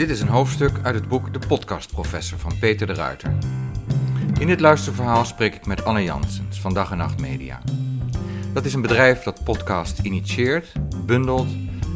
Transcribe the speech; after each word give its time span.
Dit 0.00 0.10
is 0.10 0.20
een 0.20 0.28
hoofdstuk 0.28 0.78
uit 0.82 0.94
het 0.94 1.08
boek 1.08 1.32
De 1.32 1.46
Podcastprofessor 1.46 2.38
van 2.38 2.58
Peter 2.58 2.86
de 2.86 2.94
Ruiter. 2.94 3.32
In 4.38 4.46
dit 4.46 4.60
luisterverhaal 4.60 5.24
spreek 5.24 5.54
ik 5.54 5.66
met 5.66 5.84
Anne 5.84 6.02
Janssens 6.02 6.60
van 6.60 6.74
Dag 6.74 6.90
en 6.90 6.96
Nacht 6.96 7.20
Media. 7.20 7.60
Dat 8.52 8.64
is 8.64 8.74
een 8.74 8.80
bedrijf 8.80 9.22
dat 9.22 9.44
podcast 9.44 9.98
initieert, 9.98 10.72
bundelt 11.06 11.48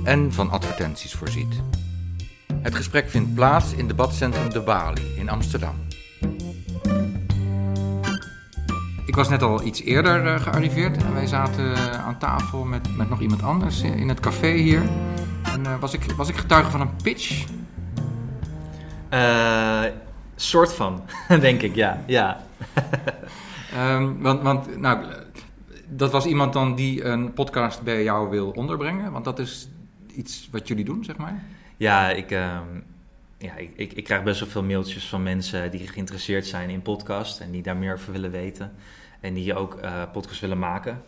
en 0.03 0.33
van 0.33 0.51
advertenties 0.51 1.15
voorziet. 1.15 1.63
Het 2.63 2.75
gesprek 2.75 3.11
vindt 3.11 3.35
plaats 3.35 3.73
in 3.73 3.89
debatcentrum 3.89 4.51
De 4.51 4.61
Bali 4.61 5.15
in 5.17 5.29
Amsterdam. 5.29 5.75
Ik 9.07 9.15
was 9.15 9.29
net 9.29 9.43
al 9.43 9.63
iets 9.63 9.83
eerder 9.83 10.25
uh, 10.25 10.41
gearriveerd 10.41 10.97
en 10.97 11.15
wij 11.15 11.27
zaten 11.27 11.77
aan 12.05 12.19
tafel 12.19 12.65
met, 12.65 12.97
met 12.97 13.09
nog 13.09 13.21
iemand 13.21 13.43
anders 13.43 13.83
in 13.83 14.09
het 14.09 14.21
café 14.21 14.53
hier. 14.53 14.83
En 15.43 15.81
was, 15.81 15.93
ik, 15.95 16.13
was 16.17 16.29
ik 16.29 16.37
getuige 16.37 16.71
van 16.71 16.81
een 16.81 16.97
pitch? 17.03 17.45
Uh, 19.15 19.85
soort 20.37 20.75
van, 20.75 21.03
denk 21.41 21.63
ik, 21.63 21.75
ja. 21.75 22.03
ja. 22.07 22.45
um, 23.77 24.21
want, 24.23 24.43
want 24.43 24.77
nou, 24.81 25.05
dat 25.89 26.13
was 26.13 26.27
iemand 26.27 26.53
dan 26.53 26.75
die 26.75 27.05
een 27.05 27.33
podcast 27.33 27.83
bij 27.83 28.03
jou 28.03 28.31
wil 28.31 28.51
onderbrengen? 28.51 29.13
Want 29.13 29.25
dat 29.25 29.39
is 29.39 29.69
iets 30.15 30.49
wat 30.51 30.69
jullie 30.69 30.85
doen, 30.85 31.05
zeg 31.05 31.17
maar? 31.17 31.43
Ja, 31.77 32.11
ik, 32.11 32.31
uh, 32.31 32.59
ja, 33.39 33.57
ik, 33.57 33.71
ik, 33.77 33.93
ik, 33.93 34.05
krijg 34.05 34.23
best 34.23 34.41
wel 34.41 34.49
veel 34.49 34.63
mailtjes 34.63 35.09
van 35.09 35.23
mensen 35.23 35.71
die 35.71 35.89
geïnteresseerd 35.89 36.47
zijn 36.47 36.71
in 36.71 36.83
podcast 36.83 37.41
en 37.41 37.51
die 37.51 37.63
daar 37.63 37.77
meer 37.77 37.93
over 37.93 38.13
willen 38.13 38.31
weten. 38.31 38.73
En 39.21 39.35
die 39.35 39.55
ook 39.55 39.79
uh, 39.85 40.03
podcast 40.13 40.41
willen 40.41 40.59
maken. 40.59 41.03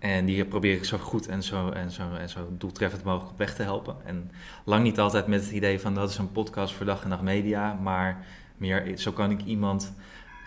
En 0.00 0.24
die 0.24 0.44
probeer 0.44 0.74
ik 0.74 0.84
zo 0.84 0.98
goed 0.98 1.26
en 1.28 1.42
zo, 1.42 1.68
en, 1.68 1.90
zo, 1.90 2.02
en 2.18 2.28
zo 2.28 2.48
doeltreffend 2.58 3.04
mogelijk 3.04 3.30
op 3.30 3.38
weg 3.38 3.54
te 3.54 3.62
helpen. 3.62 3.96
En 4.04 4.30
lang 4.64 4.82
niet 4.82 4.98
altijd 4.98 5.26
met 5.26 5.42
het 5.42 5.50
idee 5.50 5.80
van 5.80 5.94
dat 5.94 6.10
is 6.10 6.18
een 6.18 6.32
podcast 6.32 6.74
voor 6.74 6.86
dag 6.86 7.02
en 7.02 7.08
nacht 7.08 7.22
media. 7.22 7.78
Maar 7.82 8.24
meer 8.56 8.98
zo 8.98 9.12
kan 9.12 9.30
ik 9.30 9.44
iemand 9.44 9.92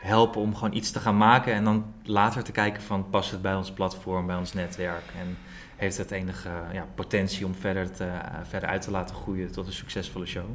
helpen 0.02 0.42
om 0.42 0.56
gewoon 0.56 0.74
iets 0.74 0.92
te 0.92 1.00
gaan 1.00 1.18
maken. 1.18 1.54
En 1.54 1.64
dan 1.64 1.86
later 2.04 2.44
te 2.44 2.52
kijken 2.52 2.81
van 2.81 3.09
past 3.09 3.31
het 3.31 3.42
bij 3.42 3.56
ons 3.56 3.72
platform, 3.72 4.26
bij 4.26 4.36
ons 4.36 4.54
netwerk. 4.54 5.04
En 5.20 5.38
heeft 5.76 5.98
het 5.98 6.12
enige 6.12 6.50
ja, 6.72 6.88
potentie 6.96 7.46
om 7.46 7.56
verder, 7.56 7.92
te, 7.92 8.04
uh, 8.04 8.40
verder 8.44 8.70
uit 8.70 8.81
te 8.81 8.92
laten 8.92 9.16
groeien 9.16 9.52
tot 9.52 9.68
een 9.68 9.74
succesvolle 9.74 10.26
show. 10.26 10.46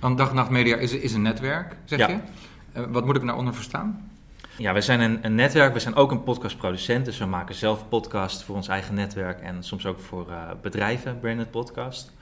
Want 0.00 0.18
Dag 0.18 0.28
en 0.28 0.34
Nacht 0.34 0.50
Media 0.50 0.76
is, 0.76 0.92
is 0.92 1.12
een 1.12 1.22
netwerk, 1.22 1.76
zeg 1.84 1.98
ja. 1.98 2.08
je? 2.08 2.18
Uh, 2.76 2.84
wat 2.90 3.04
moet 3.04 3.16
ik 3.16 3.22
nou 3.22 3.38
onder 3.38 3.54
verstaan? 3.54 4.09
Ja, 4.60 4.72
we 4.72 4.80
zijn 4.80 5.00
een, 5.00 5.18
een, 5.22 5.34
netwerk. 5.34 5.72
We 5.72 5.78
zijn 5.78 5.94
ook 5.94 6.10
een 6.10 6.22
podcastproducent. 6.22 7.04
Dus 7.04 7.18
we 7.18 7.24
maken 7.24 7.54
zelf 7.54 7.88
podcast 7.88 8.42
voor 8.42 8.56
ons 8.56 8.68
eigen 8.68 8.94
netwerk 8.94 9.40
en 9.40 9.62
soms 9.62 9.86
ook 9.86 10.00
voor 10.00 10.26
uh, 10.28 10.50
bedrijven, 10.62 11.20
branded 11.20 11.50
podcast. 11.50 12.12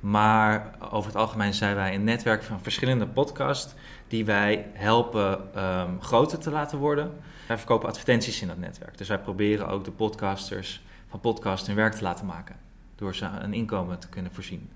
Maar 0.00 0.74
over 0.90 1.10
het 1.10 1.20
algemeen 1.20 1.54
zijn 1.54 1.74
wij 1.74 1.94
een 1.94 2.04
netwerk 2.04 2.42
van 2.42 2.60
verschillende 2.62 3.06
podcasts 3.06 3.74
die 4.08 4.24
wij 4.24 4.66
helpen 4.72 5.40
um, 5.64 6.02
groter 6.02 6.38
te 6.38 6.50
laten 6.50 6.78
worden. 6.78 7.12
Wij 7.48 7.58
verkopen 7.58 7.88
advertenties 7.88 8.42
in 8.42 8.48
dat 8.48 8.58
netwerk. 8.58 8.98
Dus 8.98 9.08
wij 9.08 9.18
proberen 9.18 9.68
ook 9.68 9.84
de 9.84 9.90
podcasters 9.90 10.82
van 11.08 11.20
podcast 11.20 11.66
hun 11.66 11.76
werk 11.76 11.94
te 11.94 12.02
laten 12.02 12.26
maken. 12.26 12.56
Door 12.94 13.14
ze 13.14 13.24
een 13.24 13.54
inkomen 13.54 13.98
te 13.98 14.08
kunnen 14.08 14.32
voorzien. 14.32 14.68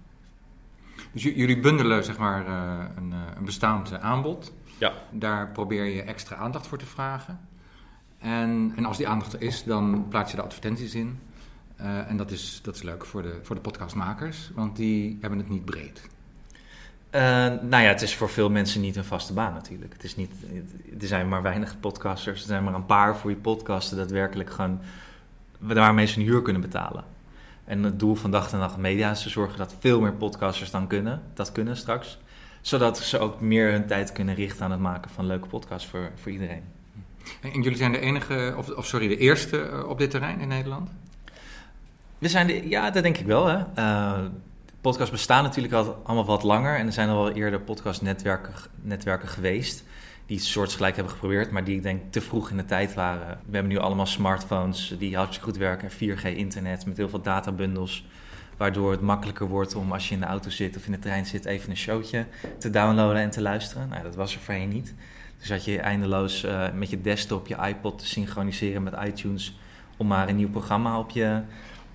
Dus 1.13 1.23
jullie 1.23 1.61
bundelen 1.61 2.05
zeg 2.05 2.19
maar 2.19 2.47
uh, 2.47 2.85
een, 2.97 3.15
een 3.37 3.45
bestaand 3.45 4.01
aanbod. 4.01 4.53
Ja. 4.79 4.93
Daar 5.11 5.49
probeer 5.49 5.85
je 5.85 6.03
extra 6.03 6.37
aandacht 6.37 6.67
voor 6.67 6.79
te 6.79 6.87
vragen. 6.87 7.41
En, 8.19 8.73
en 8.77 8.85
als 8.85 8.97
die 8.97 9.09
aandacht 9.09 9.33
er 9.33 9.43
is, 9.43 9.65
dan 9.65 10.07
plaats 10.09 10.31
je 10.31 10.37
de 10.37 10.43
advertenties 10.43 10.95
in. 10.95 11.19
Uh, 11.81 12.11
en 12.11 12.17
dat 12.17 12.31
is, 12.31 12.61
dat 12.63 12.75
is 12.75 12.83
leuk 12.83 13.05
voor 13.05 13.23
de, 13.23 13.39
voor 13.43 13.55
de 13.55 13.61
podcastmakers, 13.61 14.51
want 14.55 14.77
die 14.77 15.19
hebben 15.21 15.39
het 15.39 15.49
niet 15.49 15.65
breed. 15.65 16.09
Uh, 17.11 17.21
nou 17.63 17.83
ja, 17.83 17.89
het 17.89 18.03
is 18.03 18.17
voor 18.17 18.31
veel 18.31 18.51
mensen 18.51 18.81
niet 18.81 18.97
een 18.97 19.05
vaste 19.05 19.33
baan 19.33 19.53
natuurlijk. 19.53 19.93
Het 19.93 20.05
is 20.05 20.17
niet, 20.17 20.33
er 21.01 21.07
zijn 21.07 21.29
maar 21.29 21.43
weinig 21.43 21.81
podcasters. 21.81 22.41
Er 22.41 22.47
zijn 22.47 22.65
maar 22.65 22.75
een 22.75 22.87
paar 22.87 23.17
voor 23.17 23.31
je 23.31 23.37
podcasten 23.37 23.97
daadwerkelijk 23.97 24.51
gewoon 24.51 24.81
waarmee 25.59 26.07
ze 26.07 26.19
een 26.19 26.27
huur 26.27 26.43
kunnen 26.43 26.63
betalen. 26.63 27.05
En 27.65 27.83
het 27.83 27.99
doel 27.99 28.15
van 28.15 28.31
Dag 28.31 28.53
en 28.53 28.59
Nacht 28.59 28.77
Media 28.77 29.11
is 29.11 29.23
te 29.23 29.29
zorgen 29.29 29.59
dat 29.59 29.75
veel 29.79 30.01
meer 30.01 30.13
podcasters 30.13 30.71
dan 30.71 30.87
kunnen, 30.87 31.23
dat 31.35 31.53
kunnen 31.53 31.77
straks. 31.77 32.19
Zodat 32.65 32.99
ze 32.99 33.19
ook 33.19 33.41
meer 33.41 33.71
hun 33.71 33.87
tijd 33.87 34.13
kunnen 34.13 34.35
richten 34.35 34.65
aan 34.65 34.71
het 34.71 34.81
maken 34.81 35.11
van 35.11 35.27
leuke 35.27 35.49
podcasts 35.49 35.89
voor, 35.89 36.11
voor 36.15 36.33
iedereen. 36.33 36.63
En 37.41 37.63
jullie 37.63 37.79
zijn 37.79 37.93
de 37.93 37.99
enige, 37.99 38.55
of, 38.57 38.69
of 38.71 38.87
sorry, 38.87 39.09
de 39.09 39.17
eerste 39.17 39.85
op 39.89 39.99
dit 39.99 40.11
terrein 40.11 40.41
in 40.41 40.49
Nederland? 40.49 40.91
We 42.19 42.29
zijn 42.29 42.47
de, 42.47 42.69
ja, 42.69 42.91
dat 42.91 43.03
denk 43.03 43.17
ik 43.17 43.27
wel. 43.27 43.47
Hè. 43.47 43.59
Uh, 43.79 44.25
podcasts 44.81 45.11
bestaan 45.11 45.43
natuurlijk 45.43 45.75
al 45.75 46.01
allemaal 46.05 46.25
wat 46.25 46.43
langer. 46.43 46.77
En 46.77 46.87
er 46.87 46.93
zijn 46.93 47.09
al 47.09 47.25
wel 47.25 47.33
eerder 47.33 47.61
podcastnetwerken 47.61 48.55
netwerken 48.81 49.29
geweest. 49.29 49.85
Die 50.27 50.37
iets 50.37 50.51
soortgelijk 50.51 50.95
hebben 50.95 51.13
geprobeerd, 51.13 51.51
maar 51.51 51.65
die 51.65 51.77
ik 51.77 51.83
denk 51.83 52.13
te 52.13 52.21
vroeg 52.21 52.51
in 52.51 52.57
de 52.57 52.65
tijd 52.65 52.95
waren. 52.95 53.27
We 53.47 53.53
hebben 53.53 53.73
nu 53.73 53.79
allemaal 53.79 54.07
smartphones 54.07 54.95
die 54.99 55.17
hartstikke 55.17 55.51
goed 55.51 55.59
werken. 55.59 55.91
4G-internet 55.91 56.87
met 56.87 56.97
heel 56.97 57.09
veel 57.09 57.23
databundels. 57.23 58.07
Waardoor 58.57 58.91
het 58.91 59.01
makkelijker 59.01 59.49
wordt 59.49 59.75
om 59.75 59.93
als 59.93 60.09
je 60.09 60.15
in 60.15 60.21
de 60.21 60.27
auto 60.27 60.51
zit 60.51 60.77
of 60.77 60.87
in 60.87 60.93
de 60.93 60.99
trein 60.99 61.27
zit, 61.27 61.45
even 61.45 61.71
een 61.71 61.77
showtje 61.77 62.27
te 62.59 62.71
downloaden 62.71 63.23
en 63.23 63.31
te 63.31 63.41
luisteren. 63.41 63.89
Nou, 63.89 64.03
dat 64.03 64.15
was 64.15 64.35
er 64.35 64.41
voorheen 64.41 64.69
niet. 64.69 64.95
Dus 65.39 65.51
had 65.51 65.65
je 65.65 65.79
eindeloos 65.79 66.45
uh, 66.45 66.73
met 66.73 66.91
je 66.91 67.01
desktop, 67.01 67.47
je 67.47 67.57
iPod 67.67 67.99
te 67.99 68.07
synchroniseren 68.07 68.83
met 68.83 68.95
iTunes. 69.07 69.59
om 69.97 70.07
maar 70.07 70.29
een 70.29 70.37
nieuw 70.37 70.51
programma 70.51 70.99
op 70.99 71.11
je, 71.11 71.41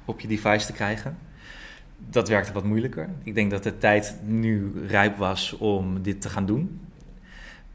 op 0.05 0.19
je 0.19 0.27
device 0.27 0.65
te 0.65 0.73
krijgen. 0.73 1.17
Dat 1.97 2.27
werkte 2.27 2.53
wat 2.53 2.63
moeilijker. 2.63 3.09
Ik 3.23 3.35
denk 3.35 3.51
dat 3.51 3.63
de 3.63 3.77
tijd 3.77 4.15
nu 4.25 4.71
rijp 4.87 5.17
was 5.17 5.57
om 5.57 6.01
dit 6.01 6.21
te 6.21 6.29
gaan 6.29 6.45
doen. 6.45 6.79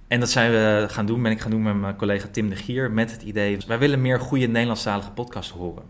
En 0.08 0.20
dat 0.20 0.30
zijn 0.30 0.50
we 0.50 0.86
gaan 0.88 1.06
doen, 1.06 1.22
ben 1.22 1.32
ik 1.32 1.40
gaan 1.40 1.50
doen 1.50 1.62
met 1.62 1.80
mijn 1.80 1.96
collega 1.96 2.28
Tim 2.30 2.48
de 2.48 2.56
Gier. 2.56 2.90
Met 2.90 3.12
het 3.12 3.22
idee, 3.22 3.58
wij 3.66 3.78
willen 3.78 4.00
meer 4.00 4.20
goede 4.20 4.46
Nederlandstalige 4.46 5.10
podcasts 5.10 5.52
horen. 5.52 5.82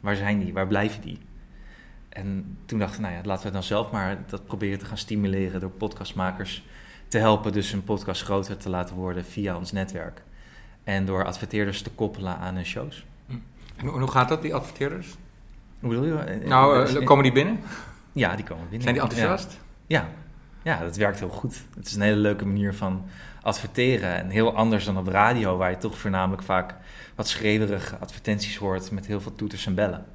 Waar 0.00 0.16
zijn 0.16 0.38
die? 0.38 0.52
Waar 0.52 0.66
blijven 0.66 1.00
die? 1.00 1.18
En 2.16 2.58
toen 2.66 2.78
dachten 2.78 2.96
we, 3.00 3.06
nou 3.06 3.14
ja, 3.18 3.24
laten 3.24 3.46
we 3.46 3.52
dan 3.52 3.62
zelf 3.62 3.90
maar 3.90 4.18
dat 4.26 4.46
proberen 4.46 4.78
te 4.78 4.84
gaan 4.84 4.98
stimuleren 4.98 5.60
door 5.60 5.70
podcastmakers 5.70 6.64
te 7.08 7.18
helpen, 7.18 7.52
dus 7.52 7.72
een 7.72 7.84
podcast 7.84 8.22
groter 8.22 8.56
te 8.56 8.68
laten 8.68 8.96
worden 8.96 9.24
via 9.24 9.56
ons 9.56 9.72
netwerk. 9.72 10.22
En 10.84 11.06
door 11.06 11.24
adverteerders 11.24 11.82
te 11.82 11.90
koppelen 11.90 12.38
aan 12.38 12.54
hun 12.54 12.66
shows. 12.66 13.04
En 13.76 13.86
hoe 13.86 14.10
gaat 14.10 14.28
dat, 14.28 14.42
die 14.42 14.54
adverteerders? 14.54 15.16
Hoe 15.80 15.88
bedoel 15.88 16.04
je? 16.04 16.40
Nou, 16.44 16.90
uh, 16.98 17.04
komen 17.04 17.24
die 17.24 17.32
binnen? 17.32 17.60
Ja, 18.12 18.36
die 18.36 18.44
komen 18.44 18.68
binnen. 18.68 18.82
Zijn 18.82 18.94
die 18.94 19.02
enthousiast? 19.02 19.58
Ja. 19.86 20.08
ja, 20.62 20.80
dat 20.80 20.96
werkt 20.96 21.18
heel 21.18 21.28
goed. 21.28 21.62
Het 21.76 21.86
is 21.86 21.94
een 21.94 22.00
hele 22.00 22.16
leuke 22.16 22.46
manier 22.46 22.74
van 22.74 23.04
adverteren. 23.42 24.14
En 24.14 24.28
heel 24.28 24.54
anders 24.54 24.84
dan 24.84 24.98
op 24.98 25.06
radio, 25.06 25.56
waar 25.56 25.70
je 25.70 25.78
toch 25.78 25.98
voornamelijk 25.98 26.42
vaak 26.42 26.74
wat 27.14 27.28
schreeuwerige 27.28 27.96
advertenties 27.96 28.56
hoort 28.56 28.90
met 28.90 29.06
heel 29.06 29.20
veel 29.20 29.34
toeters 29.34 29.66
en 29.66 29.74
bellen 29.74 30.06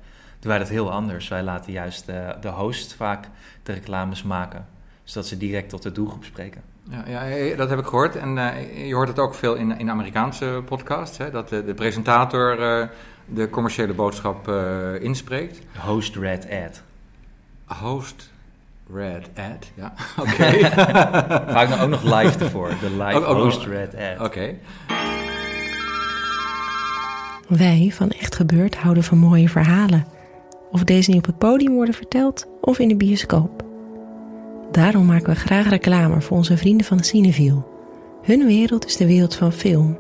doen 0.42 0.50
wij 0.50 0.60
dat 0.60 0.70
heel 0.70 0.92
anders. 0.92 1.28
Wij 1.28 1.44
laten 1.44 1.72
juist 1.72 2.06
de, 2.06 2.36
de 2.42 2.48
host 2.48 2.94
vaak 2.94 3.28
de 3.64 3.74
reclames 3.74 4.24
maken, 4.24 4.66
zodat 5.04 5.28
ze 5.28 5.38
direct 5.38 5.70
tot 5.70 5.84
de 5.84 5.92
doelgroep 5.92 6.24
spreken. 6.24 6.62
Ja, 6.90 7.04
ja 7.06 7.56
dat 7.56 7.70
heb 7.70 7.80
ik 7.80 7.86
gehoord. 7.86 8.16
En 8.16 8.38
uh, 8.38 8.88
je 8.88 8.94
hoort 8.94 9.08
het 9.08 9.20
ook 9.20 9.34
veel 9.34 9.56
in, 9.56 9.80
in 9.80 9.90
Amerikaanse 9.90 10.62
podcasts, 10.66 11.18
hè, 11.18 11.32
dat 11.32 11.50
de, 11.50 11.66
de 11.66 11.74
presentator 11.74 12.60
uh, 12.60 12.88
de 13.26 13.50
commerciële 13.50 13.94
boodschap 13.94 14.48
uh, 14.48 15.02
inspreekt. 15.02 15.60
Host 15.78 16.16
Red 16.16 16.48
Ad. 16.66 16.82
Host 17.78 18.32
Red 18.94 19.30
Ad, 19.36 19.72
ja. 19.76 19.94
Oké. 20.22 20.32
Okay. 20.32 20.72
Vaak 21.56 21.82
ook 21.82 21.90
nog 21.90 22.04
live 22.04 22.40
ervoor. 22.40 22.70
De 22.70 22.90
live 22.90 23.14
ook, 23.14 23.26
ook, 23.26 23.38
Host 23.38 23.66
Red 23.66 23.96
Ad. 23.96 24.14
Oké. 24.14 24.24
Okay. 24.24 24.60
Wij 27.48 27.92
van 27.94 28.10
Echt 28.10 28.36
Gebeurd 28.36 28.76
houden 28.76 29.04
van 29.04 29.18
mooie 29.18 29.50
verhalen 29.50 30.06
of 30.72 30.84
deze 30.84 31.12
nu 31.12 31.18
op 31.18 31.26
het 31.26 31.38
podium 31.38 31.74
worden 31.74 31.94
verteld 31.94 32.48
of 32.62 32.80
in 32.80 32.88
de 32.88 32.96
bioscoop. 32.96 33.64
Daarom 34.72 35.06
maken 35.06 35.30
we 35.34 35.36
graag 35.36 35.70
reclame 35.70 36.22
voor 36.22 36.38
onze 36.38 36.58
vrienden 36.58 36.86
van 36.86 37.04
Cineviel. 37.04 37.70
Hun 38.22 38.46
wereld 38.46 38.86
is 38.86 38.98
de 38.98 39.08
wereld 39.08 39.36
van 39.36 39.52
film, 39.52 39.98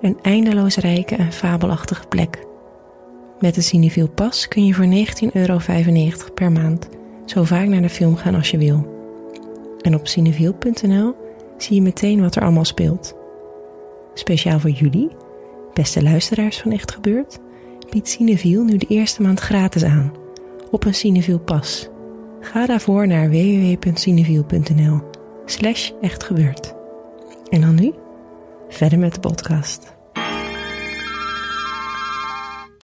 een 0.00 0.18
eindeloos 0.22 0.76
rijke 0.76 1.14
en 1.16 1.32
fabelachtige 1.32 2.06
plek. 2.08 2.46
Met 3.40 3.54
de 3.54 3.60
Cineviel 3.60 4.08
pas 4.08 4.48
kun 4.48 4.66
je 4.66 4.74
voor 4.74 4.86
19,95 4.86 5.32
euro 5.32 5.58
per 6.34 6.52
maand 6.52 6.88
zo 7.24 7.44
vaak 7.44 7.66
naar 7.66 7.82
de 7.82 7.88
film 7.88 8.16
gaan 8.16 8.34
als 8.34 8.50
je 8.50 8.58
wil. 8.58 8.96
En 9.80 9.94
op 9.94 10.06
cineviel.nl 10.06 11.14
zie 11.56 11.74
je 11.74 11.82
meteen 11.82 12.20
wat 12.20 12.36
er 12.36 12.42
allemaal 12.42 12.64
speelt. 12.64 13.16
Speciaal 14.14 14.60
voor 14.60 14.70
jullie, 14.70 15.08
beste 15.72 16.02
luisteraars 16.02 16.58
van 16.60 16.72
Echt 16.72 16.92
Gebeurd, 16.92 17.38
biedt 17.90 18.08
Cineviel 18.08 18.64
nu 18.64 18.76
de 18.76 18.86
eerste 18.86 19.22
maand 19.22 19.40
gratis 19.40 19.84
aan 19.84 20.12
op 20.70 20.84
een 20.84 20.94
Cineviel 20.94 21.38
pas. 21.38 21.88
Ga 22.40 22.66
daarvoor 22.66 23.06
naar 23.06 23.30
www.cineviel.nl 23.30 25.10
slash 25.44 25.90
echtgebeurd. 26.00 26.74
En 27.48 27.60
dan 27.60 27.74
nu, 27.74 27.94
verder 28.68 28.98
met 28.98 29.14
de 29.14 29.20
podcast. 29.20 29.96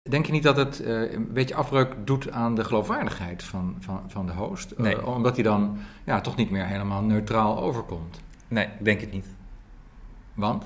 Denk 0.10 0.26
je 0.26 0.32
niet 0.32 0.44
dat 0.44 0.58
het 0.58 0.82
uh, 0.82 1.14
een 1.14 1.34
beetje 1.34 1.56
afbreuk 1.56 1.96
doet 2.06 2.32
aan 2.32 2.56
de 2.56 2.64
geloofwaardigheid 2.64 3.44
van, 3.44 3.76
van, 3.80 4.02
van 4.08 4.26
de 4.26 4.32
host? 4.32 4.74
Nee. 4.78 4.96
Uh, 4.96 5.08
omdat 5.08 5.36
hij 5.36 5.44
dan 5.44 5.78
ja, 6.06 6.22
toch 6.22 6.36
niet 6.36 6.50
meer 6.50 6.66
helemaal 6.66 7.02
neutraal 7.02 7.60
overkomt? 7.60 8.22
Nee, 8.48 8.66
ik 8.66 8.86
denk 8.86 9.02
het 9.02 9.12
niet. 9.12 9.26
Want? 10.34 10.66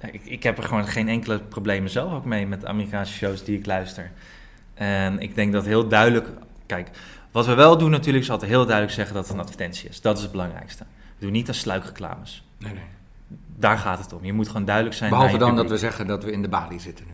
Ik, 0.00 0.24
ik 0.24 0.42
heb 0.42 0.58
er 0.58 0.64
gewoon 0.64 0.86
geen 0.86 1.08
enkele 1.08 1.38
problemen 1.38 1.90
zelf 1.90 2.12
ook 2.12 2.24
mee 2.24 2.46
met 2.46 2.66
Amerikaanse 2.66 3.12
shows 3.12 3.44
die 3.44 3.58
ik 3.58 3.66
luister. 3.66 4.10
En 4.74 5.18
ik 5.18 5.34
denk 5.34 5.52
dat 5.52 5.64
heel 5.64 5.88
duidelijk. 5.88 6.28
Kijk, 6.66 6.90
wat 7.30 7.46
we 7.46 7.54
wel 7.54 7.78
doen 7.78 7.90
natuurlijk 7.90 8.24
is 8.24 8.30
altijd 8.30 8.50
heel 8.50 8.64
duidelijk 8.64 8.94
zeggen 8.94 9.14
dat 9.14 9.24
het 9.24 9.34
een 9.34 9.40
advertentie 9.40 9.88
is. 9.88 10.00
Dat 10.00 10.16
is 10.16 10.22
het 10.22 10.32
belangrijkste. 10.32 10.84
We 11.18 11.24
doen 11.24 11.32
niet 11.32 11.48
aan 11.48 11.54
sluikreclames. 11.54 12.44
Nee, 12.58 12.72
nee. 12.72 12.82
Daar 13.56 13.78
gaat 13.78 13.98
het 13.98 14.12
om. 14.12 14.24
Je 14.24 14.32
moet 14.32 14.46
gewoon 14.46 14.64
duidelijk 14.64 14.96
zijn. 14.96 15.10
Behalve 15.10 15.38
dan 15.38 15.56
dat 15.56 15.70
we 15.70 15.78
zeggen 15.78 16.06
dat 16.06 16.24
we 16.24 16.32
in 16.32 16.42
de 16.42 16.48
balie 16.48 16.80
zitten 16.80 17.06
nu. 17.06 17.12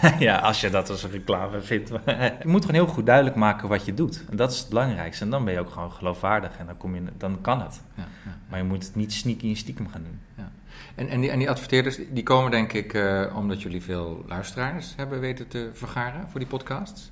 ja, 0.18 0.36
als 0.38 0.60
je 0.60 0.70
dat 0.70 0.90
als 0.90 1.02
een 1.02 1.10
reclame 1.10 1.60
vindt. 1.60 1.88
je 2.42 2.42
moet 2.44 2.64
gewoon 2.64 2.84
heel 2.84 2.92
goed 2.92 3.06
duidelijk 3.06 3.36
maken 3.36 3.68
wat 3.68 3.84
je 3.84 3.94
doet. 3.94 4.24
En 4.30 4.36
dat 4.36 4.52
is 4.52 4.58
het 4.58 4.68
belangrijkste. 4.68 5.24
En 5.24 5.30
dan 5.30 5.44
ben 5.44 5.54
je 5.54 5.60
ook 5.60 5.70
gewoon 5.70 5.92
geloofwaardig. 5.92 6.58
En 6.58 6.66
dan, 6.66 6.76
kom 6.76 6.94
je, 6.94 7.02
dan 7.16 7.40
kan 7.40 7.60
het. 7.60 7.80
Ja, 7.94 8.04
ja. 8.24 8.36
Maar 8.48 8.58
je 8.58 8.64
moet 8.64 8.84
het 8.84 8.94
niet 8.94 9.12
sneaky 9.12 9.48
en 9.48 9.56
stiekem 9.56 9.88
gaan 9.88 10.02
doen. 10.02 10.20
Ja. 10.36 10.50
En, 10.94 11.08
en, 11.08 11.20
die, 11.20 11.30
en 11.30 11.38
die 11.38 11.50
adverteerders, 11.50 11.98
die 12.10 12.22
komen 12.22 12.50
denk 12.50 12.72
ik 12.72 12.94
uh, 12.94 13.36
omdat 13.36 13.62
jullie 13.62 13.82
veel 13.82 14.24
luisteraars 14.28 14.92
hebben 14.96 15.20
weten 15.20 15.48
te 15.48 15.70
vergaren 15.72 16.28
voor 16.28 16.40
die 16.40 16.48
podcasts. 16.48 17.10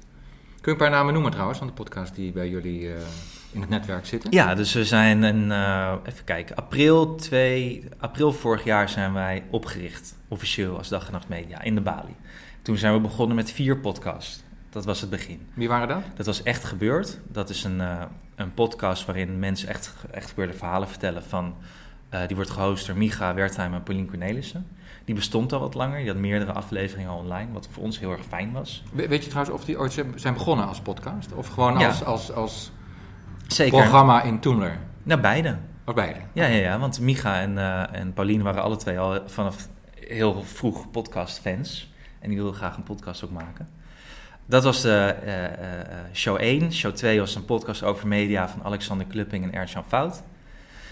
Kun 0.61 0.73
je 0.73 0.79
een 0.79 0.89
paar 0.89 0.97
namen 0.97 1.13
noemen 1.13 1.31
trouwens 1.31 1.59
van 1.59 1.67
de 1.67 1.73
podcast 1.73 2.15
die 2.15 2.33
bij 2.33 2.49
jullie 2.49 2.81
uh, 2.81 2.93
in 3.53 3.61
het 3.61 3.69
netwerk 3.71 4.07
zitten? 4.07 4.33
Ja, 4.33 4.55
dus 4.55 4.73
we 4.73 4.85
zijn 4.85 5.25
in, 5.25 5.51
uh, 5.51 5.95
even 6.05 6.25
kijken, 6.25 6.57
april, 6.57 7.15
2, 7.15 7.89
april 7.99 8.33
vorig 8.33 8.65
jaar 8.65 8.89
zijn 8.89 9.13
wij 9.13 9.43
opgericht, 9.51 10.17
officieel 10.29 10.77
als 10.77 10.89
Dag 10.89 11.07
en 11.07 11.13
Nacht 11.13 11.29
Media, 11.29 11.63
in 11.63 11.75
de 11.75 11.81
Bali. 11.81 12.17
Toen 12.63 12.77
zijn 12.77 12.93
we 12.95 13.01
begonnen 13.01 13.37
met 13.37 13.51
vier 13.51 13.77
podcasts. 13.79 14.43
Dat 14.71 14.85
was 14.85 15.01
het 15.01 15.11
begin. 15.11 15.47
Wie 15.55 15.69
waren 15.69 15.89
dat? 15.89 16.03
Dat 16.15 16.27
was 16.27 16.43
Echt 16.43 16.65
Gebeurd. 16.65 17.19
Dat 17.29 17.49
is 17.51 17.65
een, 17.65 17.79
uh, 17.81 18.03
een 18.35 18.55
podcast 18.55 19.05
waarin 19.07 19.39
mensen 19.39 19.69
echt, 19.69 19.95
echt 20.11 20.29
gebeurde 20.29 20.53
verhalen 20.53 20.89
vertellen 20.89 21.23
van... 21.23 21.55
Uh, 22.15 22.27
die 22.27 22.37
wordt 22.37 22.51
gehost 22.51 22.87
door 22.87 22.97
Micha 22.97 23.35
Wertheim 23.35 23.75
en 23.75 23.83
Pauline 23.83 24.07
Cornelissen. 24.09 24.67
Die 25.05 25.15
bestond 25.15 25.53
al 25.53 25.61
wat 25.61 25.75
langer. 25.75 25.99
Die 25.99 26.09
had 26.09 26.17
meerdere 26.17 26.53
afleveringen 26.53 27.13
online, 27.13 27.53
wat 27.53 27.69
voor 27.71 27.83
ons 27.83 27.99
heel 27.99 28.13
erg 28.13 28.25
fijn 28.29 28.53
was. 28.53 28.83
We, 28.93 29.09
weet 29.09 29.25
je 29.25 29.31
trouwens 29.31 29.57
of 29.57 29.65
die 29.65 29.79
ooit 29.79 30.05
zijn 30.15 30.35
begonnen 30.35 30.67
als 30.67 30.81
podcast? 30.81 31.33
Of 31.33 31.49
gewoon 31.49 31.79
Ja. 31.79 31.87
als, 31.87 32.05
als, 32.05 32.33
als 32.33 32.71
Zeker. 33.47 33.79
programma 33.79 34.23
in 34.23 34.41
Toemler? 34.41 34.79
Nou, 35.03 35.21
beide. 35.21 35.57
Of 35.85 35.95
beide? 35.95 36.19
Ja, 36.33 36.47
ja, 36.47 36.57
ja, 36.57 36.79
want 36.79 37.01
Micha 37.01 37.41
en, 37.41 37.53
uh, 37.53 37.95
en 37.95 38.13
Pauline 38.13 38.43
waren 38.43 38.63
alle 38.63 38.77
twee 38.77 38.99
al 38.99 39.21
vanaf 39.27 39.69
heel 39.95 40.43
vroeg 40.43 40.91
podcast-fans. 40.91 41.90
En 42.21 42.29
die 42.29 42.37
wilden 42.39 42.55
graag 42.55 42.77
een 42.77 42.83
podcast 42.83 43.25
ook 43.25 43.31
maken. 43.31 43.69
Dat 44.47 44.65
was 44.65 44.83
de 44.83 45.17
uh, 45.25 45.43
uh, 45.43 45.49
show 46.13 46.37
1. 46.41 46.73
Show 46.73 46.93
2 46.93 47.19
was 47.21 47.35
een 47.35 47.45
podcast 47.45 47.83
over 47.83 48.07
media 48.09 48.49
van 48.49 48.63
Alexander 48.65 49.07
Klupping 49.07 49.45
en 49.45 49.53
Ernst-Jan 49.53 49.85
Fout. 49.89 50.23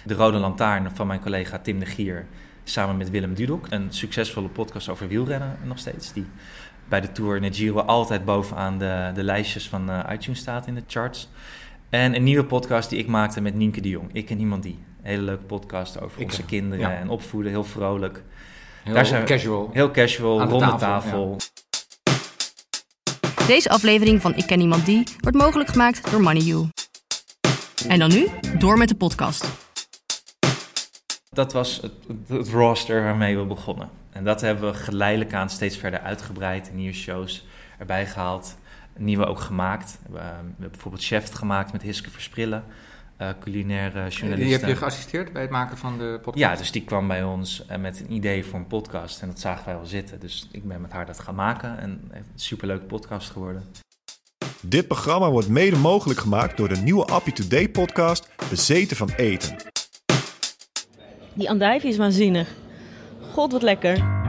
De 0.05 0.15
Rode 0.15 0.39
Lantaarn 0.39 0.91
van 0.97 1.07
mijn 1.07 1.21
collega 1.21 1.59
Tim 1.59 1.79
de 1.79 1.87
Gier 1.87 2.27
samen 2.65 2.97
met 2.97 3.11
Willem 3.11 3.35
Dudok. 3.35 3.67
Een 3.71 3.87
succesvolle 3.89 4.49
podcast 4.49 4.89
over 4.89 5.09
wielrennen 5.09 5.57
nog 5.65 5.79
steeds. 5.79 6.13
Die 6.13 6.27
bij 6.89 7.01
de 7.01 7.13
Tour 7.13 7.43
het 7.43 7.57
Giro 7.57 7.81
altijd 7.81 8.25
bovenaan 8.25 8.79
de, 8.79 9.11
de 9.15 9.23
lijstjes 9.23 9.69
van 9.69 9.91
uh, 9.91 10.05
iTunes 10.13 10.39
staat 10.41 10.67
in 10.67 10.75
de 10.75 10.83
charts. 10.87 11.29
En 11.91 12.15
een 12.15 12.23
nieuwe 12.23 12.45
podcast 12.45 12.91
die 12.91 12.99
ik 12.99 13.07
maakte 13.07 13.41
met 13.41 13.55
Nienke 13.55 13.81
de 13.81 13.89
Jong. 13.89 14.09
Ik 14.13 14.31
en 14.31 14.41
iemand 14.41 14.63
die. 14.63 14.79
Een 15.03 15.07
hele 15.11 15.23
leuke 15.23 15.45
podcast 15.45 16.01
over 16.01 16.21
Ik, 16.21 16.25
onze 16.27 16.45
kinderen 16.45 16.91
Ja. 16.91 16.97
en 16.97 17.09
opvoeden. 17.09 17.51
Heel 17.53 17.65
vrolijk. 17.65 18.23
Heel 18.85 18.95
Daar 18.95 19.07
zijn 19.07 19.21
we- 19.23 19.27
casual. 19.29 19.71
Heel 19.73 19.91
casual, 19.91 20.41
Aan 20.41 20.47
de 20.47 20.53
ronde 20.53 20.67
tafel, 20.77 20.81
tafel. 21.01 21.37
Deze 23.47 23.69
aflevering 23.71 24.21
van 24.21 24.35
Ik 24.35 24.47
Ken 24.47 24.61
Iemand 24.61 24.87
Die 24.87 25.05
wordt 25.21 25.37
mogelijk 25.37 25.69
gemaakt 25.71 26.11
door 26.11 26.21
MoneyU. 26.21 26.67
En 27.89 27.99
dan 27.99 28.09
nu, 28.09 28.27
door 28.59 28.79
met 28.79 28.89
de 28.89 28.95
podcast. 28.95 29.45
Dat 31.31 31.53
was 31.53 31.79
het, 31.83 31.93
het 32.29 32.49
roster 32.49 33.03
waarmee 33.03 33.39
we 33.39 33.45
begonnen. 33.45 33.91
En 34.13 34.25
dat 34.25 34.41
hebben 34.41 34.71
we 34.73 34.79
geleidelijk 34.79 35.33
aan 35.35 35.51
steeds 35.51 35.77
verder 35.77 36.01
uitgebreid. 36.01 36.71
Nieuwe 36.75 36.93
shows 36.95 37.47
erbij 37.79 38.07
gehaald. 38.07 38.57
Nieuwe 38.97 39.27
ook 39.27 39.41
gemaakt. 39.41 39.99
We, 40.11 40.19
hebben- 40.19 40.37
we 40.45 40.51
hebben 40.51 40.71
bijvoorbeeld 40.71 41.05
Chef 41.05 41.33
gemaakt 41.33 41.73
met 41.73 41.83
Hiske 41.83 42.11
Versprillen. 42.11 42.65
Eh 43.19 43.29
culinaire 43.41 44.09
journaliste. 44.09 44.45
Die 44.45 44.53
heb 44.53 44.67
je 44.69 44.77
geassisteerd 44.77 45.33
bij 45.33 45.43
het 45.43 45.51
maken 45.51 45.79
van 45.79 45.99
de 45.99 46.19
podcast? 46.23 46.39
Ja, 46.39 46.57
dus 46.57 46.71
die 46.71 46.85
kwam 46.85 47.09
bij 47.09 47.23
ons 47.23 47.67
eh, 47.67 47.79
met 47.79 48.01
een 48.01 48.13
idee 48.13 48.45
voor 48.45 48.59
een 48.59 48.67
podcast. 48.67 49.23
En 49.23 49.29
dat 49.29 49.41
zagen 49.41 49.65
wij 49.65 49.75
wel 49.75 49.87
zitten. 49.87 50.21
Dus 50.21 50.49
ik 50.51 50.69
ben 50.69 50.81
met 50.81 50.93
haar 50.93 51.07
dat 51.07 51.19
gaan 51.19 51.35
maken. 51.35 51.79
En 51.79 51.91
het 52.11 52.25
is 52.25 52.33
een 52.33 52.41
superleuke 52.41 52.85
podcast 52.85 53.31
geworden. 53.31 53.65
Dit 54.61 54.87
programma 54.87 55.31
wordt 55.31 55.49
mede 55.49 55.77
mogelijk 55.77 56.21
gemaakt 56.21 56.57
door 56.57 56.69
de 56.69 56.77
nieuwe 56.77 57.05
Appie 57.05 57.33
Today 57.33 57.69
podcast 57.69 58.29
Bezeten 58.51 58.97
van 58.97 59.11
Eten. 59.17 59.57
Die 61.33 61.51
andijvie 61.51 61.91
is 61.91 61.97
waanzinnig. 61.97 62.49
God, 63.33 63.53
wat 63.53 63.63
lekker. 63.63 64.28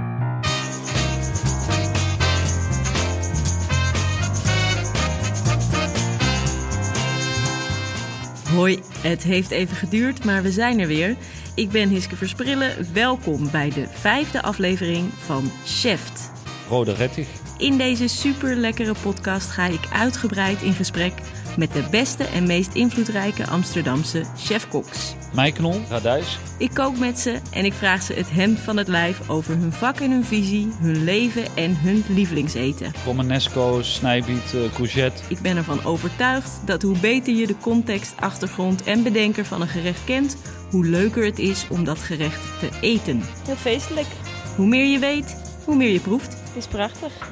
Hoi, 8.56 8.80
het 9.02 9.24
heeft 9.24 9.52
even 9.52 9.76
geduurd, 9.76 10.24
maar 10.24 10.42
we 10.42 10.52
zijn 10.52 10.80
er 10.80 10.88
weer. 10.88 11.16
Ik 11.56 11.70
ben 11.70 11.90
Hiske 11.90 12.16
Versprillen. 12.16 12.94
Welkom 12.94 13.52
bij 13.52 13.70
de 13.70 13.88
vijfde 13.90 14.42
aflevering 14.42 15.10
van 15.14 15.52
Cheft. 15.66 16.32
Rode 16.70 16.94
Rettich. 16.94 17.28
In 17.58 17.78
deze 17.78 18.08
super 18.08 18.56
lekkere 18.56 18.94
podcast 19.02 19.50
ga 19.50 19.66
ik 19.66 19.88
uitgebreid 19.94 20.62
in 20.62 20.74
gesprek 20.74 21.14
met 21.58 21.74
de 21.74 21.88
beste 21.92 22.24
en 22.24 22.48
meest 22.48 22.74
invloedrijke 22.74 23.48
Amsterdamse 23.48 24.24
chefkoks. 24.38 25.16
Mijkenol. 25.34 25.82
Radijs. 25.90 26.40
Ik 26.58 26.74
kook 26.74 26.98
met 26.98 27.20
ze 27.20 27.40
en 27.52 27.66
ik 27.66 27.74
vraag 27.74 28.02
ze 28.02 28.14
het 28.14 28.32
hemd 28.32 28.60
van 28.60 28.78
het 28.78 28.88
lijf 28.88 29.30
over 29.30 29.58
hun 29.58 29.72
vak 29.72 30.00
en 30.00 30.12
hun 30.12 30.26
visie, 30.26 30.72
hun 30.80 31.04
leven 31.04 31.56
en 31.56 31.78
hun 31.78 32.04
lievelingseten. 32.08 32.92
Romanesco, 33.06 33.82
snijbiet, 33.82 34.54
eh, 34.54 34.74
courgette. 34.74 35.24
Ik 35.28 35.40
ben 35.40 35.58
ervan 35.58 35.84
overtuigd 35.84 36.62
dat 36.66 36.82
hoe 36.82 37.00
beter 37.00 37.34
je 37.34 37.48
de 37.48 37.58
context, 37.58 38.14
achtergrond 38.20 38.84
en 38.84 39.04
bedenker 39.04 39.46
van 39.46 39.62
een 39.62 39.68
gerecht 39.68 40.04
kent, 40.04 40.38
hoe 40.70 40.86
leuker 40.86 41.26
het 41.26 41.40
is 41.40 41.68
om 41.70 41.84
dat 41.84 42.00
gerecht 42.00 42.60
te 42.60 42.70
eten. 42.82 43.22
Heel 43.46 43.56
feestelijk. 43.56 44.08
Hoe 44.56 44.68
meer 44.68 44.86
je 44.86 45.00
weet, 45.00 45.36
hoe 45.66 45.76
meer 45.76 45.92
je 45.92 46.00
proeft. 46.00 46.34
Het 46.34 46.56
is 46.56 46.68
prachtig. 46.68 47.32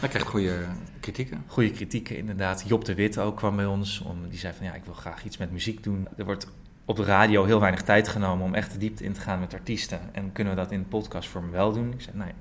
Hij 0.00 0.08
krijgt 0.08 0.28
goede 0.28 0.66
kritieken. 1.00 1.44
Goede 1.46 1.70
kritieken 1.70 2.16
inderdaad. 2.16 2.64
Job 2.66 2.84
de 2.84 2.94
Wit 2.94 3.18
ook 3.18 3.36
kwam 3.36 3.56
bij 3.56 3.66
ons. 3.66 4.00
Om, 4.00 4.28
die 4.28 4.38
zei 4.38 4.54
van 4.56 4.66
ja, 4.66 4.74
ik 4.74 4.84
wil 4.84 4.94
graag 4.94 5.24
iets 5.24 5.36
met 5.36 5.52
muziek 5.52 5.82
doen. 5.82 6.08
Er 6.16 6.24
wordt 6.24 6.46
op 6.84 6.96
de 6.96 7.04
radio 7.04 7.44
heel 7.44 7.60
weinig 7.60 7.82
tijd 7.82 8.08
genomen 8.08 8.46
om 8.46 8.54
echt 8.54 8.72
de 8.72 8.78
diepte 8.78 9.04
in 9.04 9.12
te 9.12 9.20
gaan 9.20 9.40
met 9.40 9.54
artiesten. 9.54 10.00
En 10.12 10.32
kunnen 10.32 10.54
we 10.54 10.60
dat 10.60 10.70
in 10.70 10.88
podcastvorm 10.88 11.50
wel 11.50 11.72
doen? 11.72 11.92
Ik 11.92 12.00
zei 12.00 12.16
nee. 12.16 12.32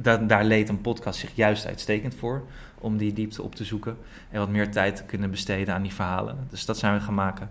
Da 0.00 0.16
daar 0.16 0.44
leed 0.44 0.68
een 0.68 0.80
podcast 0.80 1.20
zich 1.20 1.30
juist 1.34 1.66
uitstekend 1.66 2.14
voor. 2.14 2.42
Om 2.78 2.96
die 2.96 3.12
diepte 3.12 3.42
op 3.42 3.54
te 3.54 3.64
zoeken. 3.64 3.96
En 4.30 4.38
wat 4.38 4.48
meer 4.48 4.70
tijd 4.70 4.96
te 4.96 5.04
kunnen 5.04 5.30
besteden 5.30 5.74
aan 5.74 5.82
die 5.82 5.94
verhalen. 5.94 6.46
Dus 6.50 6.64
dat 6.64 6.78
zijn 6.78 6.94
we 6.94 7.00
gaan 7.00 7.14
maken. 7.14 7.50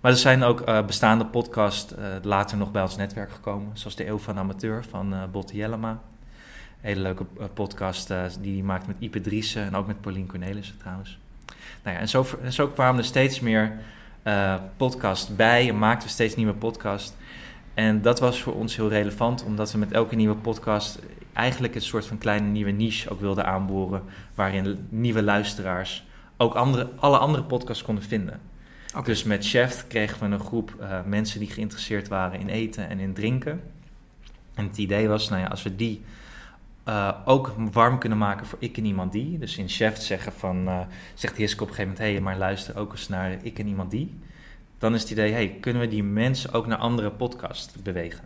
Maar 0.00 0.10
er 0.10 0.18
zijn 0.18 0.42
ook 0.42 0.60
eh, 0.60 0.86
bestaande 0.86 1.26
podcasts 1.26 1.94
eh, 1.94 2.04
later 2.22 2.56
nog 2.56 2.70
bij 2.70 2.82
ons 2.82 2.96
netwerk 2.96 3.32
gekomen. 3.32 3.70
Zoals 3.72 3.96
de 3.96 4.06
Eeuw 4.06 4.18
van 4.18 4.38
Amateur 4.38 4.84
van 4.84 5.14
eh 5.14 5.22
Botte 5.32 5.56
Jellema. 5.56 6.00
Hele 6.80 7.00
leuke 7.00 7.24
podcast 7.54 8.14
die 8.40 8.64
maakt 8.64 8.86
met 8.86 8.96
Ipe 8.98 9.20
Driessen 9.20 9.64
en 9.64 9.74
ook 9.74 9.86
met 9.86 10.00
Pauline 10.00 10.26
Cornelissen 10.26 10.78
trouwens. 10.78 11.18
Nou 11.82 11.96
ja, 11.96 12.02
en 12.02 12.08
zo, 12.08 12.26
en 12.42 12.52
zo 12.52 12.68
kwamen 12.68 12.98
er 12.98 13.06
steeds 13.06 13.40
meer 13.40 13.78
eh 14.22 14.54
podcasts 14.76 15.36
bij 15.36 15.68
en 15.68 15.78
maakten 15.78 16.08
we 16.08 16.14
steeds 16.14 16.36
nieuwe 16.36 16.54
podcasts. 16.54 17.12
En 17.74 18.02
dat 18.02 18.20
was 18.20 18.42
voor 18.42 18.54
ons 18.54 18.76
heel 18.76 18.88
relevant, 18.88 19.44
omdat 19.44 19.72
we 19.72 19.78
met 19.78 19.92
elke 19.92 20.14
nieuwe 20.14 20.34
podcast 20.34 20.98
eigenlijk 21.32 21.74
een 21.74 21.82
soort 21.82 22.06
van 22.06 22.18
kleine 22.18 22.46
nieuwe 22.46 22.70
niche 22.70 23.10
ook 23.10 23.20
wilden 23.20 23.46
aanboren, 23.46 24.02
waarin 24.34 24.86
nieuwe 24.88 25.22
luisteraars 25.22 26.04
ook 26.36 26.54
andere, 26.54 26.90
alle 26.96 27.18
andere 27.18 27.44
podcasts 27.44 27.82
konden 27.82 28.04
vinden. 28.04 28.40
Dus 29.04 29.24
met 29.24 29.46
Chef 29.46 29.86
kregen 29.86 30.18
we 30.18 30.34
een 30.34 30.40
groep 30.40 30.74
eh, 30.80 30.98
mensen 31.06 31.38
die 31.38 31.50
geïnteresseerd 31.50 32.08
waren 32.08 32.40
in 32.40 32.48
eten 32.48 32.88
en 32.88 32.98
in 32.98 33.12
drinken. 33.12 33.60
En 34.54 34.66
het 34.66 34.78
idee 34.78 35.08
was, 35.08 35.28
nou 35.28 35.40
ja, 35.42 35.46
als 35.46 35.62
we 35.62 35.76
die 35.76 36.02
eh, 36.84 37.12
ook 37.24 37.54
warm 37.72 37.98
kunnen 37.98 38.18
maken 38.18 38.46
voor 38.46 38.58
ik 38.60 38.76
en 38.76 38.84
iemand 38.84 39.12
die. 39.12 39.38
Dus 39.38 39.58
in 39.58 39.68
Chef 39.68 40.00
zeggen 40.00 40.32
van, 40.32 40.68
eh, 40.68 40.80
zegt 41.14 41.36
Hiske 41.36 41.62
op 41.62 41.68
een 41.68 41.74
gegeven 41.74 41.92
moment, 41.92 42.08
hé, 42.08 42.12
hey, 42.12 42.22
maar 42.22 42.38
luister 42.38 42.78
ook 42.78 42.92
eens 42.92 43.08
naar 43.08 43.38
ik 43.42 43.58
en 43.58 43.66
iemand 43.66 43.90
die. 43.90 44.14
Dan 44.78 44.94
is 44.94 45.00
het 45.00 45.10
idee, 45.10 45.32
hey, 45.32 45.56
kunnen 45.60 45.82
we 45.82 45.88
die 45.88 46.02
mensen 46.02 46.52
ook 46.52 46.66
naar 46.66 46.78
andere 46.78 47.10
podcasts 47.10 47.82
bewegen? 47.82 48.24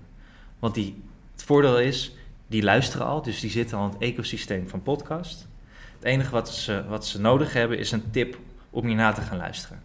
Want 0.59 0.75
die, 0.75 1.03
het 1.33 1.43
voordeel 1.43 1.81
is, 1.81 2.15
die 2.47 2.63
luisteren 2.63 3.07
al, 3.07 3.23
dus 3.23 3.41
die 3.41 3.51
zitten 3.51 3.79
al 3.79 3.85
in 3.85 3.93
het 3.93 4.03
ecosysteem 4.03 4.69
van 4.69 4.83
podcast. 4.83 5.49
Het 5.95 6.05
enige 6.05 6.31
wat 6.31 6.55
ze, 6.55 6.85
wat 6.89 7.07
ze 7.07 7.21
nodig 7.21 7.53
hebben 7.53 7.79
is 7.79 7.93
een 7.93 8.11
tip 8.11 8.39
om 8.71 8.87
hierna 8.87 9.13
te 9.13 9.21
gaan 9.21 9.37
luisteren. 9.37 9.83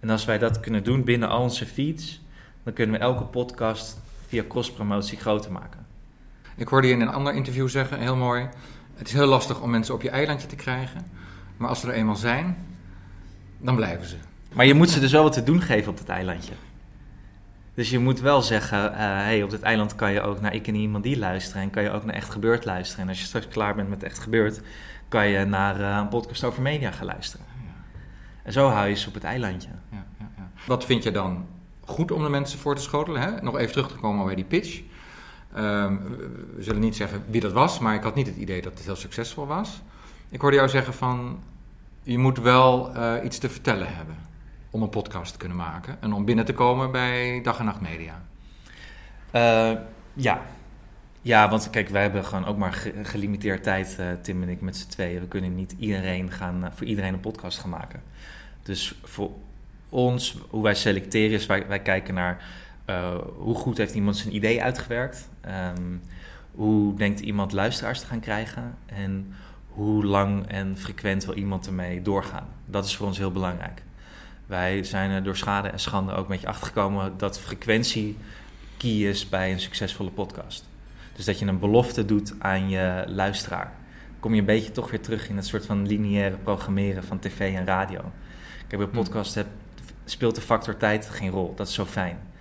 En 0.00 0.10
als 0.10 0.24
wij 0.24 0.38
dat 0.38 0.60
kunnen 0.60 0.84
doen 0.84 1.04
binnen 1.04 1.28
al 1.28 1.42
onze 1.42 1.66
feeds, 1.66 2.20
dan 2.62 2.72
kunnen 2.72 2.98
we 2.98 3.02
elke 3.02 3.24
podcast 3.24 4.00
via 4.26 4.44
cross-promotie 4.48 5.18
groter 5.18 5.52
maken. 5.52 5.81
Ik 6.56 6.68
hoorde 6.68 6.86
je 6.86 6.92
in 6.92 7.00
een 7.00 7.08
ander 7.08 7.34
interview 7.34 7.68
zeggen, 7.68 7.98
heel 7.98 8.16
mooi. 8.16 8.48
Het 8.94 9.08
is 9.08 9.12
heel 9.12 9.26
lastig 9.26 9.60
om 9.60 9.70
mensen 9.70 9.94
op 9.94 10.02
je 10.02 10.10
eilandje 10.10 10.46
te 10.46 10.56
krijgen. 10.56 11.06
Maar 11.56 11.68
als 11.68 11.80
ze 11.80 11.86
er 11.88 11.94
eenmaal 11.94 12.16
zijn, 12.16 12.56
dan 13.58 13.76
blijven 13.76 14.08
ze. 14.08 14.16
Maar 14.52 14.66
je 14.66 14.74
moet 14.74 14.90
ze 14.90 15.00
dus 15.00 15.12
wel 15.12 15.22
wat 15.22 15.32
te 15.32 15.42
doen 15.42 15.62
geven 15.62 15.90
op 15.90 15.98
dat 15.98 16.08
eilandje. 16.08 16.52
Dus 17.74 17.90
je 17.90 17.98
moet 17.98 18.20
wel 18.20 18.42
zeggen, 18.42 18.92
eh 18.92 18.98
hey, 18.98 19.42
op 19.42 19.50
dit 19.50 19.62
eiland 19.62 19.94
kan 19.94 20.12
je 20.12 20.20
ook 20.20 20.40
naar 20.40 20.54
Ik 20.54 20.66
en 20.66 20.74
Iemand 20.74 21.04
Die 21.04 21.18
luisteren. 21.18 21.62
En 21.62 21.70
kan 21.70 21.82
je 21.82 21.90
ook 21.90 22.04
naar 22.04 22.14
Echt 22.14 22.30
Gebeurd 22.30 22.64
luisteren. 22.64 23.02
En 23.02 23.08
als 23.08 23.18
je 23.18 23.24
straks 23.24 23.48
klaar 23.48 23.74
bent 23.74 23.88
met 23.88 24.02
Echt 24.02 24.18
Gebeurd, 24.18 24.60
kan 25.08 25.28
je 25.28 25.44
naar 25.44 25.80
eh, 25.80 25.96
een 25.96 26.08
podcast 26.08 26.44
over 26.44 26.62
media 26.62 26.90
gaan 26.90 27.06
luisteren. 27.06 27.46
En 28.42 28.52
zo 28.52 28.68
hou 28.68 28.88
je 28.88 28.94
ze 28.94 29.08
op 29.08 29.14
het 29.14 29.24
eilandje. 29.24 29.68
Ja, 29.90 30.06
ja, 30.18 30.28
ja. 30.36 30.50
Wat 30.66 30.84
vind 30.84 31.02
je 31.02 31.10
dan 31.10 31.46
goed 31.84 32.10
om 32.10 32.22
de 32.22 32.28
mensen 32.28 32.58
voor 32.58 32.76
te 32.76 32.82
schotelen? 32.82 33.22
Hè? 33.22 33.42
Nog 33.42 33.58
even 33.58 33.72
terug 33.72 33.88
te 33.88 33.94
komen 33.94 34.26
bij 34.26 34.34
die 34.34 34.44
pitch. 34.44 34.80
Ehm, 35.54 35.96
we- 35.96 36.56
zullen 36.58 36.80
niet 36.80 36.96
zeggen 36.96 37.22
wie 37.28 37.40
dat 37.40 37.52
was, 37.52 37.78
maar 37.78 37.94
ik 37.94 38.02
had 38.02 38.14
niet 38.14 38.26
het 38.26 38.36
idee 38.36 38.62
dat 38.62 38.72
het 38.74 38.84
heel 38.84 38.96
succesvol 38.96 39.46
was. 39.46 39.82
Ik 40.28 40.40
hoorde 40.40 40.56
jou 40.56 40.68
zeggen 40.68 40.94
van, 40.94 41.40
je 42.02 42.18
moet 42.18 42.38
wel 42.38 42.94
eh, 42.94 43.24
iets 43.24 43.38
te 43.38 43.48
vertellen 43.48 43.94
hebben 43.96 44.14
om 44.70 44.82
een 44.82 44.88
podcast 44.88 45.32
te 45.32 45.38
kunnen 45.38 45.56
maken. 45.56 45.96
En 46.00 46.12
om 46.12 46.24
binnen 46.24 46.44
te 46.44 46.52
komen 46.54 46.90
bij 46.92 47.40
Dag 47.42 47.58
en 47.58 47.64
Nacht 47.64 47.80
Media. 47.80 48.22
Eh, 49.30 49.70
ja. 50.14 50.42
Ja, 51.24 51.48
want 51.50 51.70
kijk, 51.70 51.88
wij 51.88 52.02
hebben 52.02 52.24
gewoon 52.24 52.44
ook 52.46 52.56
maar 52.56 52.72
ge- 52.72 52.94
gelimiteerd 53.02 53.62
tijd, 53.62 53.96
eh, 53.98 54.06
Tim 54.22 54.42
en 54.42 54.48
ik, 54.48 54.60
met 54.60 54.76
z'n 54.76 54.88
tweeën. 54.88 55.20
We 55.20 55.26
kunnen 55.28 55.54
niet 55.54 55.74
iedereen 55.78 56.30
gaan, 56.30 56.70
voor 56.74 56.86
iedereen 56.86 57.12
een 57.14 57.20
podcast 57.20 57.58
gaan 57.58 57.70
maken. 57.70 58.02
Dus 58.62 58.94
voor 59.02 59.30
ons, 59.88 60.38
hoe 60.50 60.62
wij 60.62 60.74
selecteren 60.74 61.30
is, 61.36 61.46
wij, 61.46 61.66
wij 61.66 61.80
kijken 61.80 62.14
naar 62.14 62.44
eh, 62.84 63.14
hoe 63.36 63.54
goed 63.54 63.78
heeft 63.78 63.94
iemand 63.94 64.16
zijn 64.16 64.34
idee 64.34 64.62
uitgewerkt. 64.62 65.28
Ehm, 65.40 65.96
hoe 66.50 66.94
denkt 66.94 67.20
iemand 67.20 67.52
luisteraars 67.52 68.00
te 68.00 68.06
gaan 68.06 68.20
krijgen. 68.20 68.74
En 68.86 69.34
hoe 69.68 70.04
lang 70.04 70.46
en 70.46 70.78
frequent 70.78 71.24
wil 71.24 71.34
iemand 71.34 71.66
ermee 71.66 72.02
doorgaan. 72.02 72.46
Dat 72.66 72.84
is 72.84 72.96
voor 72.96 73.06
ons 73.06 73.18
heel 73.18 73.32
belangrijk. 73.32 73.82
Wij 74.46 74.84
zijn 74.84 75.10
er 75.10 75.22
door 75.22 75.36
schade 75.36 75.68
en 75.68 75.80
schande 75.80 76.12
ook 76.12 76.24
een 76.24 76.30
beetje 76.30 76.46
achtergekomen 76.46 77.14
dat 77.16 77.40
frequentie 77.40 78.18
key 78.76 78.90
is 78.90 79.28
bij 79.28 79.52
een 79.52 79.60
succesvolle 79.60 80.10
podcast. 80.10 80.68
Dus 81.12 81.24
dat 81.24 81.38
je 81.38 81.46
een 81.46 81.58
belofte 81.58 82.04
doet 82.04 82.34
aan 82.38 82.68
je 82.68 83.04
luisteraar. 83.06 83.72
Kom 84.20 84.34
je 84.34 84.40
een 84.40 84.46
beetje 84.46 84.72
toch 84.72 84.90
weer 84.90 85.00
terug 85.00 85.28
in 85.28 85.36
het 85.36 85.46
soort 85.46 85.66
van 85.66 85.86
lineaire 85.86 86.36
programmeren 86.36 87.04
van 87.04 87.18
tv 87.18 87.54
en 87.54 87.64
radio. 87.64 88.00
Kijk, 88.68 88.82
bij 88.82 88.86
podcast 88.86 89.34
heb, 89.34 89.46
speelt 90.04 90.34
de 90.34 90.40
factor 90.40 90.76
tijd 90.76 91.10
geen 91.10 91.30
rol. 91.30 91.54
Dat 91.56 91.68
is 91.68 91.74
zo 91.74 91.84
fijn. 91.84 92.31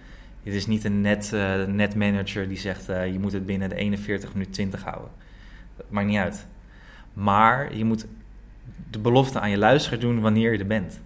Het 0.43 0.53
is 0.53 0.67
niet 0.67 0.83
een 0.83 1.01
net, 1.01 1.33
eh, 1.33 1.63
netmanager 1.65 2.48
die 2.48 2.57
zegt 2.57 2.89
eh, 2.89 3.12
je 3.12 3.19
moet 3.19 3.31
het 3.31 3.45
binnen 3.45 3.69
de 3.69 3.75
41 3.75 4.33
minuut 4.33 4.53
20 4.53 4.83
houden. 4.83 5.10
Dat 5.77 5.86
maakt 5.89 6.07
niet 6.07 6.17
uit. 6.17 6.48
Maar 7.13 7.75
je 7.75 7.86
moet 7.86 8.05
de 8.89 9.00
belofte 9.00 9.39
aan 9.39 9.50
je 9.50 9.57
luisteraar 9.57 10.00
doen 10.00 10.21
wanneer 10.21 10.51
je 10.51 10.57
er 10.57 10.67
bent. 10.67 11.01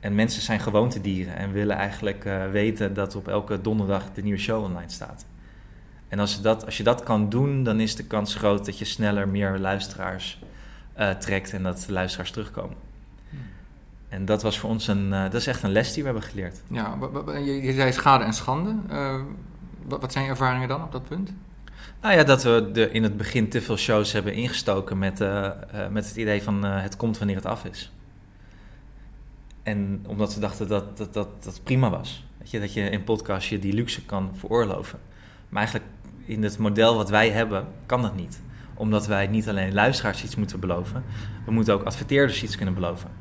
En 0.00 0.14
mensen 0.14 0.42
zijn 0.42 0.60
gewoontedieren 0.60 1.36
en 1.36 1.52
willen 1.52 1.76
eigenlijk 1.76 2.24
eh, 2.24 2.50
weten 2.50 2.94
dat 2.94 3.14
op 3.14 3.28
elke 3.28 3.60
donderdag 3.60 4.12
de 4.12 4.22
nieuwe 4.22 4.38
show 4.38 4.64
online 4.64 4.90
staat. 4.90 5.26
En 6.08 6.18
als 6.18 6.34
je, 6.34 6.40
dat, 6.40 6.64
als 6.64 6.76
je 6.76 6.82
dat 6.82 7.02
kan 7.02 7.28
doen, 7.28 7.62
dan 7.62 7.80
is 7.80 7.96
de 7.96 8.04
kans 8.04 8.34
groot 8.34 8.64
dat 8.64 8.78
je 8.78 8.84
sneller 8.84 9.28
meer 9.28 9.58
luisteraars 9.58 10.40
trekt 11.18 11.52
en 11.52 11.62
dat 11.62 11.84
de 11.86 11.92
luisteraars 11.92 12.30
terugkomen. 12.30 12.85
En 14.16 14.24
dat 14.24 14.42
was 14.42 14.58
voor 14.58 14.70
ons 14.70 14.88
een, 14.88 15.12
eh, 15.12 15.22
dat 15.22 15.34
is 15.34 15.46
echt 15.46 15.62
een 15.62 15.72
les 15.72 15.92
die 15.92 16.02
we 16.02 16.08
hebben 16.08 16.28
geleerd. 16.28 16.62
Ja, 16.70 16.98
je, 17.34 17.62
je 17.62 17.72
zei 17.72 17.92
schade 17.92 18.24
en 18.24 18.32
schande. 18.32 18.74
Eh, 18.88 19.20
wat, 19.86 20.00
wat 20.00 20.12
zijn 20.12 20.24
je 20.24 20.30
ervaringen 20.30 20.68
dan 20.68 20.82
op 20.82 20.92
dat 20.92 21.08
punt? 21.08 21.32
Nou 22.00 22.14
ja, 22.14 22.24
dat 22.24 22.42
we 22.42 22.70
de, 22.72 22.90
in 22.90 23.02
het 23.02 23.16
begin 23.16 23.48
te 23.48 23.62
veel 23.62 23.76
shows 23.76 24.12
hebben 24.12 24.32
ingestoken 24.32 24.98
met, 24.98 25.20
eh, 25.20 25.50
met 25.90 26.08
het 26.08 26.16
idee 26.16 26.42
van 26.42 26.64
het 26.64 26.96
komt 26.96 27.18
wanneer 27.18 27.36
het 27.36 27.46
af 27.46 27.64
is. 27.64 27.92
En 29.62 30.04
omdat 30.06 30.34
we 30.34 30.40
dachten 30.40 30.68
dat 30.68 30.96
dat, 30.96 31.14
dat, 31.14 31.44
dat 31.44 31.60
prima 31.62 31.90
was. 31.90 32.24
Weet 32.38 32.50
je, 32.50 32.60
dat 32.60 32.72
je 32.72 32.80
in 32.80 33.04
podcast 33.04 33.48
je 33.48 33.58
die 33.58 33.72
luxe 33.72 34.04
kan 34.04 34.30
veroorloven. 34.34 34.98
Maar 35.48 35.62
eigenlijk 35.62 35.90
in 36.24 36.42
het 36.42 36.58
model 36.58 36.96
wat 36.96 37.10
wij 37.10 37.30
hebben, 37.30 37.66
kan 37.86 38.02
dat 38.02 38.14
niet. 38.14 38.40
Omdat 38.74 39.06
wij 39.06 39.26
niet 39.26 39.48
alleen 39.48 39.74
luisteraars 39.74 40.24
iets 40.24 40.36
moeten 40.36 40.60
beloven, 40.60 41.04
we 41.44 41.52
moeten 41.52 41.74
ook 41.74 41.82
adverteerders 41.82 42.42
iets 42.42 42.56
kunnen 42.56 42.74
beloven. 42.74 43.15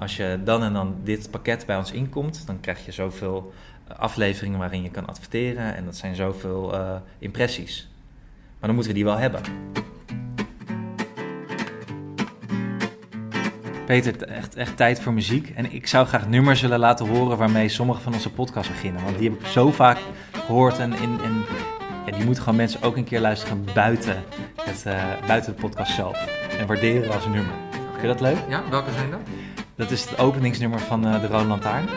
Als 0.00 0.16
je 0.16 0.40
dan 0.44 0.62
en 0.62 0.72
dan 0.72 0.96
dit 1.04 1.30
pakket 1.30 1.66
bij 1.66 1.76
ons 1.76 1.92
inkomt, 1.92 2.46
dan 2.46 2.60
krijg 2.60 2.84
je 2.84 2.92
zoveel 2.92 3.52
eh, 3.88 3.98
afleveringen 3.98 4.58
waarin 4.58 4.82
je 4.82 4.90
kan 4.90 5.06
adverteren. 5.06 5.74
En 5.74 5.84
dat 5.84 5.96
zijn 5.96 6.14
zoveel 6.14 6.74
eh, 6.74 6.94
impressies. 7.18 7.88
Maar 8.58 8.70
dan 8.70 8.74
moeten 8.74 8.92
we 8.92 8.98
die 8.98 9.04
wel 9.04 9.18
hebben. 9.18 9.40
Peter, 13.86 14.22
echt, 14.22 14.54
echt 14.54 14.76
tijd 14.76 15.00
voor 15.00 15.12
muziek. 15.12 15.50
En 15.50 15.72
ik 15.72 15.86
zou 15.86 16.06
graag 16.06 16.28
nummers 16.28 16.60
willen 16.60 16.78
laten 16.78 17.08
horen 17.08 17.36
waarmee 17.38 17.68
sommige 17.68 18.00
van 18.00 18.12
onze 18.12 18.30
podcasts 18.30 18.70
beginnen. 18.70 19.04
Want 19.04 19.18
die 19.18 19.30
heb 19.30 19.40
ik 19.40 19.46
zo 19.46 19.70
vaak 19.70 19.98
gehoord. 20.32 20.78
En, 20.78 20.92
ja, 22.06 22.12
die 22.12 22.24
moeten 22.24 22.42
gewoon 22.42 22.58
mensen 22.58 22.82
ook 22.82 22.96
een 22.96 23.04
keer 23.04 23.20
luisteren 23.20 23.64
buiten, 23.74 24.22
het, 24.56 24.86
eh, 24.86 25.26
buiten 25.26 25.54
de 25.54 25.60
podcast 25.60 25.94
zelf. 25.94 26.26
En 26.58 26.66
waarderen 26.66 27.12
als 27.12 27.26
nummer. 27.26 27.54
Vind 27.70 28.00
je 28.00 28.06
dat 28.06 28.20
leuk? 28.20 28.38
Ja, 28.48 28.62
welke 28.70 28.92
zijn 28.92 29.10
dat? 29.10 29.20
Dat 29.82 29.90
is 29.90 30.04
het 30.10 30.18
openingsnummer 30.18 30.80
van 30.80 31.06
eh, 31.06 31.20
de 31.20 31.26
Rode 31.26 31.44
Lantaarn. 31.44 31.88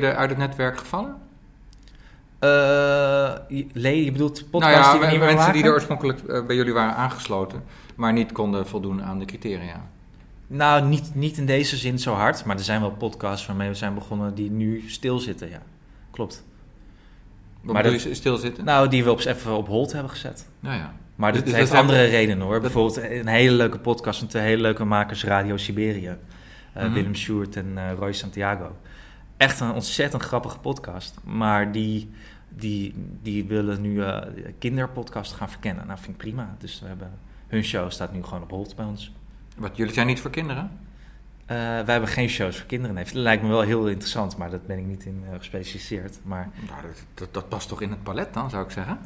Leden 0.00 0.16
uit 0.16 0.28
het 0.30 0.38
netwerk 0.38 0.78
gevallen? 0.78 1.16
Eh, 2.38 2.48
je- 3.48 4.12
bedoelt 4.12 4.50
podcast 4.50 4.72
nou 4.74 5.02
ja, 5.04 5.10
die 5.10 5.18
we 5.18 5.24
mensen 5.24 5.52
die 5.52 5.64
er 5.64 5.72
oorspronkelijk 5.72 6.20
eh, 6.22 6.46
bij 6.46 6.56
jullie 6.56 6.72
waren 6.72 6.94
aangesloten, 6.94 7.62
maar 7.96 8.12
niet 8.12 8.32
konden 8.32 8.66
voldoen 8.66 9.02
aan 9.02 9.18
de 9.18 9.24
criteria. 9.24 9.80
Nou, 10.46 10.84
niet, 10.84 11.14
niet 11.14 11.36
in 11.38 11.46
deze 11.46 11.76
zin 11.76 11.98
zo 11.98 12.12
hard, 12.14 12.44
maar 12.44 12.56
er 12.56 12.62
zijn 12.62 12.80
wel 12.80 12.90
podcasts 12.90 13.46
waarmee 13.46 13.68
we 13.68 13.74
zijn 13.74 13.94
begonnen 13.94 14.34
die 14.34 14.50
nu 14.50 14.84
stilzitten, 14.86 15.48
ja. 15.50 15.62
Klopt. 16.10 16.44
Wat 17.60 17.72
Maar 17.74 17.82
dat- 17.82 18.08
stilzitten? 18.12 18.64
Nou, 18.64 18.88
die 18.88 19.04
we 19.04 19.10
op, 19.10 19.18
even 19.24 19.56
op 19.56 19.66
hold 19.66 19.92
hebben 19.92 20.10
gezet. 20.10 20.46
nou 20.60 20.76
ja. 20.76 20.92
Maar 21.14 21.32
Dus- 21.32 21.40
dat 21.40 21.48
dus 21.50 21.58
heeft 21.58 21.70
dat- 21.70 21.80
andere 21.80 22.04
redenen 22.04 22.46
hoor. 22.46 22.60
Bijvoorbeeld 22.60 22.96
een 23.10 23.26
hele 23.26 23.52
leuke 23.56 23.78
podcast 23.78 24.20
met 24.20 24.30
twee 24.30 24.42
hele 24.42 24.62
leuke 24.62 24.84
makers 24.84 25.24
Radio 25.24 25.56
Siberië. 25.56 26.16
Eh, 26.72 26.84
Mhm. 26.84 26.92
Willem 26.92 27.14
Sjoerd 27.14 27.56
en 27.56 27.94
Roy 27.98 28.12
Santiago. 28.12 28.76
Echt 29.38 29.60
een 29.60 29.72
ontzettend 29.72 30.22
grappige 30.22 30.58
podcast. 30.58 31.18
Maar 31.24 31.72
die, 31.72 32.10
die, 32.48 32.94
die 33.22 33.44
willen 33.44 33.80
nu 33.80 34.02
eh 34.02 34.20
kinderpodcast 34.58 35.32
gaan 35.32 35.50
verkennen. 35.50 35.86
Nou, 35.86 35.98
vind 35.98 36.10
ik 36.10 36.16
prima. 36.16 36.56
Dus 36.58 36.80
we 36.80 36.86
hebben, 36.86 37.18
hun 37.46 37.64
show 37.64 37.90
staat 37.90 38.12
nu 38.12 38.22
gewoon 38.22 38.42
op 38.42 38.50
hold 38.50 38.76
bij 38.76 38.84
ons. 38.84 39.12
Wat, 39.56 39.76
jullie 39.76 39.92
zijn 39.92 40.06
niet 40.06 40.20
voor 40.20 40.30
kinderen? 40.30 40.70
Eh, 41.46 41.56
wij 41.56 41.84
hebben 41.84 42.08
geen 42.08 42.28
shows 42.28 42.56
voor 42.56 42.66
kinderen. 42.66 42.94
Nee, 42.94 43.04
dat 43.04 43.12
lijkt 43.12 43.42
me 43.42 43.48
wel 43.48 43.60
heel 43.60 43.88
interessant, 43.88 44.36
maar 44.36 44.50
dat 44.50 44.66
ben 44.66 44.78
ik 44.78 44.84
niet 44.84 45.04
in 45.04 45.24
eh, 45.30 45.38
gespecialiseerd. 45.38 46.18
Maar 46.22 46.50
Nou, 46.68 46.82
dat, 46.82 47.04
dat, 47.14 47.34
dat 47.34 47.48
past 47.48 47.68
toch 47.68 47.82
in 47.82 47.90
het 47.90 48.02
palet 48.02 48.34
dan, 48.34 48.50
zou 48.50 48.64
ik 48.64 48.70
zeggen? 48.70 48.98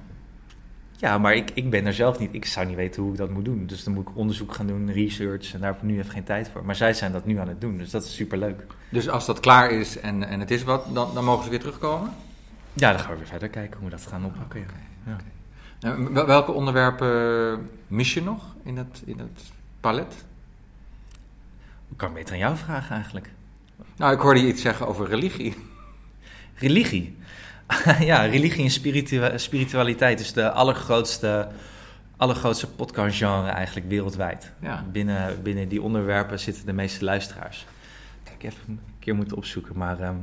Ja, 1.03 1.19
maar 1.19 1.35
ik, 1.35 1.51
ik 1.55 1.71
ben 1.71 1.87
er 1.87 1.95
zelf 1.95 2.19
niet. 2.19 2.29
Ik 2.33 2.45
zou 2.45 2.67
niet 2.67 2.77
weten 2.77 3.03
hoe 3.03 3.13
ik 3.13 3.19
dat 3.19 3.31
moet 3.31 3.45
doen. 3.45 3.67
Dus 3.67 3.85
dan 3.85 3.95
moet 3.95 4.09
ik 4.09 4.17
onderzoek 4.17 4.55
gaan 4.55 4.67
doen, 4.67 4.93
research. 4.93 5.53
En 5.55 5.61
daar 5.61 5.73
heb 5.73 5.83
ik 5.83 5.89
nu 5.89 5.99
even 5.99 6.11
geen 6.11 6.25
tijd 6.25 6.49
voor. 6.53 6.65
Maar 6.65 6.77
zij 6.77 6.95
zijn 6.95 7.13
dat 7.13 7.27
nu 7.27 7.39
aan 7.39 7.49
het 7.49 7.61
doen, 7.61 7.79
dus 7.79 7.91
dat 7.91 8.05
is 8.05 8.15
superleuk. 8.15 8.67
Dus 8.89 9.09
als 9.09 9.27
dat 9.27 9.41
klaar 9.41 9.71
is 9.71 9.99
en, 9.99 10.25
en 10.25 10.41
het 10.41 10.51
is 10.51 10.63
wat, 10.63 10.95
dan, 10.95 11.15
dan 11.15 11.25
mogen 11.25 11.45
ze 11.45 11.51
weer 11.51 11.59
terugkomen? 11.59 12.11
Ja, 12.73 12.91
dan 12.91 13.01
gaan 13.01 13.11
we 13.11 13.17
weer 13.17 13.27
verder 13.27 13.49
kijken 13.49 13.81
hoe 13.81 13.89
we 13.89 13.97
dat 13.97 14.07
gaan 14.07 14.25
oppakken. 14.25 14.67
Ja. 15.07 15.97
Wel- 16.13 16.27
welke 16.27 16.53
onderwerpen 16.53 17.71
mis 17.87 18.15
je 18.15 18.23
nog 18.23 18.55
in 18.65 18.77
het, 18.77 19.03
in 19.05 19.19
het 19.19 19.53
palet? 19.81 20.25
Ik 21.91 21.97
kan 21.97 22.13
beter 22.13 22.33
aan 22.33 22.39
jou 22.39 22.57
vragen 22.57 22.95
eigenlijk. 22.95 23.31
Nou, 23.97 24.15
ik 24.15 24.21
hoorde 24.21 24.41
je 24.41 24.47
iets 24.47 24.63
zeggen 24.63 24.87
over 24.87 25.09
religie. 25.09 25.55
Religie. 26.55 27.17
ja, 28.11 28.23
religie 28.25 28.65
en 28.65 28.71
spiritua- 28.71 29.39
spiritualiteit 29.39 30.21
is 30.21 30.33
de 30.33 30.51
allergrootste, 30.51 31.49
allergrootste 32.17 32.67
podcastgenre 32.69 33.49
eigenlijk 33.49 33.89
wereldwijd. 33.89 34.53
Ja. 34.61 34.85
Binnen, 34.93 35.43
binnen 35.43 35.69
die 35.69 35.83
onderwerpen 35.83 36.39
zitten 36.41 36.67
de 36.67 36.73
meeste 36.73 37.05
luisteraars. 37.05 37.67
Ik 38.37 38.43
heb 38.43 38.55
een 38.69 38.81
keer 38.99 39.15
moeten 39.15 39.37
opzoeken, 39.37 39.79
maar... 39.79 40.01
ehm, 40.01 40.15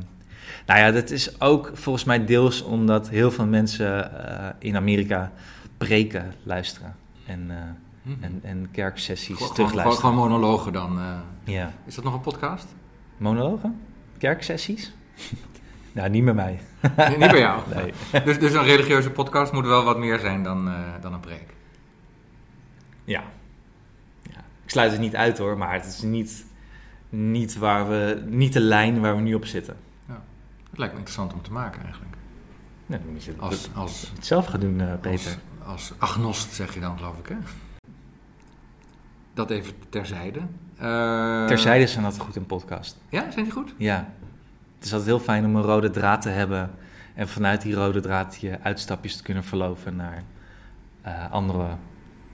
nou 0.65 0.79
ja, 0.79 0.91
dat 0.91 1.09
is 1.09 1.41
ook 1.41 1.71
volgens 1.73 2.03
mij 2.05 2.25
deels 2.25 2.61
omdat 2.63 3.09
heel 3.09 3.31
veel 3.31 3.45
mensen 3.45 4.25
eh, 4.27 4.49
in 4.59 4.75
Amerika 4.75 5.31
preken 5.77 6.33
luisteren. 6.43 6.95
En, 7.25 7.45
eh, 7.49 8.11
en, 8.21 8.39
en 8.43 8.67
kerksessies 8.71 9.25
Gewoon, 9.25 9.37
gewoon, 9.37 9.53
terugluisteren. 9.53 10.09
gewoon 10.13 10.29
monologen 10.29 10.73
dan. 10.73 10.99
eh. 10.99 11.05
Ja. 11.43 11.73
Is 11.85 11.95
dat 11.95 12.03
nog 12.03 12.13
een 12.13 12.21
podcast? 12.21 12.65
Monologen? 13.17 13.79
Kerksessies? 14.17 14.91
nou, 15.91 16.09
niet 16.09 16.23
met 16.23 16.35
mij. 16.35 16.59
Nee, 16.97 17.17
niet 17.17 17.31
bij 17.31 17.39
jou. 17.39 17.61
Nee. 17.75 18.23
Dus, 18.23 18.39
dus 18.39 18.53
een 18.53 18.63
religieuze 18.63 19.11
podcast 19.11 19.51
moet 19.51 19.65
wel 19.65 19.83
wat 19.83 19.97
meer 19.97 20.19
zijn 20.19 20.43
dan, 20.43 20.67
eh, 20.67 20.73
dan 21.01 21.13
een 21.13 21.19
preek. 21.19 21.53
Ja. 23.03 23.23
ja. 24.21 24.39
Ik 24.63 24.69
sluit 24.69 24.91
het 24.91 24.99
niet 24.99 25.15
uit 25.15 25.37
hoor, 25.37 25.57
maar 25.57 25.73
het 25.73 25.85
is 25.85 26.01
niet, 26.01 26.45
niet, 27.09 27.57
waar 27.57 27.89
we, 27.89 28.23
niet 28.25 28.53
de 28.53 28.59
lijn 28.59 28.99
waar 28.99 29.15
we 29.15 29.21
nu 29.21 29.33
op 29.33 29.45
zitten. 29.45 29.77
Het 30.69 30.77
lijkt 30.77 30.93
me 30.93 30.99
interessant 30.99 31.33
om 31.33 31.41
te 31.41 31.51
maken 31.51 31.83
eigenlijk. 31.83 32.15
Nee, 32.85 32.99
dan 32.99 33.11
moet 33.11 33.23
je 33.23 33.31
het, 33.31 33.39
Als, 33.41 33.69
als, 33.75 34.11
het 34.15 34.25
zelf 34.25 34.45
gaan 34.45 34.59
doen, 34.59 34.81
eh, 34.81 34.93
Peter. 35.01 35.37
als, 35.63 35.67
als 35.67 35.93
agnost 35.97 36.53
zeg 36.53 36.73
je 36.73 36.79
dan, 36.79 36.97
geloof 36.97 37.17
ik, 37.17 37.27
hè? 37.27 37.35
Dat 39.33 39.49
even 39.49 39.73
terzijde. 39.89 40.39
Eh, 40.77 41.45
Terzijde 41.45 41.87
zijn 41.87 42.03
dat 42.03 42.19
goed 42.19 42.35
in 42.35 42.45
podcast. 42.45 42.97
Ja, 43.09 43.31
zijn 43.31 43.43
die 43.43 43.53
goed? 43.53 43.73
Ja. 43.77 44.13
Het 44.79 44.87
is 44.87 44.93
altijd 44.93 45.09
heel 45.09 45.25
fijn 45.25 45.45
om 45.45 45.55
een 45.55 45.61
rode 45.61 45.89
draad 45.89 46.21
te 46.21 46.29
hebben. 46.29 46.71
En 47.13 47.27
vanuit 47.27 47.61
die 47.61 47.73
rode 47.73 47.99
draad 47.99 48.37
je 48.41 48.57
uitstapjes 48.61 49.15
te 49.17 49.23
kunnen 49.23 49.43
verloven 49.43 49.95
naar 49.95 50.23
eh, 51.01 51.31
andere 51.31 51.67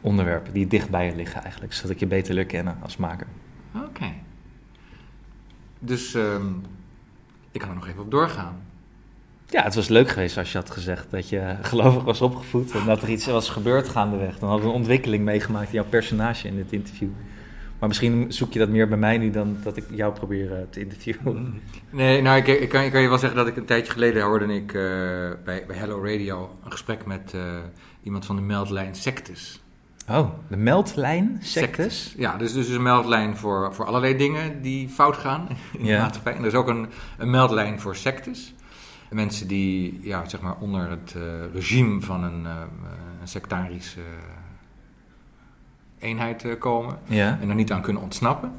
onderwerpen 0.02 0.54
die 0.54 0.68
dicht 0.68 0.90
bij 0.90 1.06
je 1.06 1.16
liggen 1.16 1.44
eigenlijk. 1.44 1.74
Zodat 1.74 1.92
ik 1.92 2.00
je 2.00 2.08
beter 2.08 2.34
leer 2.34 2.46
kennen 2.46 2.78
als 2.82 2.98
maker. 2.98 3.28
Oké. 3.76 4.14
Dus 5.80 6.14
ehm, 6.14 6.48
ik 7.52 7.60
kan 7.60 7.70
er 7.70 7.76
nog 7.76 7.88
even 7.88 8.02
op 8.02 8.12
doorgaan. 8.12 8.62
Ja, 9.50 9.64
het 9.64 9.76
was 9.76 9.88
leuk 9.88 10.10
geweest 10.10 10.38
als 10.38 10.52
je 10.52 10.58
had 10.58 10.72
gezegd 10.72 11.12
dat 11.12 11.30
je 11.30 11.56
gelovig 11.62 12.04
was 12.04 12.22
opgevoed 12.22 12.72
en 12.72 12.86
dat 12.86 13.02
er 13.02 13.10
iets 13.10 13.26
was 13.26 13.50
gebeurd 13.50 13.90
gaandeweg. 13.90 14.40
Dan 14.40 14.50
hadden 14.50 14.68
we 14.68 14.74
een 14.74 14.80
ontwikkeling 14.80 15.24
meegemaakt 15.24 15.68
in 15.68 15.74
jouw 15.74 15.90
personage 15.90 16.48
in 16.48 16.56
dit 16.56 16.72
interview. 16.72 17.10
Maar 17.80 17.88
misschien 17.88 18.26
zoek 18.34 18.54
je 18.54 18.60
dat 18.60 18.70
meer 18.70 18.88
bij 18.88 18.98
mij 18.98 19.18
nu 19.18 19.30
dan 19.32 19.58
dat 19.64 19.78
ik 19.78 19.86
jou 19.90 20.14
probeer 20.14 20.54
eh, 20.54 20.60
te 20.70 20.80
interviewen. 20.80 21.62
Nee, 21.90 22.22
nou, 22.22 22.38
ik, 22.38 22.48
ik, 22.48 22.70
kan, 22.70 22.82
ik 22.84 22.92
kan 22.92 23.02
je 23.02 23.10
wel 23.10 23.18
zeggen 23.18 23.38
dat 23.38 23.48
ik 23.48 23.56
een 23.58 23.66
tijdje 23.66 23.92
geleden 23.92 24.24
hoorde 24.24 24.46
ik 24.54 24.74
eh, 24.74 24.82
bij, 25.44 25.64
bij 25.68 25.76
Hello 25.76 26.04
Radio 26.04 26.58
een 26.64 26.72
gesprek 26.72 27.06
met 27.06 27.34
eh, 27.34 27.42
iemand 28.04 28.26
van 28.26 28.36
de 28.36 28.42
meldlijn 28.42 28.96
Sectes. 28.96 29.60
Oh, 30.10 30.30
de 30.48 30.58
meldlijn, 30.58 31.38
sectes. 31.42 32.14
Ja, 32.18 32.38
dus, 32.38 32.54
dus 32.54 32.70
een 32.70 32.82
meldlijn 32.84 33.38
voor, 33.38 33.74
voor 33.74 33.86
allerlei 33.86 34.18
dingen 34.18 34.62
die 34.62 34.90
fout 34.90 35.18
gaan 35.18 35.48
in 35.78 35.86
Ja. 35.86 35.96
de 35.96 36.02
maatschappij. 36.02 36.34
En 36.34 36.40
er 36.42 36.48
is 36.48 36.54
ook 36.54 36.68
een, 36.68 36.88
een 37.18 37.30
meldlijn 37.30 37.80
voor 37.80 37.96
sectes. 37.96 38.54
Mensen 39.10 39.48
die 39.48 40.00
ja, 40.02 40.30
zeg 40.30 40.42
maar 40.42 40.56
onder 40.60 40.90
het 40.90 41.16
regime 41.54 42.02
van 42.02 42.24
een, 42.24 42.46
een 43.22 43.28
sectarische 43.28 44.00
eenheid 46.06 46.44
eh, 46.46 46.60
komen 46.60 46.98
Ja. 47.06 47.38
en 47.42 47.50
er 47.50 47.56
niet 47.56 47.72
aan 47.72 47.82
kunnen 47.82 48.02
ontsnappen. 48.02 48.52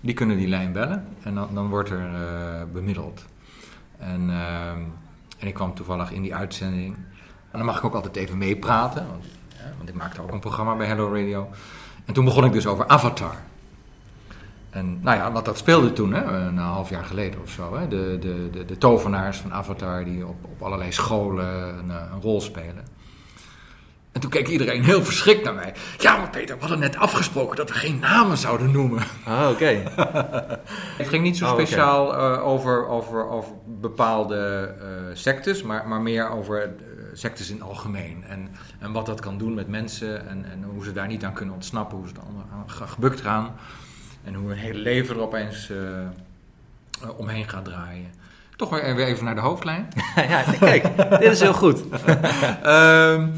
Die 0.00 0.14
kunnen 0.14 0.36
die 0.36 0.48
lijn 0.48 0.72
bellen 0.72 1.06
en 1.22 1.34
dan, 1.34 1.48
dan 1.54 1.68
wordt 1.68 1.90
er 1.90 2.14
eh, 2.14 2.62
bemiddeld. 2.72 3.24
En, 3.98 4.30
ehm, 4.30 4.80
en 5.38 5.46
ik 5.46 5.54
kwam 5.54 5.74
toevallig 5.74 6.12
in 6.12 6.22
die 6.22 6.34
uitzending. 6.34 6.94
En 7.50 7.58
dan 7.58 7.64
mag 7.64 7.78
ik 7.78 7.84
ook 7.84 7.94
altijd 7.94 8.16
even 8.16 8.38
meepraten, 8.38 9.06
want, 9.08 9.24
ja, 9.48 9.72
want 9.76 9.88
ik 9.88 9.94
maakte 9.94 10.22
ook 10.22 10.32
een 10.32 10.40
programma 10.40 10.76
bij 10.76 10.86
Hello 10.86 11.12
Radio. 11.14 11.48
En 12.04 12.14
toen 12.14 12.24
begon 12.24 12.44
ik 12.44 12.52
dus 12.52 12.66
over 12.66 12.86
Avatar. 12.86 13.34
En 14.70 14.98
nou 15.02 15.16
ja, 15.16 15.32
want 15.32 15.44
dat 15.44 15.58
speelde 15.58 15.92
toen, 15.92 16.12
hè, 16.12 16.24
een 16.24 16.56
half 16.58 16.90
jaar 16.90 17.04
geleden 17.04 17.40
of 17.42 17.50
zo. 17.50 17.76
Hè, 17.76 17.88
de, 17.88 18.16
de, 18.20 18.48
de, 18.52 18.64
de 18.64 18.78
tovenaars 18.78 19.36
van 19.38 19.52
Avatar 19.52 20.04
die 20.04 20.26
op, 20.26 20.44
op 20.44 20.62
allerlei 20.62 20.92
scholen 20.92 21.78
een, 21.78 21.90
eh, 21.90 21.96
een 22.14 22.20
rol 22.20 22.40
spelen. 22.40 22.84
En 24.14 24.20
toen 24.20 24.30
keek 24.30 24.48
iedereen 24.48 24.84
heel 24.84 25.04
verschrikt 25.04 25.44
naar 25.44 25.54
mij. 25.54 25.74
Ja, 25.98 26.16
maar 26.16 26.30
Peter, 26.30 26.54
we 26.54 26.60
hadden 26.60 26.78
net 26.78 26.96
afgesproken 26.96 27.56
dat 27.56 27.68
we 27.68 27.74
geen 27.74 27.98
namen 27.98 28.36
zouden 28.36 28.70
noemen. 28.70 29.02
Oh, 29.28 29.48
oké. 29.50 29.82
Het 31.00 31.08
ging 31.08 31.22
niet 31.22 31.36
zo 31.36 31.44
Oh, 31.44 31.52
speciaal 31.52 32.16
eh, 32.16 32.46
over, 32.46 32.86
over, 32.86 33.28
over 33.28 33.52
bepaalde 33.66 34.74
eh, 34.80 34.86
sectes, 35.12 35.62
maar, 35.62 35.88
maar 35.88 36.00
meer 36.00 36.30
over 36.30 36.62
eh, 36.62 36.68
sectes 37.12 37.50
in 37.50 37.56
het 37.56 37.64
algemeen. 37.64 38.24
En, 38.28 38.48
en 38.78 38.92
wat 38.92 39.06
dat 39.06 39.20
kan 39.20 39.38
doen 39.38 39.54
met 39.54 39.68
mensen 39.68 40.28
en, 40.28 40.44
en 40.50 40.62
hoe 40.62 40.84
ze 40.84 40.92
daar 40.92 41.06
niet 41.06 41.24
aan 41.24 41.34
kunnen 41.34 41.54
ontsnappen, 41.54 41.98
hoe 41.98 42.08
ze 42.08 42.14
er 42.78 42.86
gebukt 42.86 43.20
gaan. 43.20 43.54
En 44.24 44.34
hoe 44.34 44.48
hun 44.48 44.58
hele 44.58 44.78
leven 44.78 45.16
er 45.16 45.22
opeens 45.22 45.70
eh, 45.70 45.76
eh, 47.02 47.18
omheen 47.18 47.48
gaat 47.48 47.64
draaien. 47.64 48.12
Toch 48.56 48.70
weer 48.70 48.94
weer 48.94 49.06
even 49.06 49.24
naar 49.24 49.34
de 49.34 49.40
hoofdlijn. 49.40 49.88
ja, 50.28 50.42
kijk, 50.60 50.96
dit 51.20 51.32
is 51.32 51.40
heel 51.40 51.52
goed. 51.54 51.82
Ehm, 52.62 53.28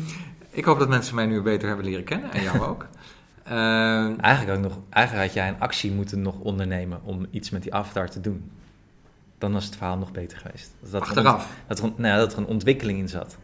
Ik 0.56 0.64
hoop 0.64 0.78
dat 0.78 0.88
mensen 0.88 1.14
mij 1.14 1.26
nu 1.26 1.42
beter 1.42 1.68
hebben 1.68 1.86
leren 1.86 2.04
kennen 2.04 2.32
en 2.32 2.42
jou 2.42 2.60
ook. 2.60 2.86
Eigenlijk, 4.20 4.58
ook 4.58 4.62
nog, 4.62 4.78
eigenlijk 4.90 5.26
had 5.26 5.34
jij 5.34 5.48
een 5.48 5.60
actie 5.60 5.92
moeten 5.92 6.22
nog 6.22 6.38
ondernemen 6.38 7.00
om 7.04 7.26
iets 7.30 7.50
met 7.50 7.62
die 7.62 7.74
avatar 7.74 8.10
te 8.10 8.20
doen. 8.20 8.50
Dan 9.38 9.52
was 9.52 9.64
het 9.64 9.76
verhaal 9.76 9.98
nog 9.98 10.12
beter 10.12 10.38
geweest. 10.38 10.74
Dat 10.80 10.92
er 10.92 11.00
achteraf. 11.00 11.44
ont- 11.44 11.68
dat, 11.68 11.78
er, 11.78 11.84
nou 11.84 12.06
ja, 12.06 12.16
dat 12.16 12.32
er 12.32 12.38
een 12.38 12.46
ontwikkeling 12.46 12.98
in 12.98 13.08
zat. 13.08 13.36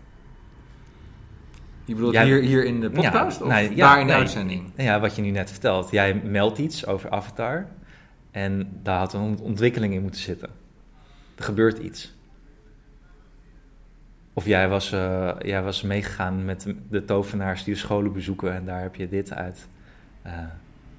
Je 1.84 1.94
bedoelt 1.94 2.18
hier, 2.18 2.40
hier 2.42 2.64
in 2.64 2.80
de 2.80 2.90
podcast 2.90 3.38
Ja, 3.38 3.44
of 3.44 3.52
ja, 3.52 3.74
daar 3.74 4.00
in 4.00 4.06
de 4.06 4.12
nee. 4.12 4.20
uitzending? 4.20 4.62
Nou 4.76 4.88
Ja, 4.88 5.00
wat 5.00 5.16
je 5.16 5.22
nu 5.22 5.30
net 5.30 5.50
vertelt. 5.50 5.90
Jij 5.90 6.14
meldt 6.14 6.58
iets 6.58 6.86
over 6.86 7.10
Avatar. 7.10 7.66
En 8.30 8.80
daar 8.82 8.98
had 8.98 9.12
een 9.12 9.38
ontwikkeling 9.40 9.94
in 9.94 10.02
moeten 10.02 10.20
zitten. 10.20 10.48
Er 11.34 11.44
gebeurt 11.44 11.78
iets. 11.78 12.14
Of 14.34 14.46
jij 14.46 14.68
was, 14.68 14.92
eh, 14.92 15.30
jij 15.38 15.62
was 15.62 15.82
meegegaan 15.82 16.44
met 16.44 16.66
de 16.90 17.04
tovenaars 17.04 17.64
die 17.64 17.74
de 17.74 17.80
scholen 17.80 18.12
bezoeken. 18.12 18.54
En 18.54 18.64
daar 18.64 18.80
heb 18.80 18.94
je 18.94 19.08
dit 19.08 19.32
uit 19.32 19.68
eh, 20.22 20.32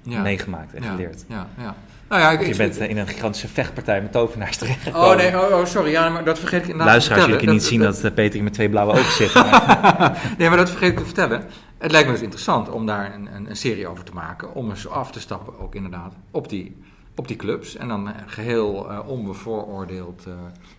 Ja. 0.02 0.20
meegemaakt 0.22 0.74
en 0.74 0.82
Ja, 0.82 0.90
geleerd. 0.90 1.24
Ja, 1.28 1.46
ja. 1.58 1.74
Nou 2.08 2.20
ja, 2.22 2.30
ik, 2.30 2.38
Of 2.40 2.44
je 2.46 2.50
ik- 2.52 2.58
bent 2.58 2.76
in 2.76 2.96
een 2.98 3.06
gigantische 3.06 3.48
vechtpartij 3.48 4.02
met 4.02 4.12
tovenaars 4.12 4.56
terechtgekomen. 4.56 5.08
Oh 5.10 5.16
nee, 5.16 5.36
oh, 5.50 5.58
oh, 5.58 5.64
sorry. 5.64 5.90
Ja, 5.90 6.08
maar 6.08 6.24
dat 6.24 6.38
vergeet 6.38 6.58
ik 6.60 6.64
inderdaad 6.68 6.88
Luisteraars, 6.88 7.20
te 7.22 7.26
jullie 7.28 7.44
kunnen 7.44 7.60
niet 7.62 7.70
zien 7.70 7.80
dat, 7.80 8.04
eh, 8.04 8.12
Peter 8.14 8.42
met 8.42 8.52
twee 8.52 8.68
blauwe 8.68 8.92
ogen 8.92 9.12
zit. 9.12 9.34
maar- 9.34 10.34
nee, 10.38 10.48
maar 10.48 10.56
dat 10.58 10.70
vergeet 10.70 10.90
ik 10.92 10.98
te 10.98 11.04
vertellen. 11.04 11.44
Het 11.78 11.90
lijkt 11.90 12.06
me 12.06 12.12
dus 12.12 12.22
interessant 12.22 12.70
om 12.70 12.86
daar 12.86 13.14
een, 13.14 13.34
een, 13.34 13.48
een 13.50 13.56
serie 13.56 13.86
over 13.88 14.04
te 14.04 14.12
maken. 14.12 14.54
Om 14.54 14.70
eens 14.70 14.88
af 14.88 15.12
te 15.12 15.20
stappen, 15.20 15.58
ook 15.60 15.74
inderdaad, 15.74 16.14
op 16.30 16.48
die, 16.48 16.76
op 17.16 17.28
die 17.28 17.36
clubs. 17.36 17.76
En 17.76 17.88
dan 17.88 18.08
eh, 18.08 18.14
geheel 18.26 18.90
eh, 18.90 19.08
onbevooroordeeld 19.08 20.26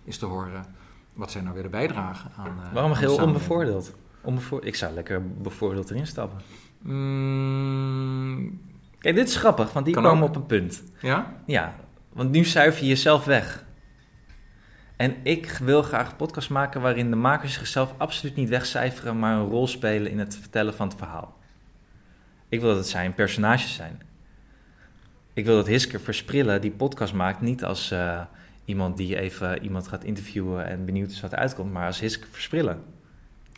is 0.04 0.18
te 0.18 0.26
horen 0.26 0.64
wat 1.16 1.30
zij 1.30 1.40
nou 1.42 1.54
willen 1.54 1.70
bijdragen 1.70 2.30
aan. 2.36 2.46
eh, 2.46 2.72
Waarom 2.72 2.76
aan 2.76 2.88
de 2.90 2.94
samenleving. 2.94 3.26
onbevoordeeld? 3.26 3.94
Onbevoor... 4.22 4.64
Ik 4.64 4.74
zou 4.74 4.94
lekker 4.94 5.32
bevoordeeld 5.32 5.90
erin 5.90 6.06
stappen. 6.06 6.38
Mm, 7.36 8.60
Kijk, 8.98 9.14
dit 9.14 9.28
is 9.28 9.36
grappig, 9.36 9.72
want 9.72 9.84
die 9.84 9.94
Kan 9.94 10.02
komen 10.02 10.22
ook. 10.22 10.28
op 10.28 10.36
een 10.36 10.46
punt. 10.46 10.82
ja? 11.00 11.32
Ja, 11.46 11.74
want 12.12 12.30
nu 12.30 12.44
zuiver 12.44 12.82
je 12.82 12.88
jezelf 12.88 13.24
weg. 13.24 13.64
En 14.96 15.14
ik 15.22 15.58
wil 15.62 15.82
graag 15.82 16.10
een 16.10 16.16
podcast 16.16 16.50
maken 16.50 16.80
waarin 16.80 17.10
de 17.10 17.16
makers 17.16 17.54
zichzelf 17.54 17.94
absoluut 17.96 18.36
niet 18.36 18.48
wegcijferen, 18.48 19.18
maar 19.18 19.36
een 19.36 19.48
rol 19.48 19.66
spelen 19.66 20.10
in 20.10 20.18
het 20.18 20.36
vertellen 20.36 20.74
van 20.74 20.88
het 20.88 20.96
verhaal. 20.98 21.38
Ik 22.48 22.60
wil 22.60 22.74
dat 22.74 22.88
zij 22.88 23.04
een 23.06 23.14
personage 23.14 23.68
zijn. 23.68 24.00
Ik 25.32 25.44
wil 25.44 25.56
dat 25.56 25.66
Hiske 25.66 25.98
Versprillen 25.98 26.60
die 26.60 26.70
podcast 26.70 27.14
maakt 27.14 27.40
niet 27.40 27.64
als 27.64 27.90
eh, 27.90 28.20
iemand 28.66 28.96
die 28.96 29.18
even 29.18 29.62
iemand 29.62 29.88
gaat 29.88 30.04
interviewen 30.04 30.66
en 30.66 30.84
benieuwd 30.84 31.10
is 31.10 31.20
wat 31.20 31.32
er 31.32 31.38
uitkomt, 31.38 31.72
maar 31.72 31.86
als 31.86 32.00
Hiske 32.00 32.26
Versprillen. 32.30 32.82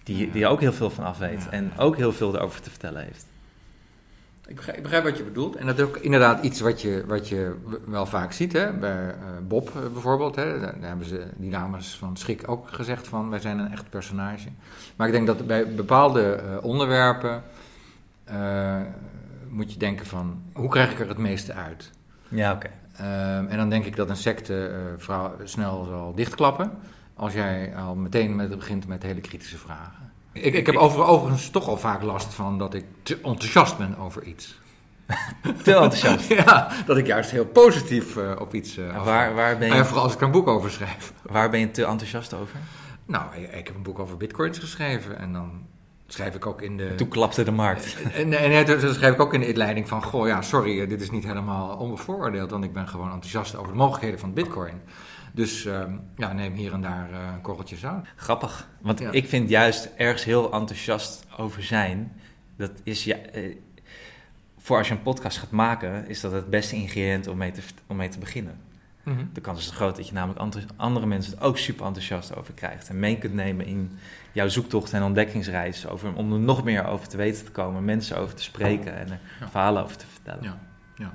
Die, 0.03 0.31
die 0.31 0.47
ook 0.47 0.61
heel 0.61 0.73
veel 0.73 0.91
van 0.91 1.05
af 1.05 1.19
weet 1.19 1.49
en 1.49 1.73
ook 1.77 1.97
heel 1.97 2.13
veel 2.13 2.35
erover 2.35 2.61
te 2.61 2.71
vertellen 2.71 3.03
heeft. 3.03 3.27
Ik 4.49 4.57
begrijp, 4.57 4.77
ik 4.77 4.83
begrijp 4.83 5.05
wat 5.05 5.17
je 5.17 5.25
bedoelt. 5.25 5.57
En 5.57 5.67
dat 5.67 5.79
is 5.79 5.85
ook 5.85 5.97
inderdaad 5.97 6.45
iets 6.45 6.61
wat 6.61 6.83
je, 6.83 7.05
wat 7.07 7.29
je 7.29 7.55
wel 7.87 8.07
vaak 8.07 8.33
ziet. 8.33 8.53
Hè? 8.53 8.73
Bij 8.73 9.09
eh, 9.09 9.15
Bob 9.49 9.69
eh, 9.69 9.93
bijvoorbeeld. 9.93 10.37
Hè? 10.37 10.61
Daar, 10.61 10.75
hebben 10.81 11.07
ze, 11.07 11.27
die 11.37 11.51
dames 11.51 11.97
van 11.97 12.17
Schik 12.17 12.51
ook 12.51 12.69
gezegd 12.71 13.09
van... 13.09 13.31
wij 13.31 13.41
zijn 13.41 13.59
een 13.59 13.73
echt 13.73 13.91
personage. 13.91 14.49
Maar 14.97 15.07
ik 15.07 15.13
denk 15.13 15.27
dat 15.27 15.47
bij 15.47 15.75
bepaalde 15.75 16.33
eh, 16.33 16.65
onderwerpen... 16.65 17.43
moet 19.49 19.73
je 19.73 19.79
denken 19.79 20.07
van... 20.07 20.43
hoe 20.53 20.69
krijg 20.69 20.91
ik 20.91 21.01
er 21.01 21.09
het 21.09 21.19
meeste 21.19 21.53
uit? 21.53 21.91
Ja, 22.29 22.53
oké. 22.53 22.71
En 22.99 23.57
dan 23.57 23.69
denk 23.69 23.85
ik 23.85 23.97
dat 23.97 24.09
een 24.09 24.17
secte 24.17 24.67
eh, 24.67 24.79
vrouw 24.97 25.35
snel 25.45 25.85
zal 25.85 26.15
dichtklappen... 26.15 26.71
als 27.15 27.33
jij 27.33 27.77
al 27.77 27.95
meteen 27.95 28.37
met, 28.37 28.57
begint 28.57 28.87
met 28.87 29.03
hele 29.03 29.21
kritische 29.21 29.59
vragen. 29.59 30.13
Ik, 30.33 30.55
ik 30.55 30.67
heb 30.67 30.77
over, 30.77 31.05
overigens 31.05 31.51
toch 31.51 31.69
al 31.69 31.77
vaak 31.77 32.03
last 32.03 32.35
van 32.35 32.59
dat 32.59 32.75
ik 32.75 32.85
te 33.03 33.19
enthousiast 33.23 33.79
ben 33.79 33.99
over 33.99 34.23
iets. 34.23 34.61
Te 35.65 35.75
enthousiast. 35.75 36.29
Ja, 36.45 36.71
dat 36.87 36.97
ik 36.97 37.07
juist 37.07 37.31
heel 37.31 37.47
positief 37.47 38.17
eh, 38.17 38.33
op 38.39 38.55
iets 38.55 38.77
uh, 38.77 38.95
En 38.95 39.05
waar, 39.05 39.35
waar, 39.35 39.59
ben 39.59 39.71
En 39.71 39.77
je, 39.77 39.85
vooral 39.85 40.05
als 40.05 40.15
ik 40.15 40.21
een 40.21 40.31
boek 40.31 40.49
over 40.49 40.71
schrijf. 40.71 41.13
waar 41.23 41.51
ben 41.51 41.61
je 41.61 41.71
te 41.71 41.85
enthousiast 41.85 42.35
over? 42.35 42.59
Nou, 43.07 43.37
ik 43.37 43.67
heb 43.67 43.75
een 43.77 43.83
boek 43.83 43.99
over 43.99 44.17
bitcoins 44.17 44.59
geschreven 44.59 45.19
en 45.19 45.33
dan 45.33 45.67
schrijf 46.09 46.35
ik 46.35 46.47
ook 46.47 46.63
in 46.63 46.77
de... 46.77 46.95
Toen 46.95 47.09
klapte 47.09 47.43
de 47.43 47.51
markt. 47.51 47.97
En, 48.13 48.33
en, 48.33 48.51
en 48.53 48.81
toen 48.81 48.95
schrijf 48.95 49.15
ik 49.15 49.21
ook 49.21 49.35
in 49.35 49.41
de 49.41 49.49
inleiding 49.49 49.89
van... 49.89 50.03
Goh, 50.03 50.27
ja, 50.27 50.43
sorry, 50.43 50.81
eh, 50.81 50.89
dit 50.89 51.01
is 51.01 51.11
niet 51.11 51.25
helemaal 51.25 51.77
onbevooroordeeld... 51.77 52.51
want 52.51 52.65
ik 52.65 52.73
ben 52.73 52.89
gewoon 52.89 53.13
enthousiast 53.13 53.57
over 53.57 53.73
de 53.73 53.79
mogelijkheden 53.79 54.19
van 54.19 54.33
bitcoin. 54.33 54.81
Dus 55.33 55.65
ehm, 55.65 55.93
ja, 56.17 56.33
neem 56.33 56.55
hier 56.55 56.73
en 56.73 56.81
daar 56.81 57.11
eh, 57.13 57.19
een 57.35 57.41
korreltje 57.41 57.77
zout. 57.77 58.07
Grappig. 58.17 58.69
Want 58.81 58.99
Ja. 58.99 59.11
ik 59.11 59.29
vind 59.29 59.49
juist 59.49 59.91
ergens 59.97 60.25
heel 60.25 60.53
enthousiast 60.53 61.27
over 61.37 61.63
zijn. 61.63 62.13
Dat 62.57 62.73
is 62.83 63.05
ja, 63.05 63.17
eh, 63.17 63.57
voor 64.59 64.79
als 64.79 64.89
je 64.89 64.95
een 64.95 65.03
podcast 65.03 65.39
gaat 65.39 65.51
maken, 65.51 66.09
is 66.09 66.21
dat 66.21 66.33
het 66.33 66.51
beste 66.51 66.77
ingrediënt 66.77 67.27
om 67.27 67.37
mee 67.37 67.51
te, 67.53 67.61
om 67.87 67.97
mee 67.97 68.09
te 68.09 68.19
beginnen. 68.19 68.67
De 69.33 69.41
kans 69.41 69.59
is 69.61 69.71
groot 69.71 69.97
dat 69.97 70.07
je 70.09 70.13
namelijk 70.13 70.41
andere, 70.41 70.65
andere 70.77 71.07
mensen 71.07 71.33
het 71.33 71.43
ook 71.43 71.59
super 71.59 71.87
enthousiast 71.87 72.37
over 72.37 72.55
krijgt. 72.55 72.89
En 72.89 72.99
mee 72.99 73.19
kunt 73.19 73.35
nemen 73.35 73.67
in 73.67 73.99
jouw 74.39 74.49
zoektocht 74.49 74.93
en 74.93 75.03
ontdekkingsreis. 75.03 75.87
Over, 75.89 76.15
om 76.15 76.33
er 76.33 76.39
nog 76.39 76.65
meer 76.65 76.87
over 76.87 77.09
te 77.09 77.17
weten 77.17 77.45
te 77.45 77.51
komen, 77.51 77.85
mensen 77.85 78.19
over 78.19 78.35
te 78.35 78.43
spreken 78.43 78.97
en 78.99 79.11
er 79.11 79.19
Ja. 79.41 79.49
verhalen 79.49 79.83
over 79.83 79.97
te 79.97 80.07
vertellen. 80.13 80.43
Ja, 80.43 80.59
ja. 80.95 81.13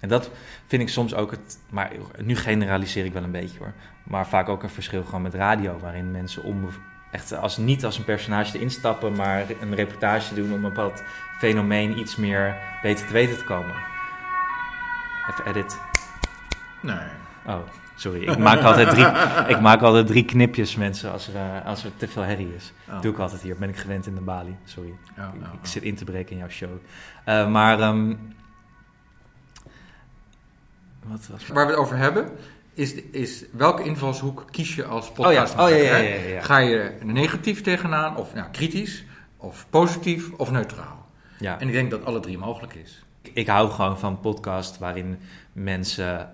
En 0.00 0.08
dat 0.08 0.30
vind 0.66 0.82
ik 0.82 0.88
soms 0.88 1.14
ook 1.14 1.30
het. 1.30 1.58
Maar 1.70 1.90
nu 2.22 2.36
generaliseer 2.36 3.04
ik 3.04 3.12
wel 3.12 3.22
een 3.22 3.30
beetje 3.30 3.58
hoor. 3.58 3.72
Maar 4.04 4.26
vaak 4.26 4.48
ook 4.48 4.62
een 4.62 4.68
verschil 4.70 5.04
gewoon 5.04 5.22
met 5.22 5.34
radio, 5.34 5.78
waarin 5.78 6.10
mensen 6.10 6.42
onbe, 6.42 6.68
echt 7.10 7.32
als, 7.36 7.56
niet 7.56 7.84
als 7.84 7.98
een 7.98 8.04
personage 8.04 8.56
erin 8.56 8.70
stappen, 8.70 9.12
maar 9.12 9.44
een 9.60 9.74
reportage 9.74 10.34
doen 10.34 10.46
om 10.52 10.64
een 10.64 10.74
bepaald 10.74 11.02
fenomeen 11.38 11.98
iets 11.98 12.16
meer 12.16 12.56
beter 12.82 13.06
te 13.06 13.12
weten 13.12 13.38
te 13.38 13.44
komen. 13.44 13.74
Even 15.30 15.46
edit. 15.46 15.80
Nee. 16.80 17.08
Oh, 17.46 17.58
sorry. 17.96 18.22
Ik 18.28 18.38
maak 18.38 18.60
altijd 18.62 18.88
drie, 18.90 19.06
ik 19.56 19.60
maak 19.60 19.80
altijd 19.82 20.06
drie 20.06 20.24
knipjes, 20.24 20.76
mensen, 20.76 21.12
als 21.12 21.28
er, 21.28 21.34
eh, 21.34 21.66
als 21.66 21.84
er 21.84 21.90
te 21.96 22.08
veel 22.08 22.22
herrie 22.22 22.54
is. 22.54 22.72
Oh. 22.88 23.00
Doe 23.00 23.12
ik 23.12 23.18
altijd 23.18 23.40
hier. 23.42 23.56
Ben 23.56 23.68
ik 23.68 23.76
gewend 23.76 24.06
in 24.06 24.14
de 24.14 24.20
balie. 24.20 24.56
Sorry. 24.64 24.88
Ik, 24.88 24.96
ja, 25.16 25.32
ik 25.60 25.66
zit 25.66 25.82
in 25.82 25.94
te 25.94 26.04
breken 26.04 26.32
in 26.32 26.38
jouw 26.38 26.48
show. 26.48 26.70
Eh, 27.24 27.48
maar. 27.50 27.80
ehm, 27.80 28.14
wat 31.06 31.26
was 31.30 31.46
Waar 31.46 31.66
we 31.66 31.70
het 31.72 31.80
over 31.80 31.96
hebben, 31.96 32.30
is, 32.74 32.94
is 32.94 33.44
welke 33.52 33.82
invalshoek 33.82 34.44
kies 34.50 34.74
je 34.74 34.84
als 34.84 35.08
Oh 35.10 35.16
ja, 35.16 35.22
podcast? 35.22 35.54
oh 35.58 35.68
ja, 35.68 35.76
ja, 35.76 35.96
ja. 36.28 36.40
Ga 36.40 36.58
je 36.58 36.98
negatief 37.02 37.62
tegenaan, 37.62 38.16
of 38.16 38.34
ja, 38.34 38.42
kritisch, 38.42 39.04
of 39.36 39.66
positief, 39.70 40.30
of 40.36 40.50
neutraal? 40.50 41.06
Ja. 41.38 41.58
En 41.60 41.66
ik 41.66 41.72
denk 41.72 41.90
dat 41.90 42.04
alle 42.04 42.20
drie 42.20 42.38
mogelijk 42.38 42.74
is. 42.74 43.04
Ik 43.22 43.46
hou 43.46 43.70
gewoon 43.70 43.98
van 43.98 44.20
podcast 44.20 44.78
waarin 44.78 45.18
mensen 45.52 46.30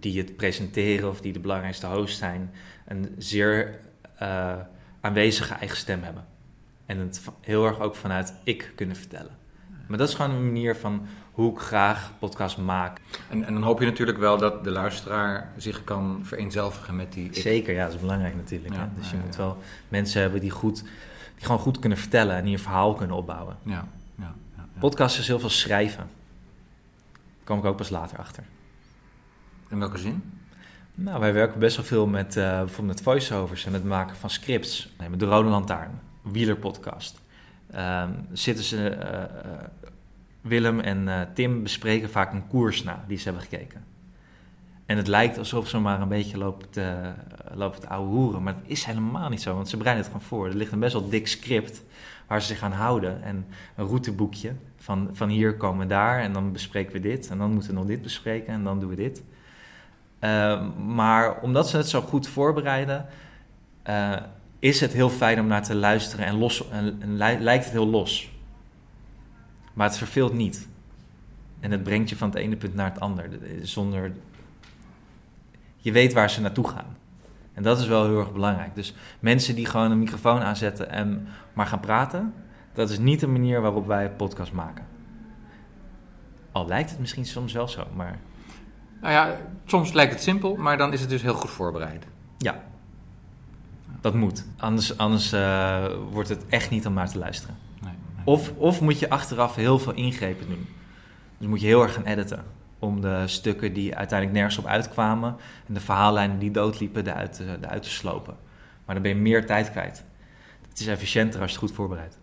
die 0.00 0.18
het 0.18 0.36
presenteren 0.36 1.08
of 1.08 1.20
die 1.20 1.32
de 1.32 1.40
belangrijkste 1.40 1.86
host 1.86 2.18
zijn, 2.18 2.50
een 2.86 3.14
zeer 3.18 3.78
eh, 4.18 4.54
aanwezige 5.00 5.54
eigen 5.54 5.76
stem 5.76 6.02
hebben. 6.02 6.24
En 6.86 6.98
het 6.98 7.22
heel 7.40 7.66
erg 7.66 7.80
ook 7.80 7.94
vanuit 7.94 8.34
ik 8.44 8.72
kunnen 8.74 8.96
vertellen. 8.96 9.36
Maar 9.86 9.98
dat 9.98 10.08
is 10.08 10.14
gewoon 10.14 10.30
een 10.30 10.44
manier 10.44 10.76
van 10.76 11.06
hoe 11.32 11.52
ik 11.52 11.58
graag 11.58 12.12
podcast 12.18 12.58
maak. 12.58 13.00
En, 13.30 13.44
en 13.44 13.52
dan 13.52 13.62
hoop 13.62 13.80
je 13.80 13.86
natuurlijk 13.86 14.18
wel 14.18 14.38
dat 14.38 14.64
de 14.64 14.70
luisteraar 14.70 15.52
zich 15.56 15.84
kan 15.84 16.20
vereenzelvigen 16.22 16.96
met 16.96 17.12
die 17.12 17.24
ik. 17.24 17.34
Zeker, 17.34 17.74
ja, 17.74 17.84
dat 17.84 17.94
is 17.94 18.00
belangrijk 18.00 18.34
natuurlijk. 18.34 18.74
Ja, 18.74 18.80
hè? 18.80 18.86
Dus 18.96 19.10
je 19.10 19.16
ja, 19.16 19.22
moet 19.22 19.36
wel 19.36 19.56
mensen 19.88 20.20
hebben 20.20 20.40
die, 20.40 20.50
goed, 20.50 20.82
die 21.34 21.44
gewoon 21.44 21.60
goed 21.60 21.78
kunnen 21.78 21.98
vertellen 21.98 22.36
en 22.36 22.44
die 22.44 22.52
een 22.52 22.58
verhaal 22.58 22.94
kunnen 22.94 23.16
opbouwen. 23.16 23.56
Ja, 23.62 23.72
ja, 23.72 23.84
ja, 24.18 24.34
ja. 24.56 24.78
Podcast 24.78 25.18
is 25.18 25.26
heel 25.26 25.40
veel 25.40 25.48
schrijven. 25.48 26.08
Daar 27.12 27.44
kom 27.44 27.58
ik 27.58 27.64
ook 27.64 27.76
pas 27.76 27.90
later 27.90 28.18
achter. 28.18 28.44
In 29.68 29.78
welke 29.78 29.98
zin? 29.98 30.22
Nou, 30.94 31.20
wij 31.20 31.32
werken 31.32 31.58
best 31.58 31.76
wel 31.76 31.84
veel 31.84 32.06
met 32.06 32.36
eh, 32.36 32.58
bijvoorbeeld 32.58 32.96
met 32.96 33.02
voiceovers 33.02 33.66
en 33.66 33.72
het 33.72 33.84
maken 33.84 34.16
van 34.16 34.30
scripts. 34.30 34.94
Nee, 34.98 35.08
met 35.08 35.20
de 35.20 35.26
Rode 35.26 35.48
Lantaarn, 35.48 36.00
Wielerpodcast. 36.22 37.20
Ehm 37.70 38.10
zitten 38.32 38.64
ze, 38.64 38.88
eh, 38.88 39.22
eh, 39.22 39.64
Willem 40.40 40.80
en 40.80 41.28
Tim 41.34 41.62
bespreken 41.62 42.10
vaak 42.10 42.32
een 42.32 42.46
koers 42.48 42.82
na 42.82 43.04
die 43.06 43.18
ze 43.18 43.24
hebben 43.24 43.42
gekeken. 43.42 43.84
En 44.86 44.96
het 44.96 45.06
lijkt 45.06 45.38
alsof 45.38 45.68
ze 45.68 45.78
maar 45.78 46.00
een 46.00 46.08
beetje 46.08 46.38
lopen 46.38 46.70
te 47.80 47.88
ouwe 47.88 48.08
hoeren, 48.08 48.42
maar 48.42 48.54
dat 48.54 48.62
is 48.66 48.84
helemaal 48.84 49.28
niet 49.28 49.42
zo, 49.42 49.54
want 49.54 49.68
ze 49.68 49.76
bereiden 49.76 50.04
het 50.04 50.12
gewoon 50.12 50.28
voor. 50.28 50.46
Er 50.46 50.56
ligt 50.56 50.72
een 50.72 50.78
best 50.78 50.92
wel 50.92 51.08
dik 51.08 51.28
script 51.28 51.82
waar 52.26 52.40
ze 52.40 52.46
zich 52.46 52.62
aan 52.62 52.72
houden 52.72 53.22
en 53.22 53.46
een 53.76 53.86
routeboekje 53.86 54.52
van, 54.76 55.10
van 55.12 55.28
hier 55.28 55.56
komen 55.56 55.78
we 55.78 55.86
daar 55.86 56.20
en 56.20 56.32
dan 56.32 56.52
bespreken 56.52 56.92
we 56.92 57.00
dit 57.00 57.28
en 57.28 57.38
dan 57.38 57.50
moeten 57.52 57.70
we 57.70 57.76
nog 57.76 57.86
dit 57.86 58.02
bespreken 58.02 58.52
en 58.52 58.64
dan 58.64 58.80
doen 58.80 58.90
we 58.90 58.96
dit. 58.96 59.22
Uh, 60.20 60.62
maar 60.76 61.40
omdat 61.40 61.68
ze 61.68 61.76
het 61.76 61.88
zo 61.88 62.00
goed 62.00 62.28
voorbereiden, 62.28 63.06
uh, 63.88 64.16
is 64.58 64.80
het 64.80 64.92
heel 64.92 65.10
fijn 65.10 65.40
om 65.40 65.46
naar 65.46 65.62
te 65.62 65.74
luisteren 65.74 66.26
en, 66.26 66.38
los, 66.38 66.68
en, 66.70 66.96
en 67.00 67.16
li 67.16 67.38
lijkt 67.38 67.64
het 67.64 67.72
heel 67.72 67.88
los. 67.88 68.30
Maar 69.72 69.86
het 69.86 69.98
verveelt 69.98 70.32
niet. 70.32 70.68
En 71.60 71.70
het 71.70 71.82
brengt 71.82 72.08
je 72.08 72.16
van 72.16 72.28
het 72.28 72.38
ene 72.38 72.56
punt 72.56 72.74
naar 72.74 72.90
het 72.90 73.00
ander. 73.00 73.28
Zonder. 73.62 74.12
Je 75.76 75.92
weet 75.92 76.12
waar 76.12 76.30
ze 76.30 76.40
naartoe 76.40 76.68
gaan. 76.68 76.96
En 77.54 77.62
dat 77.62 77.78
is 77.78 77.86
wel 77.86 78.04
heel 78.04 78.18
erg 78.18 78.32
belangrijk. 78.32 78.74
Dus 78.74 78.94
mensen 79.20 79.54
die 79.54 79.66
gewoon 79.66 79.90
een 79.90 79.98
microfoon 79.98 80.40
aanzetten 80.40 80.90
en 80.90 81.28
maar 81.52 81.66
gaan 81.66 81.80
praten, 81.80 82.34
Dat 82.72 82.90
is 82.90 82.98
niet 82.98 83.20
de 83.20 83.26
manier 83.26 83.60
waarop 83.60 83.86
wij 83.86 84.04
een 84.04 84.16
podcast 84.16 84.52
maken. 84.52 84.86
Al 86.52 86.66
lijkt 86.66 86.90
het 86.90 86.98
misschien 86.98 87.26
soms 87.26 87.52
wel 87.52 87.68
zo, 87.68 87.86
maar 87.94 88.18
Nou 89.00 89.12
ja, 89.12 89.36
soms 89.64 89.92
lijkt 89.92 90.12
het 90.12 90.22
simpel, 90.22 90.56
maar 90.56 90.76
dan 90.76 90.92
is 90.92 91.00
het 91.00 91.08
dus 91.10 91.22
heel 91.22 91.34
goed 91.34 91.50
voorbereid. 91.50 92.06
ja. 92.38 92.66
Dat 94.00 94.14
moet. 94.14 94.44
Anders, 94.58 94.98
anders 94.98 95.32
eh, 95.32 95.84
wordt 96.10 96.28
het 96.28 96.46
echt 96.48 96.70
niet 96.70 96.86
om 96.86 96.92
naar 96.94 97.08
te 97.10 97.18
luisteren. 97.18 97.56
Nee, 97.80 97.92
nee. 98.16 98.24
Of, 98.26 98.52
of 98.56 98.80
moet 98.80 98.98
je 98.98 99.10
achteraf 99.10 99.54
heel 99.54 99.78
veel 99.78 99.92
ingrepen 99.92 100.46
doen. 100.48 100.66
Dus 101.38 101.46
moet 101.48 101.60
je 101.60 101.66
heel 101.66 101.82
erg 101.82 101.94
gaan 101.94 102.04
editen. 102.04 102.44
Om 102.78 103.00
de 103.00 103.22
stukken 103.26 103.72
die 103.72 103.96
uiteindelijk 103.96 104.38
nergens 104.38 104.58
op 104.58 104.66
uitkwamen. 104.66 105.36
en 105.66 105.74
de 105.74 105.80
verhaallijnen 105.80 106.38
die 106.38 106.50
doodliepen 106.50 107.06
eruit, 107.06 107.32
te- 107.32 107.58
eruit 107.62 107.82
te 107.82 107.90
slopen. 107.90 108.36
Maar 108.84 108.94
dan 108.94 109.02
ben 109.02 109.14
je 109.14 109.20
meer 109.20 109.46
tijd 109.46 109.70
kwijt. 109.70 110.04
Het 110.68 110.80
is 110.80 110.86
efficiënter 110.86 111.40
als 111.40 111.50
je 111.52 111.56
het 111.58 111.66
goed 111.66 111.76
voorbereidt. 111.76 112.18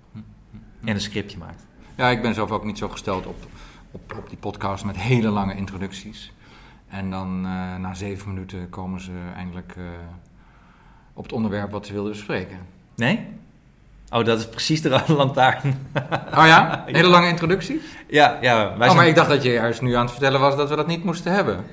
En 0.84 0.94
een 0.94 1.02
scriptje 1.02 1.38
maakt. 1.38 1.66
Ja, 1.96 2.10
ik 2.10 2.22
ben 2.22 2.34
zelf 2.34 2.52
ook 2.52 2.64
niet 2.64 2.78
zo 2.78 2.90
gesteld 2.90 3.26
op, 3.26 3.38
op, 3.92 4.14
op 4.18 4.30
die 4.30 4.38
podcast 4.38 4.86
met 4.86 4.98
hele 4.98 5.30
lange 5.30 5.56
introducties. 5.56 6.34
En 6.96 7.10
dan 7.10 7.46
eh, 7.46 7.76
na 7.76 7.94
zeven 7.94 8.34
minuten 8.34 8.70
komen 8.70 9.02
ze 9.02 9.12
eindelijk 9.36 9.74
eh, 9.78 9.84
op 11.14 11.24
het 11.24 11.34
onderwerp 11.34 11.72
wat 11.72 11.86
ze 11.86 11.94
wilden 11.94 12.12
bespreken. 12.12 12.58
Nee? 12.96 13.28
Oh, 14.10 14.26
dat 14.26 14.40
is 14.40 14.50
precies 14.50 14.82
de 14.82 14.90
rode 14.90 15.14
lantaarn. 15.14 15.88
Oh 16.34 16.46
ja? 16.46 16.84
Hele 16.86 17.08
lange 17.08 17.28
introductie? 17.28 17.82
ja, 18.08 18.38
ja, 18.42 18.78
wij 18.78 18.90
Oh, 18.90 18.96
maar 18.96 19.08
ik 19.08 19.16
dacht 19.16 19.30
dat 19.30 19.44
je 19.44 19.52
juist 19.52 19.82
nu 19.82 19.94
aan 19.94 20.02
het 20.02 20.12
vertellen 20.12 20.40
was 20.40 20.56
dat 20.56 20.70
we 20.70 20.76
dat 20.76 20.88
niet 20.88 21.04
moesten 21.04 21.32
hebben. 21.32 21.66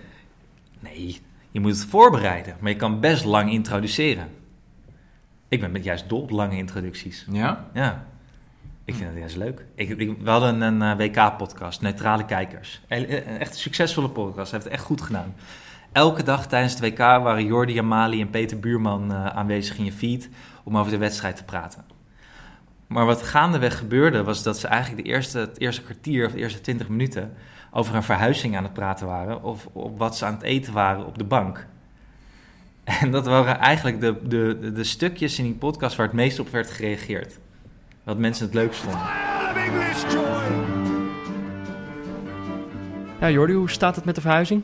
Nee, 0.81 1.21
je 1.51 1.61
moet 1.61 1.73
het 1.73 1.85
voorbereiden. 1.85 2.57
Maar 2.61 2.71
je 2.71 2.77
kan 2.77 3.01
best 3.01 3.25
lang 3.25 3.51
introduceren. 3.51 4.29
Ik 5.49 5.61
ben 5.61 5.71
met 5.71 5.85
juist 5.85 6.09
dol 6.09 6.21
op 6.21 6.31
lange 6.31 6.57
introducties. 6.57 7.27
Ja? 7.31 7.67
Ja, 7.73 8.07
ik 8.85 8.95
vind 8.95 9.09
het 9.09 9.19
juist 9.19 9.37
leuk. 9.37 9.65
Ik, 9.75 10.17
we 10.21 10.31
hadden 10.31 10.61
een 10.61 10.83
eh, 10.83 10.97
WK-podcast, 10.97 11.81
Neutrale 11.81 12.25
Kijkers. 12.25 12.81
Een, 12.89 13.13
een 13.17 13.39
echt 13.39 13.57
succesvolle 13.57 14.09
podcast, 14.09 14.51
hij 14.51 14.61
heeft 14.61 14.65
het 14.65 14.73
echt 14.73 14.85
goed 14.85 15.03
gedaan. 15.03 15.35
Elke 15.93 16.23
dag 16.23 16.47
tijdens 16.47 16.73
het 16.73 16.83
WK 16.83 16.99
waren 16.99 17.45
Jordi 17.45 17.79
Amali 17.79 18.21
en 18.21 18.31
Peter 18.31 18.61
Buurman 18.61 19.13
eh, 19.13 19.27
aanwezig 19.27 19.79
in 19.79 19.85
je 19.85 19.93
feed 19.93 20.29
om 20.65 20.79
over 20.79 20.93
de 20.93 20.99
wedstrijd 20.99 21.37
te 21.37 21.45
praten. 21.45 21.85
Maar 22.87 23.07
wat 23.07 23.23
gaandeweg 23.23 23.79
gebeurde, 23.79 24.25
was 24.25 24.43
dat 24.43 24.59
ze 24.59 24.67
eigenlijk 24.67 25.05
de 25.05 25.11
eerste, 25.11 25.39
het 25.39 25.61
eerste 25.61 25.83
kwartier 25.83 26.27
of 26.27 26.33
de 26.33 26.39
eerste 26.39 26.61
twintig 26.61 26.89
minuten 26.89 27.33
over 27.71 27.95
een 27.95 28.03
verhuizing 28.03 28.57
aan 28.57 28.63
het 28.63 28.73
praten 28.73 29.07
waren 29.07 29.43
of 29.43 29.69
op 29.73 29.99
wat 29.99 30.17
ze 30.17 30.25
aan 30.25 30.35
het 30.35 30.43
eten 30.43 30.73
waren 30.73 31.07
op 31.07 31.19
de 31.19 31.25
bank. 31.25 31.67
En 33.01 33.11
dat 33.11 33.27
waren 33.27 33.59
eigenlijk 33.59 34.01
de, 34.01 34.17
de, 34.29 34.73
de 34.73 34.85
stukjes 34.85 35.39
in 35.39 35.45
die 35.45 35.55
podcast 35.55 35.97
waar 35.97 36.07
het 36.07 36.15
meest 36.15 36.39
op 36.39 36.49
werd 36.49 36.71
gereageerd. 36.71 37.39
Wat 38.05 38.19
mensen 38.19 38.45
het 38.45 38.55
leukst 38.55 38.81
vonden. 38.81 39.01
Ja, 43.21 43.31
Jordi, 43.31 43.53
hoe 43.53 43.71
staat 43.71 43.97
het 43.97 44.05
met 44.05 44.15
de 44.15 44.21
verhuizing? 44.21 44.63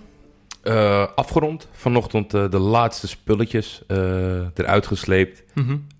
Eh, 0.63 1.07
afgerond. 1.15 1.69
Vanochtend 1.73 2.35
eh, 2.35 2.51
de 2.51 2.59
laatste 2.59 3.09
spulletjes 3.09 3.83
eh, 3.87 3.97
eruit 4.55 4.87
gesleept. 4.87 5.45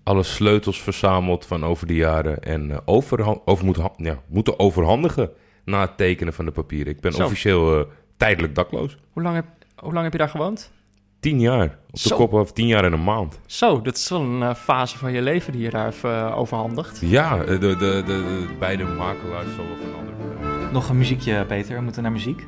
Alle 0.03 0.23
sleutels 0.23 0.81
verzameld 0.81 1.45
van 1.45 1.63
over 1.65 1.87
de 1.87 1.95
jaren. 1.95 2.43
En 2.43 2.71
eh, 2.71 2.77
overhan- 2.85 3.41
over 3.45 3.65
moeten, 3.65 3.83
ha- 3.83 3.93
ja, 3.97 4.17
moeten 4.27 4.59
overhandigen 4.59 5.29
na 5.65 5.81
het 5.81 5.97
tekenen 5.97 6.33
van 6.33 6.45
de 6.45 6.51
papieren. 6.51 6.93
Ik 6.93 7.01
ben 7.01 7.11
Zo. 7.13 7.23
officieel 7.23 7.79
eh, 7.79 7.85
tijdelijk 8.17 8.55
dakloos. 8.55 8.97
Hoe 9.13 9.23
lang, 9.23 9.35
heb, 9.35 9.45
hoe 9.75 9.91
lang 9.93 10.03
heb 10.03 10.11
je 10.11 10.17
daar 10.19 10.29
gewoond? 10.29 10.71
Tien 11.19 11.39
jaar. 11.39 11.63
Op 11.65 11.71
de 11.91 11.99
Zo. 11.99 12.15
kop 12.15 12.33
af 12.33 12.51
tien 12.51 12.67
jaar 12.67 12.83
en 12.83 12.93
een 12.93 13.03
maand. 13.03 13.39
Zo, 13.45 13.81
dat 13.81 13.95
is 13.95 14.09
wel 14.09 14.21
een 14.21 14.43
eh, 14.43 14.55
fase 14.55 14.97
van 14.97 15.11
je 15.11 15.21
leven 15.21 15.53
die 15.53 15.61
je 15.61 15.69
daar 15.69 15.85
heeft 15.85 16.03
eh, 16.03 16.37
overhandigd. 16.37 17.01
Ja, 17.01 17.39
eh, 17.41 17.47
de, 17.47 17.57
de, 17.57 17.75
de, 17.77 18.03
de, 18.05 18.47
beide 18.59 18.83
makelaars 18.83 19.47
zullen 19.55 19.77
van 19.81 19.99
andere 19.99 20.15
bedrijven. 20.17 20.73
Nog 20.73 20.89
een 20.89 20.97
muziekje, 20.97 21.45
Peter. 21.45 21.75
We 21.75 21.81
moeten 21.81 22.03
naar 22.03 22.11
muziek. 22.11 22.47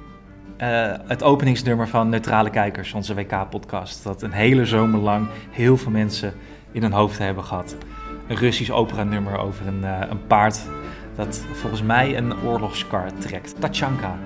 Eh, 0.62 0.94
het 1.08 1.24
openingsnummer 1.24 1.88
van 1.88 2.10
Neutrale 2.10 2.50
Kijkers, 2.50 2.94
onze 2.94 3.14
WK-podcast. 3.16 4.04
Dat 4.04 4.22
een 4.22 4.32
hele 4.32 4.66
zomer 4.66 5.00
lang 5.00 5.28
heel 5.52 5.78
veel 5.78 5.92
mensen 5.92 6.34
in 6.72 6.82
hun 6.82 6.92
hoofd 6.92 7.18
hebben 7.18 7.44
gehad. 7.44 7.76
Een 8.28 8.36
Russisch 8.36 8.72
operanummer 8.72 9.38
over 9.38 9.68
een, 9.68 9.84
eh, 9.84 10.10
een 10.10 10.28
paard 10.28 10.62
dat 11.16 11.46
volgens 11.54 11.82
mij 11.82 12.18
een 12.18 12.42
oorlogskar 12.42 13.12
trekt. 13.20 13.56
Tachanka 13.60 14.20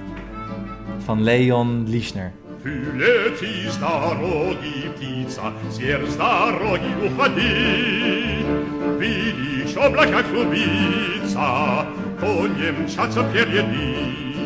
van 0.97 1.23
Leon 1.23 1.89
Liesner. 1.89 2.31
Лети 2.64 3.68
с 3.68 3.76
дороги, 3.76 4.90
птица, 4.96 5.52
сверх 5.70 6.08
с 6.08 6.16
дороги 6.16 6.92
уходи. 7.06 8.44
Видишь, 8.98 9.76
облака 9.76 10.22
клубится, 10.22 11.86
конье 12.20 12.72
мчатся 12.72 13.22
впереди. 13.24 14.40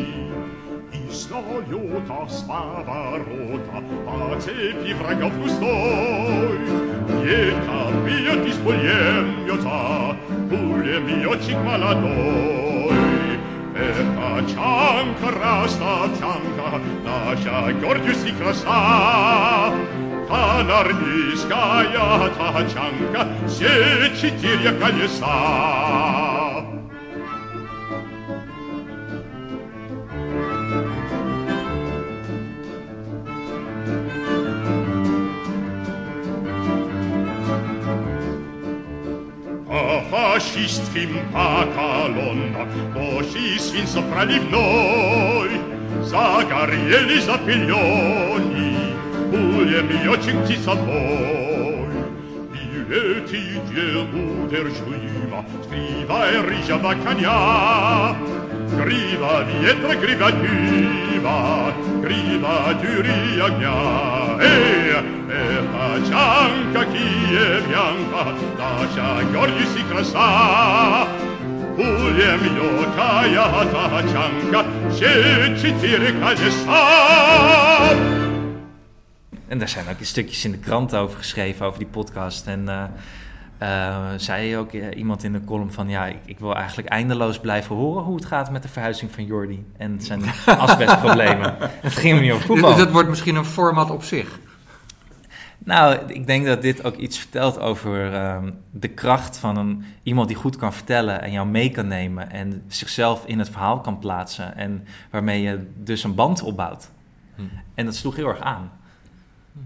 И 0.93 1.13
слоют 1.13 2.07
с 2.29 2.41
поворота 2.43 3.83
по 4.05 4.39
цепи 4.39 4.93
врагов 4.93 5.37
густой. 5.37 6.59
Ветер 7.21 7.93
бьет 8.05 8.45
из 8.47 8.55
пулемета, 8.57 10.15
пулеметчик 10.49 11.57
молодой. 11.57 13.08
Эх, 13.82 13.96
тачанка, 14.14 15.30
растачанка, 15.40 16.82
наша 17.02 17.72
гордость 17.80 18.26
и 18.26 18.32
краса. 18.32 19.72
Канарнийская 20.28 22.28
тачанка, 22.36 23.22
все 23.48 24.10
четыре 24.20 24.72
колеса. 24.72 26.29
По 39.69 40.01
фашистским 40.09 41.19
поколонам 41.31 42.67
Плохий 42.93 43.59
свинцо 43.59 44.01
проливной 44.01 45.51
Загорелись 46.01 47.25
запылений 47.25 48.95
Пулеметчик 49.29 50.43
птицобой 50.43 51.89
Билеты 52.53 53.39
неудержимо 53.69 55.45
Скривая 55.63 56.41
рыжего 56.41 56.95
коня 57.03 58.15
Грива 58.71 59.45
ветра, 59.61 59.95
грива 59.95 60.31
дыма 60.31 61.73
Грива 62.01 62.73
дюри 62.81 63.39
огня 63.39 64.18
Эй, 64.41 64.91
это 65.29 66.01
чанка 66.09 66.85
киевянка 66.91 68.23
Наша 68.57 69.23
гордость 69.33 69.77
и 69.79 69.83
краса 69.91 71.07
Пулеметная 71.75 73.65
тачанка 73.71 74.61
Все 74.91 75.11
четыре 75.61 76.11
колеса 76.19 77.25
En 79.47 79.57
daar 79.57 79.69
zijn 79.69 79.89
ook 79.89 79.95
stukjes 80.01 80.45
in 80.45 80.51
de 80.51 80.57
krant 80.57 80.95
over 80.95 81.17
geschreven, 81.17 81.65
over 81.65 81.79
die 81.79 81.87
podcast. 81.87 82.47
En 82.47 82.69
eh, 82.69 82.83
eh, 83.60 84.08
zei 84.16 84.56
ook 84.56 84.72
eh, 84.72 84.98
iemand 84.98 85.24
in 85.24 85.32
de 85.32 85.44
column 85.44 85.72
van... 85.72 85.88
ja, 85.88 86.06
ik, 86.06 86.18
ik 86.24 86.38
wil 86.38 86.54
eigenlijk 86.54 86.88
eindeloos 86.88 87.38
blijven 87.38 87.76
horen 87.76 88.02
hoe 88.02 88.16
het 88.16 88.24
gaat 88.24 88.50
met 88.50 88.62
de 88.62 88.68
verhuizing 88.68 89.10
van 89.12 89.24
Jordi. 89.24 89.64
En 89.76 90.00
zijn 90.00 90.22
asbestproblemen. 90.46 91.56
het 91.60 91.92
ging 91.92 92.14
hem 92.14 92.22
niet 92.22 92.32
over 92.32 92.46
voetbal. 92.46 92.68
Dus 92.68 92.78
dat 92.78 92.92
wordt 92.92 93.08
misschien 93.08 93.36
een 93.36 93.44
format 93.44 93.90
op 93.90 94.02
zich. 94.02 94.38
Nou, 95.58 95.98
ik 96.06 96.26
denk 96.26 96.46
dat 96.46 96.62
dit 96.62 96.84
ook 96.84 96.96
iets 96.96 97.18
vertelt 97.18 97.58
over 97.58 98.14
ehm, 98.14 98.50
de 98.70 98.88
kracht 98.88 99.38
van 99.38 99.56
een, 99.56 99.84
iemand 100.02 100.28
die 100.28 100.36
goed 100.36 100.56
kan 100.56 100.72
vertellen 100.72 101.22
en 101.22 101.32
jou 101.32 101.46
mee 101.46 101.70
kan 101.70 101.86
nemen 101.86 102.30
en 102.30 102.62
zichzelf 102.68 103.26
in 103.26 103.38
het 103.38 103.48
verhaal 103.48 103.80
kan 103.80 103.98
plaatsen 103.98 104.56
en 104.56 104.86
waarmee 105.10 105.42
je 105.42 105.66
dus 105.76 106.04
een 106.04 106.14
band 106.14 106.42
opbouwt. 106.42 106.90
Hm. 107.34 107.42
En 107.74 107.84
dat 107.84 107.94
sloeg 107.94 108.16
heel 108.16 108.28
erg 108.28 108.40
aan. 108.40 108.70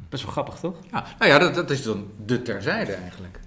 Best 0.09 0.23
wel 0.23 0.33
grappig, 0.33 0.55
toch? 0.55 0.77
Ja, 0.91 1.05
nou 1.19 1.31
ja, 1.31 1.39
dat, 1.39 1.55
dat 1.55 1.71
is 1.71 1.83
dan 1.83 2.07
de 2.27 2.43
terzijde 2.43 2.93
eigenlijk. 2.93 3.43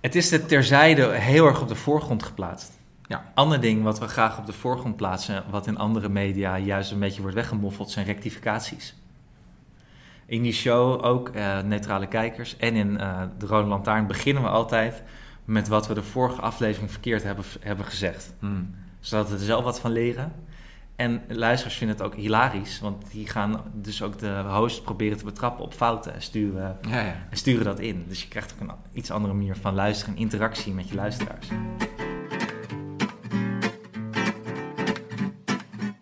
Het 0.00 0.14
is 0.14 0.28
de 0.28 0.46
terzijde 0.46 1.10
heel 1.10 1.46
erg 1.46 1.60
op 1.60 1.68
de 1.68 1.74
voorgrond 1.74 2.22
geplaatst. 2.22 2.72
Ja. 3.06 3.32
Ander 3.34 3.60
ding 3.60 3.82
wat 3.82 3.98
we 3.98 4.08
graag 4.08 4.38
op 4.38 4.46
de 4.46 4.52
voorgrond 4.52 4.96
plaatsen, 4.96 5.44
wat 5.50 5.66
in 5.66 5.78
andere 5.78 6.08
media 6.08 6.58
juist 6.58 6.90
een 6.90 6.98
beetje 6.98 7.20
wordt 7.20 7.36
weggemoffeld, 7.36 7.90
zijn 7.90 8.06
rectificaties. 8.06 8.94
In 10.26 10.42
die 10.42 10.52
show 10.52 11.04
ook 11.04 11.28
eh, 11.28 11.60
neutrale 11.60 12.06
kijkers 12.06 12.56
en 12.56 12.74
in 12.74 12.98
eh, 12.98 13.22
de 13.38 13.46
Rode 13.46 13.68
Lantaarn 13.68 14.06
beginnen 14.06 14.42
we 14.42 14.48
altijd 14.48 15.02
met 15.44 15.68
wat 15.68 15.86
we 15.86 15.94
de 15.94 16.02
vorige 16.02 16.40
aflevering 16.40 16.90
verkeerd 16.90 17.22
hebben, 17.22 17.44
hebben 17.60 17.86
gezegd. 17.86 18.32
Hmm. 18.38 18.74
Zodat 19.00 19.28
we 19.28 19.34
er 19.34 19.40
zelf 19.40 19.64
wat 19.64 19.80
van 19.80 19.92
leren. 19.92 20.32
En 20.98 21.22
luisteraars 21.28 21.76
vinden 21.76 21.96
het 21.96 22.06
ook 22.06 22.14
hilarisch, 22.14 22.80
want 22.80 23.10
die 23.10 23.28
gaan 23.28 23.62
dus 23.74 24.02
ook 24.02 24.18
de 24.18 24.42
host 24.46 24.82
proberen 24.82 25.18
te 25.18 25.24
betrappen 25.24 25.64
op 25.64 25.74
fouten 25.74 26.14
en 26.14 26.22
sturen, 26.22 26.78
ja, 26.88 27.00
ja. 27.00 27.26
En 27.30 27.36
sturen 27.36 27.64
dat 27.64 27.80
in. 27.80 28.04
Dus 28.08 28.22
je 28.22 28.28
krijgt 28.28 28.54
ook 28.54 28.68
een 28.68 28.74
iets 28.92 29.10
andere 29.10 29.34
manier 29.34 29.56
van 29.56 29.74
luisteren 29.74 30.14
en 30.14 30.20
interactie 30.20 30.72
met 30.72 30.88
je 30.88 30.94
luisteraars. 30.94 31.48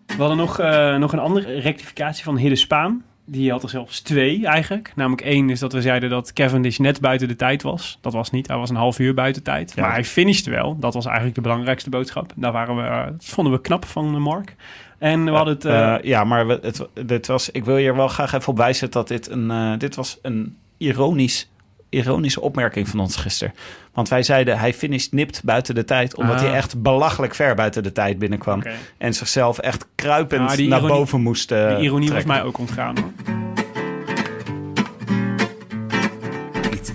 We 0.05 0.17
hadden 0.17 0.37
nog, 0.37 0.59
eh, 0.59 0.95
nog 0.95 1.13
een 1.13 1.19
andere 1.19 1.59
rectificatie 1.59 2.23
van 2.23 2.37
Hidde 2.37 2.55
Spaan. 2.55 3.05
Die 3.29 3.51
had 3.51 3.63
er 3.63 3.69
zelfs 3.69 4.01
twee 4.01 4.45
eigenlijk. 4.45 4.91
Namelijk 4.95 5.21
één 5.21 5.49
is 5.49 5.59
dat 5.59 5.73
we 5.73 5.81
zeiden 5.81 6.09
dat 6.09 6.33
Cavendish 6.33 6.77
net 6.77 7.01
buiten 7.01 7.27
de 7.27 7.35
tijd 7.35 7.61
was. 7.63 7.97
Dat 8.01 8.13
was 8.13 8.31
niet, 8.31 8.47
hij 8.47 8.57
was 8.57 8.69
een 8.69 8.75
half 8.75 8.99
uur 8.99 9.13
buiten 9.13 9.43
tijd. 9.43 9.73
Ja. 9.75 9.81
Maar 9.81 9.91
hij 9.91 10.03
finishte 10.05 10.49
wel. 10.49 10.77
Dat 10.79 10.93
was 10.93 11.05
eigenlijk 11.05 11.35
de 11.35 11.41
belangrijkste 11.41 11.89
boodschap. 11.89 12.31
Daar 12.35 12.51
waren 12.51 12.75
we, 12.75 13.11
dat 13.11 13.25
vonden 13.25 13.53
we 13.53 13.61
knap 13.61 13.85
van 13.85 14.21
Mark. 14.21 14.55
En 14.97 15.23
we 15.25 15.31
hadden 15.31 15.53
het... 15.53 15.65
eh, 15.65 15.93
Eh, 15.93 16.03
ja, 16.03 16.23
maar 16.23 16.47
het, 16.47 16.85
dit 17.05 17.27
was, 17.27 17.49
ik 17.51 17.65
wil 17.65 17.77
je 17.77 17.95
wel 17.95 18.07
graag 18.07 18.33
even 18.33 18.47
op 18.49 18.57
wijzen 18.57 18.91
dat 18.91 19.07
dit 19.07 19.29
een, 19.29 19.51
eh, 19.51 19.71
dit 19.77 19.95
was 19.95 20.17
een 20.21 20.57
ironisch, 20.77 21.49
ironische 21.97 22.41
opmerking 22.41 22.87
van 22.89 22.99
ons 22.99 23.15
gisteren. 23.15 23.53
Want 23.93 24.09
wij 24.09 24.23
zeiden 24.23 24.59
hij 24.59 24.73
finished 24.73 25.11
nipt 25.11 25.43
buiten 25.43 25.75
de 25.75 25.83
tijd, 25.83 26.15
omdat 26.15 26.35
Ah. 26.35 26.41
hij 26.41 26.53
echt 26.53 26.81
belachelijk 26.81 27.35
ver 27.35 27.55
buiten 27.55 27.83
de 27.83 27.91
tijd 27.91 28.19
binnenkwam. 28.19 28.63
En 28.97 29.13
zichzelf 29.13 29.57
echt 29.59 29.85
kruipend 29.95 30.67
naar 30.67 30.81
boven 30.81 31.21
moest 31.21 31.51
eh, 31.51 31.67
die 31.75 31.85
ironie 31.85 31.99
was 31.99 32.23
trekken. 32.23 32.27
mij 32.27 32.43
ook 32.43 32.57
ontgaan 32.57 32.97
hoor. 32.97 33.11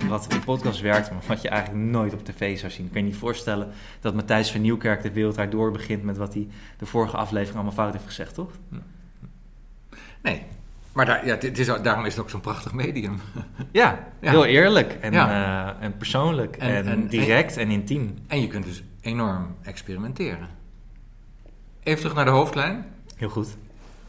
Wat 0.07 0.27
in 0.33 0.43
podcast 0.43 0.81
werkt, 0.81 1.11
maar 1.11 1.21
wat 1.27 1.41
je 1.41 1.49
eigenlijk 1.49 1.83
nooit 1.85 2.13
op 2.13 2.25
tv 2.25 2.59
zou 2.59 2.71
zien. 2.71 2.85
Ik 2.85 2.91
kan 2.91 3.01
je 3.01 3.07
niet 3.07 3.17
voorstellen 3.17 3.67
dat 3.99 4.13
Matthijs 4.13 4.51
van 4.51 4.61
Nieuwkerk 4.61 5.01
de 5.01 5.11
wereld 5.11 5.35
daardoor 5.35 5.71
begint 5.71 6.03
met 6.03 6.17
wat 6.17 6.33
hij 6.33 6.47
de 6.77 6.85
vorige 6.85 7.17
aflevering 7.17 7.55
allemaal 7.55 7.73
fout 7.73 7.93
heeft 7.93 8.05
gezegd, 8.05 8.33
toch? 8.33 8.51
Nee. 10.21 10.41
Maar 10.93 11.05
daar, 11.05 11.25
ja, 11.25 11.35
dit 11.35 11.59
is, 11.59 11.65
daarom 11.65 12.05
is 12.05 12.13
het 12.13 12.23
ook 12.23 12.29
zo'n 12.29 12.41
prachtig 12.41 12.73
medium. 12.73 13.19
Ja, 13.71 14.07
Ja. 14.21 14.29
heel 14.29 14.45
eerlijk 14.45 14.93
en, 15.01 15.13
eh, 15.13 15.67
en 15.79 15.97
persoonlijk 15.97 16.57
en, 16.57 16.75
En- 16.75 16.87
en- 16.87 17.07
direct 17.07 17.57
en, 17.57 17.69
intiem. 17.71 18.15
En 18.27 18.41
je 18.41 18.47
kunt 18.47 18.65
dus 18.65 18.83
enorm 19.01 19.55
experimenteren. 19.61 20.47
Even 21.83 21.99
terug 21.99 22.15
naar 22.15 22.25
de 22.25 22.31
hoofdlijn. 22.31 22.85
Heel 23.15 23.29
goed. 23.29 23.47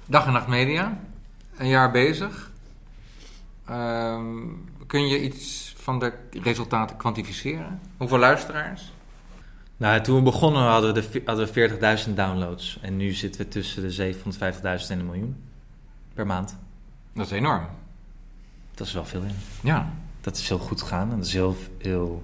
Dag 0.06 0.26
en 0.26 0.32
Nacht 0.32 0.46
Media. 0.48 0.98
Een 1.56 1.68
jaar 1.68 1.90
bezig. 1.90 2.50
Ehm, 3.66 4.36
kun 4.86 5.08
je 5.08 5.22
iets 5.22 5.74
van 5.78 5.98
de 5.98 6.12
resultaten 6.42 6.96
kwantificeren? 6.96 7.80
Hoeveel 7.96 8.18
luisteraars? 8.18 8.92
Nou, 9.76 10.00
toen 10.00 10.16
we 10.16 10.22
begonnen 10.22 10.62
hadden 10.62 10.94
we, 10.94 11.22
hadden 11.24 11.46
we 11.46 11.52
40.000 12.08 12.14
downloads. 12.14 12.78
En 12.82 12.96
nu 12.96 13.10
zitten 13.12 13.40
we 13.40 13.48
tussen 13.48 13.82
de 13.82 13.90
750.000 13.90 14.90
en 14.90 14.98
een 14.98 15.06
miljoen 15.06 15.36
per 16.14 16.26
maand. 16.26 16.56
Dat 17.14 17.26
is 17.26 17.32
enorm. 17.32 17.66
Dat 18.74 18.86
is 18.86 18.92
wel 18.92 19.04
veel, 19.04 19.22
ja. 19.22 19.30
Ja. 19.60 19.92
Dat 20.20 20.36
is 20.36 20.48
heel 20.48 20.58
goed 20.58 20.80
gegaan 20.82 21.10
en 21.10 21.16
dat 21.16 21.26
is 21.26 21.32
heel, 21.32 21.56
heel 21.78 22.22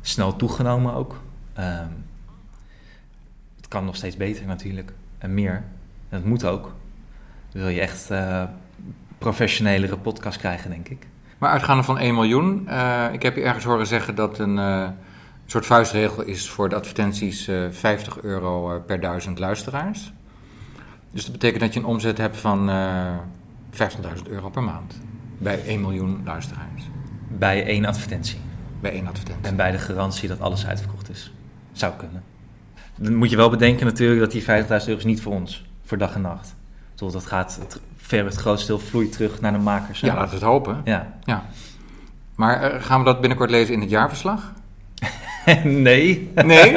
snel 0.00 0.36
toegenomen 0.36 0.94
ook. 0.94 1.20
Ehm, 1.52 1.88
het 3.56 3.68
kan 3.68 3.84
nog 3.84 3.96
steeds 3.96 4.16
beter 4.16 4.46
natuurlijk 4.46 4.92
en 5.18 5.34
meer. 5.34 5.54
En 6.08 6.18
dat 6.18 6.24
moet 6.24 6.44
ook. 6.44 6.74
Wil 7.52 7.68
je 7.68 7.80
echt 7.80 8.10
eh 8.10 8.44
professionelere 9.18 9.96
podcast 9.96 10.38
krijgen, 10.38 10.70
denk 10.70 10.88
ik. 10.88 11.06
Maar 11.38 11.50
uitgaande 11.50 11.82
van 11.82 11.98
1 11.98 12.14
miljoen. 12.14 12.68
eh, 12.68 13.12
ik 13.12 13.22
heb 13.22 13.36
je 13.36 13.42
ergens 13.42 13.64
horen 13.64 13.86
zeggen 13.86 14.14
dat 14.14 14.38
een 14.38 14.58
eh, 14.58 14.88
soort 15.46 15.66
vuistregel 15.66 16.22
is 16.22 16.50
voor 16.50 16.68
de 16.68 16.74
advertenties 16.74 17.48
eh 17.48 17.64
50 17.70 18.20
euro 18.22 18.80
per 18.86 19.00
duizend 19.00 19.38
luisteraars. 19.38 20.12
Dus 21.10 21.22
dat 21.22 21.32
betekent 21.32 21.60
dat 21.60 21.74
je 21.74 21.80
een 21.80 21.86
omzet 21.86 22.18
hebt 22.18 22.36
van 22.36 22.68
eh 23.78 23.88
50.000 24.16 24.22
euro 24.28 24.50
per 24.50 24.62
maand. 24.62 25.00
Bij 25.38 25.64
1 25.64 25.80
miljoen 25.80 26.20
luisteraars. 26.24 26.82
Bij 27.28 27.66
één 27.66 27.84
advertentie. 27.84 28.38
Bij 28.80 28.92
één 28.92 29.06
advertentie. 29.06 29.46
En 29.46 29.56
bij 29.56 29.70
de 29.70 29.78
garantie 29.78 30.28
dat 30.28 30.40
alles 30.40 30.66
uitverkocht 30.66 31.10
is. 31.10 31.32
Zou 31.72 31.92
kunnen. 31.96 32.22
Dan 32.96 33.14
moet 33.14 33.30
je 33.30 33.36
wel 33.36 33.50
bedenken 33.50 33.86
natuurlijk 33.86 34.20
dat 34.20 34.30
die 34.30 34.42
50.000 34.42 34.48
euro 34.68 34.98
is 34.98 35.04
niet 35.04 35.22
voor 35.22 35.32
ons. 35.32 35.64
Voor 35.84 35.98
dag 35.98 36.14
en 36.14 36.20
nacht. 36.20 36.54
Bedoel, 36.90 37.10
dat 37.10 37.26
gaat 37.26 37.58
het, 37.60 37.80
ver 37.96 38.24
het 38.24 38.36
grootste 38.36 38.66
deel 38.66 38.78
vloeit 38.78 39.12
terug 39.12 39.40
naar 39.40 39.52
de 39.52 39.58
makers. 39.58 40.00
Ja, 40.00 40.14
laten 40.14 40.28
we 40.28 40.34
het 40.34 40.44
hopen. 40.44 40.80
Ja. 40.84 41.18
ja. 41.24 41.44
Maar 42.34 42.62
eh, 42.62 42.82
gaan 42.82 42.98
we 42.98 43.04
dat 43.04 43.20
binnenkort 43.20 43.50
lezen 43.50 43.74
in 43.74 43.80
het 43.80 43.90
jaarverslag? 43.90 44.52
nee. 45.64 46.30
Nee? 46.44 46.72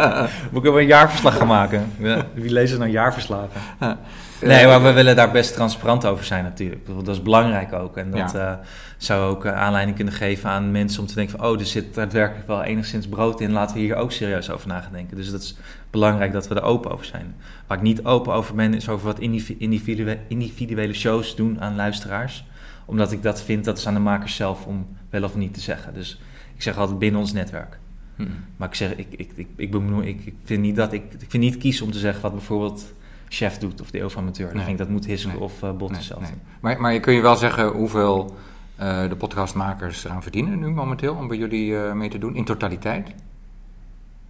Moet 0.52 0.64
ik 0.64 0.74
een 0.74 0.86
jaarverslag 0.86 1.36
gaan 1.36 1.46
maken? 1.46 1.90
Wie 2.34 2.50
leest 2.50 2.72
er 2.72 2.78
nou 2.78 2.90
jaarverslagen? 2.90 3.60
Ja. 3.80 3.98
Nee, 4.42 4.66
maar 4.66 4.82
we 4.82 4.92
willen 4.92 5.16
daar 5.16 5.30
best 5.30 5.54
transparant 5.54 6.06
over 6.06 6.24
zijn 6.24 6.44
natuurlijk. 6.44 6.86
Dat 7.04 7.08
is 7.14 7.22
belangrijk 7.22 7.72
ook. 7.72 7.96
En 7.96 8.10
dat 8.10 8.32
Ja. 8.32 8.50
eh, 8.50 8.66
zou 8.96 9.30
ook 9.30 9.44
eh, 9.44 9.52
aanleiding 9.52 9.96
kunnen 9.96 10.14
geven 10.14 10.50
aan 10.50 10.70
mensen 10.70 11.00
om 11.00 11.06
te 11.06 11.14
denken 11.14 11.38
van... 11.38 11.48
oh, 11.48 11.60
er 11.60 11.66
zit 11.66 11.94
daadwerkelijk 11.94 12.46
wel 12.46 12.62
enigszins 12.62 13.08
brood 13.08 13.40
in. 13.40 13.52
Laten 13.52 13.76
we 13.76 13.82
hier 13.82 13.96
ook 13.96 14.12
serieus 14.12 14.50
over 14.50 14.68
nadenken. 14.68 15.16
Dus 15.16 15.30
dat 15.30 15.40
is 15.40 15.56
belangrijk 15.90 16.32
dat 16.32 16.48
we 16.48 16.54
er 16.54 16.62
open 16.62 16.90
over 16.90 17.04
zijn. 17.04 17.34
Waar 17.66 17.76
ik 17.76 17.82
niet 17.82 18.04
open 18.04 18.32
over 18.32 18.54
ben, 18.54 18.74
is 18.74 18.88
over 18.88 19.06
wat 19.06 19.18
individu- 19.18 19.58
individue- 19.64 20.18
individuele 20.28 20.94
shows 20.94 21.36
doen 21.36 21.60
aan 21.60 21.76
luisteraars. 21.76 22.44
Omdat 22.84 23.12
ik 23.12 23.22
dat 23.22 23.42
vind, 23.42 23.64
dat 23.64 23.78
is 23.78 23.86
aan 23.86 23.94
de 23.94 24.00
makers 24.00 24.36
zelf 24.36 24.64
om 24.66 24.86
wel 25.10 25.22
of 25.22 25.34
niet 25.34 25.54
te 25.54 25.60
zeggen. 25.60 25.94
Dus 25.94 26.20
ik 26.54 26.62
zeg 26.62 26.76
altijd 26.78 26.98
binnen 26.98 27.20
ons 27.20 27.32
netwerk. 27.32 27.78
Hmm. 28.16 28.28
Maar 28.56 28.68
ik 28.68 28.74
zeg, 28.74 28.94
ik, 28.96 29.06
ik, 29.10 29.30
ik, 29.34 29.46
ik, 29.56 29.70
benoem- 29.70 30.00
ik, 30.02 30.20
ik 30.26 30.34
vind 30.44 30.62
niet 30.62 30.76
dat 30.76 30.92
ik, 30.92 31.02
ik 31.18 31.30
vind 31.30 31.42
niet 31.42 31.56
kies 31.56 31.80
om 31.80 31.90
te 31.90 31.98
zeggen 31.98 32.22
wat 32.22 32.32
bijvoorbeeld 32.32 32.92
chef 33.28 33.58
doet 33.58 33.80
of 33.80 33.90
de 33.90 34.00
eeuw 34.00 34.08
van 34.08 34.22
amateur. 34.22 34.46
Dan 34.46 34.56
vind 34.58 34.70
ik 34.70 34.78
dat 34.78 34.88
moet 34.88 35.06
Hiske 35.06 35.28
Nee. 35.28 35.38
of 35.40 35.62
uh, 35.62 35.70
Botte 35.72 35.94
Nee, 35.94 36.02
zelf 36.02 36.20
nee. 36.20 36.30
Maar, 36.60 36.80
maar 36.80 37.00
kun 37.00 37.12
je 37.14 37.20
wel 37.20 37.36
zeggen 37.36 37.68
hoeveel 37.68 38.36
eh, 38.76 39.08
de 39.08 39.16
podcastmakers 39.16 40.04
eraan 40.04 40.22
verdienen 40.22 40.58
nu 40.58 40.68
momenteel 40.70 41.14
om 41.14 41.28
bij 41.28 41.36
jullie 41.36 41.76
eh, 41.78 41.92
mee 41.92 42.08
te 42.08 42.18
doen 42.18 42.34
in 42.36 42.44
totaliteit? 42.44 43.08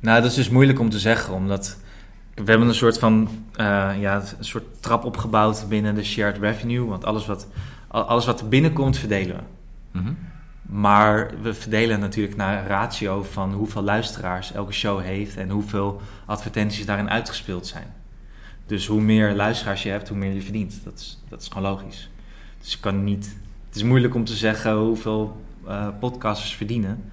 Nou, 0.01 0.20
dat 0.20 0.31
is 0.31 0.37
dus 0.37 0.49
moeilijk 0.51 0.79
om 0.81 0.90
te 0.90 0.99
zeggen, 0.99 1.35
omdat 1.35 1.79
we 2.35 2.51
hebben 2.51 2.68
een 2.68 2.75
soort 2.75 2.99
van 2.99 3.29
eh, 3.55 3.90
ja, 4.01 4.22
een 4.38 4.44
soort 4.44 4.83
trap 4.83 5.05
opgebouwd 5.05 5.66
binnen 5.68 5.94
de 5.94 6.05
shared 6.05 6.38
revenue. 6.38 6.85
Want 6.87 7.05
alles 7.05 7.27
wat, 7.27 7.46
al- 7.88 8.03
alles 8.05 8.27
wat 8.27 8.40
er 8.40 8.49
binnenkomt, 8.49 8.99
verdelen 8.99 9.37
we. 9.37 9.42
Mhm. 9.99 10.12
Maar 10.66 11.31
we 11.42 11.55
verdelen 11.55 12.00
natuurlijk 12.00 12.37
naar 12.37 12.66
ratio 12.66 13.22
van 13.22 13.52
hoeveel 13.52 13.83
luisteraars 13.83 14.52
elke 14.52 14.72
show 14.72 15.00
heeft 15.00 15.37
en 15.37 15.50
hoeveel 15.50 16.00
advertenties 16.24 16.87
daarin 16.87 17.11
uitgespeeld 17.11 17.66
zijn. 17.66 17.94
Dus 18.66 18.87
hoe 18.87 19.00
meer 19.00 19.35
luisteraars 19.35 19.83
je 19.83 19.88
hebt, 19.88 20.09
hoe 20.09 20.18
meer 20.18 20.33
je 20.33 20.42
verdient. 20.42 20.81
Dat 20.85 20.98
is, 20.98 21.22
dat 21.29 21.40
is 21.40 21.48
gewoon 21.48 21.70
logisch. 21.70 22.11
Dus 22.61 22.81
kan 22.81 23.05
niet. 23.05 23.37
Het 23.66 23.76
is 23.76 23.83
moeilijk 23.83 24.14
om 24.14 24.24
te 24.24 24.35
zeggen 24.35 24.76
hoeveel 24.76 25.44
eh 25.66 25.88
podcasters 26.00 26.55
verdienen. 26.55 27.05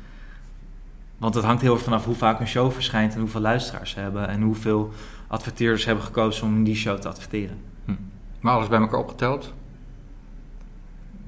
Want 1.18 1.36
het 1.36 1.44
hangt 1.44 1.62
heel 1.62 1.74
erg 1.74 1.84
vanaf 1.84 2.06
hoe 2.06 2.16
vaak 2.16 2.40
een 2.40 2.48
show 2.48 2.72
verschijnt 2.72 3.14
en 3.14 3.20
hoeveel 3.20 3.42
luisteraars 3.42 3.92
ze 3.92 4.00
hebben 4.00 4.28
en 4.28 4.42
hoeveel 4.42 4.94
adverteerders 5.28 5.86
hebben 5.86 6.04
gekozen 6.04 6.48
om 6.48 6.56
in 6.56 6.64
die 6.64 6.76
show 6.76 7.00
te 7.00 7.08
adverteren. 7.08 7.58
Maar 8.40 8.54
alles 8.56 8.68
bij 8.68 8.80
elkaar 8.80 9.00
opgeteld? 9.00 9.54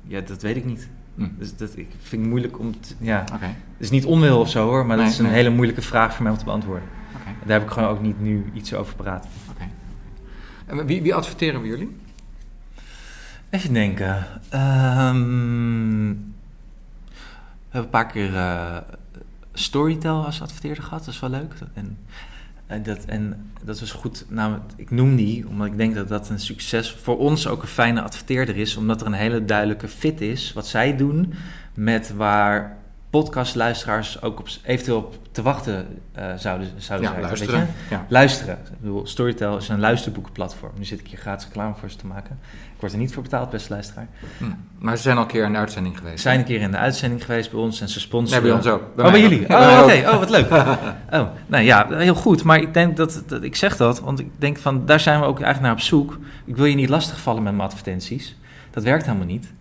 Ja, 0.03 0.21
dat 0.21 0.41
weet 0.41 0.55
ik 0.55 0.65
niet. 0.65 0.89
Hm. 1.15 1.28
Dus 1.38 1.56
dat 1.56 1.78
ik 1.78 1.88
vind 2.01 2.21
het 2.21 2.30
moeilijk 2.30 2.60
om 2.60 2.80
te, 2.80 2.93
ja. 2.99 3.23
Het 3.39 3.54
is 3.78 3.89
niet 3.89 4.06
onwil 4.06 4.39
of 4.39 4.49
zo 4.49 4.65
hoor, 4.67 4.86
maar 4.86 4.97
Nee, 4.97 5.06
dat 5.06 5.13
is 5.13 5.19
een 5.19 5.25
nee. 5.25 5.34
hele 5.34 5.49
moeilijke 5.49 5.82
vraag 5.82 6.13
voor 6.13 6.23
mij 6.23 6.32
om 6.32 6.38
te 6.38 6.45
beantwoorden. 6.45 6.88
Daar 7.45 7.60
heb 7.60 7.67
ik 7.67 7.73
gewoon 7.73 7.89
ook 7.89 8.01
niet 8.01 8.21
nu 8.21 8.51
iets 8.54 8.73
over 8.73 8.95
praten. 8.95 9.30
En 10.65 10.86
wie, 10.86 11.01
wie 11.01 11.13
adverteren 11.13 11.62
bij 11.62 11.69
jullie? 11.69 11.95
Even 13.49 13.73
denken. 13.73 14.25
Ehm, 14.49 16.10
we 16.10 17.82
hebben 17.82 17.84
een 17.84 17.89
paar 17.89 18.08
keer 18.08 18.36
eh, 18.36 18.78
Storytel 19.54 20.25
als 20.25 20.41
adverteerder 20.41 20.84
gehad. 20.84 21.06
Dat 21.06 21.13
is 21.13 21.19
wel 21.19 21.30
leuk. 21.30 21.54
En, 21.73 21.97
en, 22.67 22.84
dat, 22.84 23.06
en 23.06 23.51
dat 23.63 23.82
is 23.82 23.91
goed. 23.91 24.25
Nou, 24.30 24.58
ik 24.75 24.91
noem 24.91 25.15
die 25.15 25.47
omdat 25.47 25.67
ik 25.67 25.78
denk 25.78 25.95
dat 25.95 26.08
dat 26.08 26.30
een 26.30 26.39
succes 26.39 26.91
voor 26.91 27.17
ons 27.17 27.47
ook 27.47 27.62
een 27.62 27.67
fijne 27.67 28.01
adverteerder 28.01 28.58
is. 28.58 28.75
Omdat 28.75 29.01
er 29.01 29.08
een 29.08 29.13
hele 29.13 29.45
duidelijke 29.45 29.88
fit 29.88 30.21
is 30.21 30.54
wat 30.54 30.67
zij 30.67 30.95
doen 30.95 31.34
met 31.73 32.13
waar 32.13 32.78
podcastluisteraars 33.22 34.22
ook 34.22 34.39
op, 34.39 34.47
eventueel 34.63 34.97
op 34.97 35.16
te 35.32 35.41
wachten 35.41 35.88
eh, 36.11 36.26
zouden, 36.38 36.68
zouden 36.78 37.07
Ja, 37.07 37.13
zijn. 37.13 37.26
luisteren. 37.26 37.59
Weet 37.59 37.68
je? 37.89 37.95
Ja. 37.95 38.05
Luisteren. 38.09 38.57
Ik 38.72 38.80
bedoel, 38.80 39.07
Storytel 39.07 39.57
is 39.57 39.70
een 39.70 39.80
luisterboekenplatform. 39.80 40.72
Nu 40.78 40.86
zit 40.86 40.99
ik 40.99 41.07
hier 41.07 41.18
gratis 41.18 41.45
reclame 41.45 41.74
voor 41.80 41.91
ze 41.91 41.97
te 41.97 42.05
maken. 42.05 42.39
Ik 42.51 42.80
word 42.80 42.91
er 42.91 42.97
niet 42.97 43.13
voor 43.13 43.24
betaald, 43.24 43.49
beste 43.49 43.74
luisteraar. 43.74 44.07
Hm. 44.38 44.45
Maar 44.80 44.95
ze 44.95 45.01
zijn 45.01 45.18
al 45.18 45.22
een 45.22 45.28
keer 45.28 45.43
in 45.43 45.51
de 45.51 45.57
uitzending 45.57 45.97
geweest. 45.97 46.16
Ze 46.16 46.22
zijn 46.22 46.39
een 46.39 46.45
keer 46.45 46.61
in 46.61 46.72
de 46.72 46.78
uitzending 46.78 47.26
geweest 47.26 47.51
bij 47.51 47.59
ons 47.59 47.82
en 47.82 47.89
ze 47.89 47.99
sponsoren... 47.99 48.43
Nee, 48.43 48.51
bij 48.51 48.59
ons 48.59 48.68
ook. 48.68 48.95
Bij 48.95 49.05
oh, 49.05 49.11
bij 49.11 49.22
jullie? 49.22 49.43
ook. 49.43 49.61
Oh, 49.61 49.82
oké. 49.84 50.09
Oh, 50.09 50.20
wat 50.20 50.30
leuk. 50.30 50.51
oh, 51.20 51.28
nou 51.47 51.63
ja, 51.63 51.88
heel 51.89 52.16
goed. 52.16 52.43
Maar 52.43 52.59
ik 52.59 52.74
denk 52.74 52.97
dat, 52.97 53.24
dat... 53.28 53.43
Ik 53.43 53.55
zeg 53.55 53.78
dat, 53.78 53.99
want 53.99 54.20
ik 54.20 54.30
denk 54.38 54.57
van... 54.57 54.86
Daar 54.86 54.99
zijn 54.99 55.20
we 55.20 55.26
ook 55.26 55.41
eigenlijk 55.41 55.61
naar 55.61 55.72
op 55.74 55.88
zoek. 55.88 56.20
Ik 56.45 56.55
wil 56.55 56.66
je 56.66 56.76
niet 56.76 56.89
lastigvallen 56.89 57.43
met 57.43 57.53
mijn 57.55 57.68
advertenties. 57.68 58.36
Dat 58.72 58.84
werkt 58.84 59.05
helemaal 59.05 59.28
niet. 59.28 59.53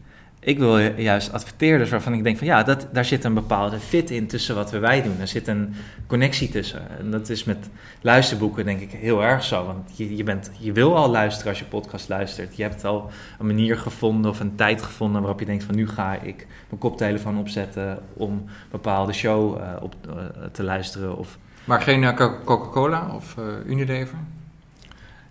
Ik 0.46 0.58
wil 0.58 0.78
juist 0.78 1.32
adverteerders 1.32 1.90
waarvan 1.90 2.12
ik 2.12 2.22
denk 2.24 2.38
van... 2.38 2.46
Ja, 2.46 2.62
dat, 2.62 2.86
daar 2.92 3.04
zit 3.04 3.24
een 3.24 3.34
bepaalde 3.34 3.78
fit 3.78 4.10
in 4.10 4.26
tussen 4.26 4.54
wat 4.54 4.70
we 4.70 4.78
wij 4.78 5.02
doen. 5.02 5.20
Er 5.20 5.28
zit 5.28 5.48
een 5.48 5.74
connectie 6.06 6.48
tussen. 6.48 6.98
En 6.98 7.10
dat 7.10 7.28
is 7.28 7.44
met 7.44 7.68
luisterboeken 8.00 8.64
denk 8.64 8.80
ik 8.80 8.90
heel 8.90 9.22
erg 9.24 9.44
zo. 9.44 9.66
Want 9.66 9.96
je, 9.96 10.16
je, 10.16 10.22
bent, 10.24 10.50
je 10.58 10.72
wil 10.72 10.96
al 10.96 11.10
luisteren 11.10 11.48
als 11.50 11.58
je 11.58 11.64
podcast 11.64 12.08
luistert. 12.08 12.56
Je 12.56 12.62
hebt 12.62 12.84
al 12.84 13.10
een 13.38 13.46
manier 13.46 13.78
gevonden 13.78 14.30
of 14.30 14.40
een 14.40 14.54
tijd 14.54 14.82
gevonden 14.82 15.20
waarop 15.20 15.40
je 15.40 15.46
denkt 15.46 15.64
van 15.64 15.74
nu 15.74 15.88
ga 15.88 16.12
ik 16.14 16.46
mijn 16.68 16.80
koptelefoon 16.80 17.38
opzetten 17.38 17.98
om 18.12 18.30
een 18.32 18.48
bepaalde 18.70 19.12
show 19.12 19.56
eh, 19.56 19.82
op, 19.82 19.94
eh, 20.08 20.14
te 20.52 20.62
luisteren. 20.62 21.16
Of... 21.18 21.38
Maar 21.64 21.80
geen 21.82 22.04
eh, 22.04 22.16
Co- 22.16 22.38
Coca-Cola 22.44 23.10
of 23.14 23.36
Unilever? 23.66 24.18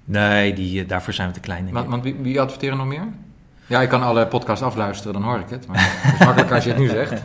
Nee, 0.06 0.54
die, 0.54 0.86
daarvoor 0.86 1.14
zijn 1.14 1.28
we 1.28 1.34
te 1.34 1.40
klein, 1.40 1.72
Want, 1.72 1.90
want 1.90 2.04
wie, 2.04 2.16
wie 2.22 2.42
adverteren 2.42 2.78
nog 2.78 2.88
meer? 2.88 3.08
Ja, 3.74 3.82
ik 3.82 3.90
kan 3.90 4.04
alle 4.04 4.28
podcasts 4.28 4.66
afluisteren, 4.66 5.14
dan 5.14 5.24
hoor 5.24 5.40
ik 5.40 5.50
het. 5.50 5.68
Maar 5.68 5.78
het 5.80 6.14
is 6.14 6.26
makkelijk 6.26 6.52
als 6.52 6.64
je 6.64 6.70
het 6.70 6.80
nu 6.80 6.88
zegt. 6.88 7.22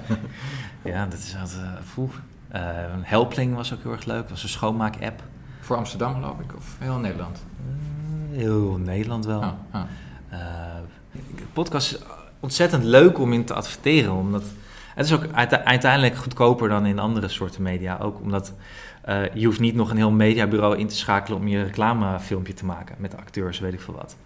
Ja, 0.82 1.06
dat 1.06 1.18
is 1.18 1.36
altijd 1.40 1.60
uh, 1.60 1.70
vroeg. 1.82 2.20
Uh, 2.54 2.60
Helpling 3.00 3.54
was 3.54 3.72
ook 3.72 3.82
heel 3.82 3.92
erg 3.92 4.04
leuk. 4.04 4.20
Dat 4.20 4.30
was 4.30 4.42
een 4.42 4.48
schoonmaak-app. 4.48 5.22
Voor 5.60 5.76
Amsterdam, 5.76 6.14
geloof 6.14 6.38
ik, 6.40 6.56
of 6.56 6.76
heel 6.78 6.98
Nederland? 6.98 7.44
Uh, 8.32 8.38
heel 8.38 8.78
Nederland 8.78 9.26
wel. 9.26 9.38
Oh, 9.38 9.52
oh. 9.74 9.82
podcast 11.52 11.92
is 11.92 12.00
ontzettend 12.40 12.84
leuk 12.84 13.18
om 13.18 13.32
in 13.32 13.44
te 13.44 13.54
adverteren, 13.54 14.12
omdat 14.12 14.44
het 14.94 15.06
is 15.06 15.12
ook 15.12 15.26
uiteindelijk 15.64 16.16
goedkoper 16.16 16.68
dan 16.68 16.86
in 16.86 16.98
andere 16.98 17.28
soorten 17.28 17.62
media. 17.62 17.98
Ook 18.00 18.20
omdat 18.20 18.52
uh, 19.08 19.34
je 19.34 19.46
hoeft 19.46 19.60
niet 19.60 19.74
nog 19.74 19.90
een 19.90 19.96
heel 19.96 20.10
mediabureau 20.10 20.78
in 20.78 20.86
te 20.86 20.96
schakelen 20.96 21.38
om 21.38 21.48
je 21.48 21.62
reclamefilmpje 21.62 22.54
te 22.54 22.64
maken 22.64 22.96
met 22.98 23.16
acteurs, 23.16 23.58
weet 23.58 23.72
ik 23.72 23.80
veel 23.80 23.94
wat. 23.94 24.16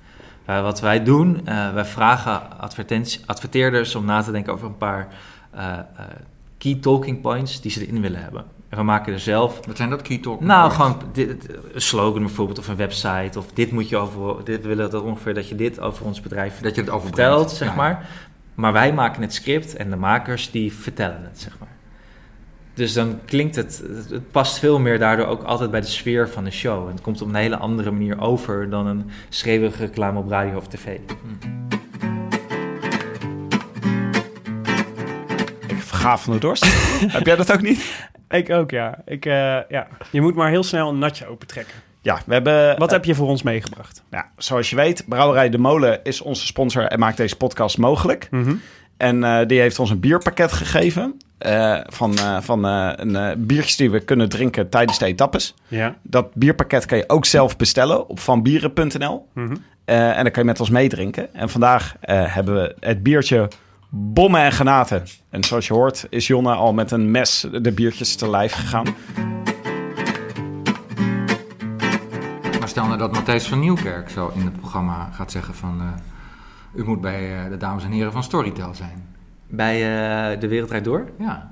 Uh, 0.49 0.63
wat 0.63 0.81
wij 0.81 1.05
doen, 1.05 1.41
uh, 1.49 1.73
wij 1.73 1.85
vragen 1.85 2.41
adverteerders 3.27 3.95
om 3.95 4.05
na 4.05 4.23
te 4.23 4.31
denken 4.31 4.53
over 4.53 4.67
een 4.67 4.77
paar 4.77 5.09
key 6.59 6.75
talking 6.81 7.21
points 7.21 7.61
die 7.61 7.71
ze 7.71 7.87
erin 7.87 8.01
willen 8.01 8.23
hebben. 8.23 8.45
En 8.69 8.79
we 8.79 8.85
maken 8.85 9.13
er 9.13 9.21
zelf. 9.21 9.67
Wat 9.67 9.77
zijn 9.77 9.91
dat 9.91 10.03
key 10.03 10.19
talking 10.19 10.49
nou, 10.49 10.61
points? 10.61 10.77
gewoon 10.77 11.13
dit, 11.13 11.49
een 11.75 11.81
slogan 11.81 12.23
bijvoorbeeld 12.23 12.59
of 12.59 12.69
een 12.69 12.77
website. 12.77 13.39
Of 13.39 13.47
dit 13.53 13.73
moet 13.73 13.89
je 13.89 13.97
over. 13.97 14.45
Dit 14.45 14.63
we 14.63 14.69
willen 14.69 14.91
dat 14.91 15.03
ongeveer 15.03 15.35
dat 15.35 15.49
je 15.49 15.55
dit 15.55 15.81
over 15.81 16.07
ons 16.07 16.21
bedrijf 16.21 16.61
dat 16.61 16.75
je 16.75 16.81
het 16.81 16.91
over 16.91 17.07
vertelt, 17.07 17.51
zeg 17.51 17.69
ja. 17.69 17.75
maar. 17.75 18.09
Maar 18.55 18.73
wij 18.73 18.93
maken 18.93 19.23
het 19.23 19.35
script 19.35 19.77
en 19.77 19.91
de 19.91 19.97
makers 19.97 20.51
die 20.51 20.73
vertellen 20.73 21.23
het, 21.23 21.41
zeg 21.41 21.59
maar. 21.59 21.72
Dus 22.75 22.93
dan 22.93 23.21
klinkt 23.25 23.57
het, 23.57 23.83
het 24.11 24.31
past 24.31 24.59
veel 24.59 24.79
meer 24.79 24.99
daardoor 24.99 25.27
ook 25.27 25.43
altijd 25.43 25.71
bij 25.71 25.81
de 25.81 25.87
sfeer 25.87 26.29
van 26.29 26.45
de 26.45 26.51
show. 26.51 26.87
En 26.87 26.93
het 26.93 27.01
komt 27.01 27.23
op 27.23 27.29
een 27.29 27.35
hele 27.35 27.57
andere 27.57 27.91
manier 27.91 28.21
over 28.21 28.71
dan 28.71 28.87
een 28.87 29.11
schreeuwige 29.29 29.79
reclame 29.79 30.19
op 30.19 30.29
radio 30.29 30.57
of 30.57 30.69
tv. 30.69 30.99
Ik 35.67 35.83
verga 35.83 36.19
van 36.19 36.33
de 36.33 36.39
dorst. 36.39 36.65
Heb 37.17 37.27
jij 37.27 37.37
dat 37.37 37.53
ook 37.53 37.63
niet? 37.63 38.09
Ik 38.29 38.51
ook, 38.51 38.71
ja. 38.71 39.03
Ik, 39.05 39.27
uh, 39.27 39.33
ja. 39.69 39.89
Je 40.11 40.21
moet 40.21 40.35
maar 40.35 40.51
heel 40.51 40.63
snel 40.63 40.89
een 40.89 40.99
natje 40.99 41.27
opentrekken. 41.27 41.75
Ja, 42.01 42.21
we 42.27 42.33
hebben... 42.33 42.79
Wat 42.79 42.89
uh, 42.89 42.95
heb 42.95 43.05
je 43.05 43.15
voor 43.15 43.29
ons 43.29 43.43
meegebracht? 43.43 44.03
Ja, 44.11 44.31
zoals 44.37 44.71
je 44.71 44.77
weet, 44.77 45.05
Brouwerij 45.09 45.49
De 45.49 45.59
Molen 45.59 46.01
is 46.03 46.21
onze 46.21 46.47
sponsor 46.47 46.85
en 46.85 46.99
maakt 46.99 47.17
deze 47.17 47.37
podcast 47.37 47.79
mogelijk. 47.79 48.29
Mm 48.31 48.45
-hmm. 48.45 48.61
En 49.03 49.23
uh, 49.23 49.39
die 49.47 49.61
heeft 49.61 49.79
ons 49.79 49.91
een 49.91 50.01
bierpakket 50.01 50.53
gegeven 50.53 51.17
uh, 51.47 51.79
van, 51.87 52.15
van 52.41 52.65
een 52.65 53.47
biertjes 53.47 53.77
die 53.77 53.91
we 53.91 54.01
kunnen 54.01 54.29
drinken 54.29 54.69
tijdens 54.69 54.99
de 54.99 55.07
etappes. 55.07 55.55
Ja. 55.69 55.97
Dat 56.03 56.35
bierpakket 56.35 56.87
kan 56.87 56.99
je 56.99 57.09
ook 57.09 57.25
zelf 57.25 57.57
bestellen 57.57 58.09
op 58.09 58.21
vanbieren.nl. 58.21 59.29
Mm 59.35 59.47
-hmm. 59.47 59.57
en 59.85 60.23
dan 60.23 60.31
kan 60.31 60.43
je 60.43 60.49
met 60.49 60.61
ons 60.61 60.71
meedrinken. 60.71 61.35
En 61.35 61.49
vandaag 61.49 61.95
hebben 62.07 62.55
we 62.55 62.77
het 62.81 63.03
biertje 63.03 63.49
bommen 63.91 64.41
en 64.41 64.53
granaten. 64.53 65.05
En 65.31 65.45
zoals 65.45 65.67
je 65.67 65.75
hoort 65.75 66.07
is 66.11 66.27
Jonne 66.27 66.55
al 66.55 66.73
met 66.73 66.91
een 66.91 67.11
mes 67.11 67.47
de 67.63 67.73
biertjes 67.73 68.15
te 68.15 68.31
lijf 68.31 68.53
gegaan. 68.53 68.95
Maar 72.59 72.69
stel 72.69 72.87
nou 72.87 72.99
dat 72.99 73.13
Matthijs 73.13 73.47
van 73.47 73.61
Nieuwkerk 73.61 74.11
zo 74.11 74.33
in 74.35 74.45
het 74.45 74.57
programma 74.57 75.11
gaat 75.13 75.31
zeggen 75.31 75.55
van... 75.55 75.79
Uh, 75.81 76.12
u 76.75 76.85
moet 76.85 77.01
bij 77.01 77.45
uh, 77.45 77.51
de 77.51 77.57
dames 77.57 77.85
en 77.85 77.91
heren 77.91 78.13
van 78.13 78.23
Storytel 78.23 78.75
zijn. 78.75 79.07
Bij 79.47 79.77
uh, 79.77 80.41
De 80.41 80.49
Wereld 80.49 80.85
Door? 80.85 81.11
Ja. 81.19 81.51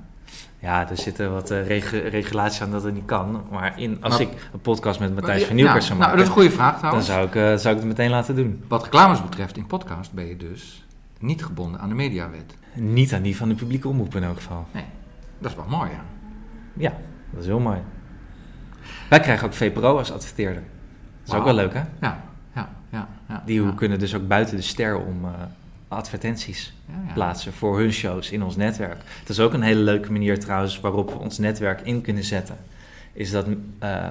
Ja, 0.59 0.89
er 0.89 0.97
zitten 0.97 1.31
wat 1.31 1.49
reg 1.49 1.91
regulaties 1.91 2.61
aan 2.61 2.71
dat 2.71 2.83
het 2.83 2.93
niet 2.93 3.05
kan. 3.05 3.43
Maar 3.51 3.79
in, 3.79 3.97
als 4.01 4.13
maar, 4.13 4.21
ik 4.21 4.49
een 4.53 4.61
podcast 4.61 4.99
met 4.99 5.15
Matthijs 5.15 5.43
van 5.43 5.55
Nieuwkerk 5.55 5.81
ja, 5.81 5.87
zou 5.87 5.99
nou, 5.99 6.11
maken... 6.11 6.25
dat 6.25 6.27
is 6.27 6.35
een 6.35 6.41
goede 6.41 6.55
vraag 6.55 6.77
trouwens. 6.77 7.07
Dan 7.07 7.15
zou 7.15 7.27
ik, 7.27 7.59
zou 7.59 7.73
ik 7.75 7.79
het 7.79 7.89
meteen 7.89 8.09
laten 8.09 8.35
doen. 8.35 8.63
Wat 8.67 8.83
reclames 8.83 9.21
betreft 9.21 9.57
in 9.57 9.67
podcast 9.67 10.13
ben 10.13 10.25
je 10.25 10.37
dus 10.37 10.85
niet 11.19 11.43
gebonden 11.43 11.79
aan 11.79 11.89
de 11.89 11.95
mediawet. 11.95 12.55
Niet 12.73 13.13
aan 13.13 13.21
die 13.21 13.37
van 13.37 13.49
de 13.49 13.55
publieke 13.55 13.87
omroep 13.87 14.15
in 14.15 14.23
elk 14.23 14.35
geval. 14.35 14.67
Nee, 14.71 14.85
dat 15.39 15.51
is 15.51 15.57
wel 15.57 15.67
mooi, 15.67 15.89
ja. 15.89 16.03
Ja, 16.73 16.93
dat 17.29 17.41
is 17.41 17.45
heel 17.45 17.59
mooi. 17.59 17.77
Wij 19.09 19.19
krijgen 19.19 19.47
ook 19.47 19.53
VPRO 19.53 19.97
als 19.97 20.11
adverteerder. 20.11 20.63
Dat 20.63 21.23
is 21.25 21.31
wow. 21.31 21.39
ook 21.39 21.45
wel 21.45 21.53
leuk, 21.53 21.73
hè? 21.73 21.81
Ja, 22.01 22.23
ja, 22.91 23.07
ja. 23.29 23.43
Die 23.45 23.63
ja. 23.63 23.73
kunnen 23.75 23.99
dus 23.99 24.15
ook 24.15 24.27
buiten 24.27 24.55
de 24.55 24.61
ster 24.61 24.97
om 24.97 25.25
uh, 25.25 25.29
advertenties 25.87 26.73
plaatsen 27.13 27.53
voor 27.53 27.79
hun 27.79 27.91
shows 27.91 28.31
in 28.31 28.43
ons 28.43 28.55
netwerk. 28.55 28.97
Dat 29.19 29.29
is 29.29 29.39
ook 29.39 29.53
een 29.53 29.61
hele 29.61 29.81
leuke 29.81 30.11
manier 30.11 30.39
trouwens 30.39 30.79
waarop 30.79 31.09
we 31.09 31.19
ons 31.19 31.37
netwerk 31.37 31.81
in 31.81 32.01
kunnen 32.01 32.23
zetten. 32.23 32.57
Is 33.13 33.31
dat 33.31 33.45
uh, 33.83 34.09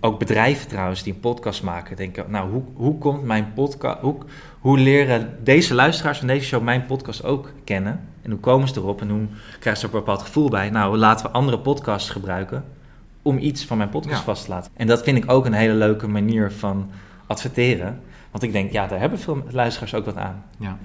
ook 0.00 0.18
bedrijven 0.18 0.68
trouwens 0.68 1.02
die 1.02 1.12
een 1.12 1.20
podcast 1.20 1.62
maken 1.62 1.96
denken, 1.96 2.30
nou 2.30 2.50
hoe, 2.50 2.62
hoe 2.74 2.98
komt 2.98 3.24
mijn 3.24 3.52
podcast, 3.54 3.98
hoe, 4.00 4.16
hoe 4.58 4.78
leren 4.78 5.38
deze 5.42 5.74
luisteraars 5.74 6.18
van 6.18 6.26
deze 6.26 6.46
show 6.46 6.62
mijn 6.62 6.86
podcast 6.86 7.24
ook 7.24 7.52
kennen? 7.64 8.00
En 8.22 8.30
hoe 8.30 8.40
komen 8.40 8.68
ze 8.68 8.74
erop 8.76 9.00
en 9.00 9.08
hoe 9.08 9.26
krijgen 9.58 9.82
ze 9.82 9.88
er 9.88 9.94
een 9.94 10.00
bepaald 10.00 10.22
gevoel 10.22 10.48
bij? 10.48 10.70
Nou, 10.70 10.96
laten 10.96 11.26
we 11.26 11.32
andere 11.32 11.58
podcasts 11.58 12.10
gebruiken 12.10 12.64
om 13.22 13.38
iets 13.38 13.64
van 13.64 13.76
mijn 13.76 13.88
podcast 13.88 14.18
Ja. 14.18 14.24
vast 14.24 14.44
te 14.44 14.50
laten. 14.50 14.70
En 14.76 14.86
dat 14.86 15.02
vind 15.02 15.16
ik 15.16 15.30
ook 15.30 15.44
een 15.44 15.52
hele 15.52 15.74
leuke 15.74 16.08
manier 16.08 16.50
van 16.50 16.90
adverteren. 17.30 18.00
Want 18.30 18.44
ik 18.44 18.52
denk, 18.52 18.72
ja, 18.72 18.86
daar 18.86 18.98
hebben 18.98 19.18
veel 19.18 19.42
luisteraars 19.50 19.94
ook 19.94 20.04
wat 20.04 20.16
aan. 20.16 20.44
Ja. 20.58 20.78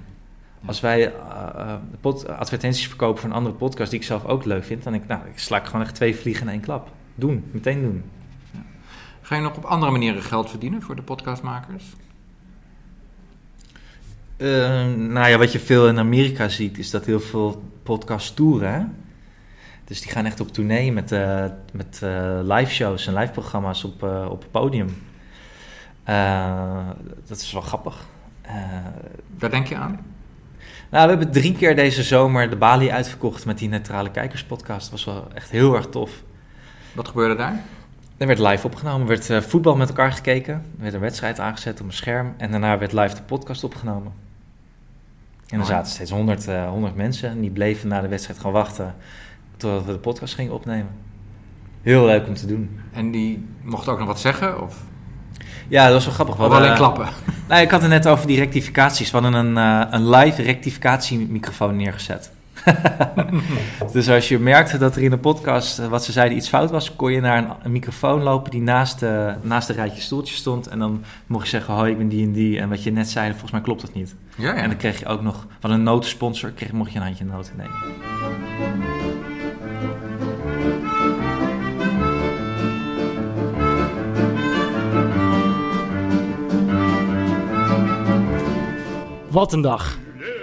Als 0.64 0.80
wij 0.80 1.06
uh, 1.06 1.12
uh, 1.56 1.74
pod- 2.00 2.28
advertenties 2.28 2.88
verkopen 2.88 3.20
voor 3.20 3.30
een 3.30 3.36
andere 3.36 3.54
podcast 3.54 3.90
die 3.90 4.00
ik 4.00 4.06
zelf 4.06 4.24
ook 4.24 4.44
leuk 4.44 4.64
vind, 4.64 4.82
dan 4.82 4.92
denk 4.92 5.04
ik, 5.04 5.10
nou, 5.10 5.22
ik 5.26 5.38
sla 5.38 5.56
ik 5.56 5.64
gewoon 5.64 5.82
echt 5.82 5.94
twee 5.94 6.16
vliegen 6.16 6.46
in 6.46 6.52
één 6.52 6.60
klap. 6.60 6.90
Doen, 7.14 7.44
meteen 7.50 7.82
doen. 7.82 8.02
Ga 9.20 9.36
je 9.36 9.42
nog 9.42 9.56
op 9.56 9.64
andere 9.64 9.92
manieren 9.92 10.22
geld 10.22 10.50
verdienen 10.50 10.82
voor 10.82 10.96
de 10.96 11.02
podcastmakers? 11.02 11.84
Uh, 14.36 14.48
nou 14.94 15.28
ja, 15.28 15.38
wat 15.38 15.52
je 15.52 15.58
veel 15.58 15.88
in 15.88 15.98
Amerika 15.98 16.48
ziet, 16.48 16.78
is 16.78 16.90
dat 16.90 17.04
heel 17.04 17.20
veel 17.20 17.62
podcasts 17.82 18.34
toeren. 18.34 18.72
Hè? 18.72 18.84
Dus 19.84 20.00
die 20.00 20.10
gaan 20.10 20.24
echt 20.24 20.40
op 20.40 20.52
tournee 20.52 20.92
met, 20.92 21.12
uh, 21.12 21.44
met 21.72 22.00
live 22.42 22.70
shows 22.70 23.06
en 23.06 23.14
live 23.14 23.32
programma's 23.32 23.84
op, 23.84 24.02
op 24.02 24.40
het 24.40 24.50
podium. 24.50 25.04
Dat 27.26 27.40
is 27.40 27.52
wel 27.52 27.62
grappig. 27.62 28.06
Waar 29.38 29.50
denk 29.50 29.66
je 29.66 29.76
aan? 29.76 29.98
Nou, 30.90 31.04
we 31.04 31.16
hebben 31.16 31.30
drie 31.30 31.54
keer 31.54 31.76
deze 31.76 32.02
zomer 32.02 32.50
de 32.50 32.56
Bali 32.56 32.90
uitverkocht 32.90 33.46
met 33.46 33.58
die 33.58 33.68
Neutrale 33.68 34.10
Kijkers 34.10 34.44
podcast. 34.44 34.80
Dat 34.80 34.90
was 34.90 35.04
wel 35.04 35.28
echt 35.34 35.50
heel 35.50 35.74
erg 35.74 35.86
tof. 35.86 36.22
Wat 36.92 37.08
gebeurde 37.08 37.36
daar? 37.36 37.60
Er 38.16 38.26
werd 38.26 38.38
live 38.38 38.66
opgenomen, 38.66 39.00
er 39.10 39.28
werd 39.28 39.46
voetbal 39.46 39.76
met 39.76 39.88
elkaar 39.88 40.12
gekeken. 40.12 40.54
Er 40.54 40.82
werd 40.82 40.94
een 40.94 41.00
wedstrijd 41.00 41.40
aangezet 41.40 41.80
op 41.80 41.86
een 41.86 41.92
scherm 41.92 42.34
en 42.36 42.50
daarna 42.50 42.78
werd 42.78 42.92
live 42.92 43.14
de 43.14 43.22
podcast 43.22 43.64
opgenomen. 43.64 44.12
En 45.48 45.60
er 45.60 45.66
zaten 45.66 45.92
steeds 45.92 46.10
100, 46.10 46.46
100 46.46 46.96
mensen 46.96 47.30
en 47.30 47.40
die 47.40 47.50
bleven 47.50 47.88
na 47.88 48.00
de 48.00 48.08
wedstrijd 48.08 48.38
gewoon 48.38 48.52
wachten 48.52 48.94
totdat 49.56 49.84
we 49.84 49.92
de 49.92 49.98
podcast 49.98 50.34
gingen 50.34 50.52
opnemen. 50.52 50.92
Heel 51.82 52.04
leuk 52.04 52.26
om 52.26 52.34
te 52.34 52.46
doen. 52.46 52.80
En 52.92 53.10
die 53.10 53.46
mocht 53.62 53.88
ook 53.88 53.98
nog 53.98 54.06
wat 54.06 54.20
zeggen? 54.20 54.62
Of? 54.62 54.82
Ja, 55.68 55.84
dat 55.84 55.92
was 55.92 56.04
wel 56.04 56.14
grappig. 56.14 56.38
Of 56.38 56.52
alleen 56.52 56.74
klappen? 56.74 57.08
Nou, 57.48 57.62
ik 57.62 57.70
had 57.70 57.80
het 57.80 57.90
net 57.90 58.08
over 58.08 58.26
die 58.26 58.38
rectificaties. 58.38 59.10
We 59.10 59.18
hadden 59.18 59.46
een, 59.46 59.56
uh, 59.56 59.82
een 59.90 60.10
live 60.10 60.42
rectificatiemicrofoon 60.42 61.76
neergezet. 61.76 62.30
dus 63.92 64.08
als 64.08 64.28
je 64.28 64.38
merkte 64.38 64.78
dat 64.78 64.96
er 64.96 65.02
in 65.02 65.10
de 65.10 65.18
podcast 65.18 65.78
uh, 65.78 65.86
wat 65.86 66.04
ze 66.04 66.12
zeiden 66.12 66.36
iets 66.36 66.48
fout 66.48 66.70
was, 66.70 66.96
kon 66.96 67.12
je 67.12 67.20
naar 67.20 67.38
een, 67.38 67.48
een 67.62 67.72
microfoon 67.72 68.22
lopen 68.22 68.50
die 68.50 68.62
naast, 68.62 69.02
uh, 69.02 69.32
naast 69.42 69.68
een 69.68 69.74
rijtje 69.74 70.00
stoeltjes 70.00 70.36
stond. 70.36 70.66
En 70.66 70.78
dan 70.78 71.04
mocht 71.26 71.44
je 71.44 71.50
zeggen, 71.50 71.74
hoi, 71.74 71.90
ik 71.90 71.98
ben 71.98 72.08
die 72.08 72.24
en 72.24 72.32
die. 72.32 72.60
En 72.60 72.68
wat 72.68 72.82
je 72.82 72.92
net 72.92 73.10
zei, 73.10 73.30
volgens 73.30 73.50
mij 73.50 73.60
klopt 73.60 73.80
dat 73.80 73.94
niet. 73.94 74.14
Ja, 74.36 74.54
ja. 74.54 74.54
En 74.54 74.68
dan 74.68 74.78
kreeg 74.78 74.98
je 74.98 75.06
ook 75.06 75.22
nog 75.22 75.46
van 75.60 75.70
een 75.70 75.82
notensponsor, 75.82 76.50
kreeg, 76.50 76.72
mocht 76.72 76.92
je 76.92 76.98
een 76.98 77.04
handje 77.04 77.24
noten 77.24 77.52
nemen. 77.56 78.85
Wat 89.36 89.52
een 89.52 89.60
dag. 89.60 89.98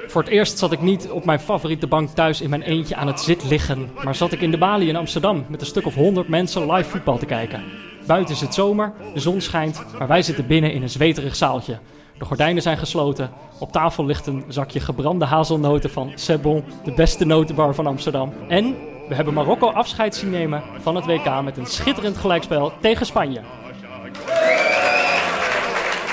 Voor 0.08 0.22
het 0.22 0.32
eerst 0.32 0.58
zat 0.58 0.72
ik 0.72 0.82
niet 0.82 1.10
op 1.10 1.26
mijn 1.26 1.40
favoriete 1.40 1.88
bank 1.88 2.10
thuis 2.10 2.42
in 2.42 2.50
mijn 2.50 2.62
eentje 2.62 2.96
aan 2.96 3.08
het 3.08 3.20
zit 3.20 3.44
liggen, 3.44 3.90
maar 4.04 4.16
zat 4.16 4.32
ik 4.32 4.42
in 4.42 4.52
de 4.52 4.58
Bali 4.58 4.90
in 4.90 4.96
Amsterdam 4.96 5.46
met 5.48 5.62
een 5.62 5.68
stuk 5.68 5.86
of 5.86 5.96
100 5.96 6.28
mensen 6.28 6.72
live 6.72 6.90
voetbal 6.90 7.18
te 7.18 7.26
kijken. 7.26 7.64
Buiten 8.08 8.36
is 8.36 8.42
het 8.42 8.54
zomer, 8.54 8.94
de 9.14 9.20
zon 9.20 9.42
schijnt, 9.42 9.86
maar 9.98 10.08
wij 10.08 10.22
zitten 10.22 10.48
binnen 10.48 10.74
in 10.74 10.82
een 10.82 10.90
zweterig 10.90 11.36
zaaltje. 11.36 11.80
De 12.18 12.26
gordijnen 12.26 12.62
zijn 12.62 12.78
gesloten, 12.78 13.32
op 13.60 13.72
tafel 13.72 14.06
ligt 14.06 14.28
een 14.28 14.44
zakje 14.48 14.80
gebrande 14.80 15.26
hazelnoten 15.26 15.90
van 15.90 16.12
Sebon, 16.16 16.64
de 16.84 16.94
beste 16.94 17.26
notenbar 17.26 17.76
van 17.76 17.88
Amsterdam. 17.88 18.34
En 18.48 18.76
we 19.08 19.16
hebben 19.16 19.34
Marokko 19.34 19.70
afscheid 19.70 20.16
zien 20.16 20.30
nemen 20.30 20.64
van 20.82 20.96
het 20.96 21.06
WK 21.06 21.42
met 21.44 21.58
een 21.58 21.66
schitterend 21.66 22.18
gelijkspel 22.18 22.72
tegen 22.82 23.06
Spanje. 23.06 23.42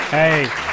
Hey. 0.09 0.70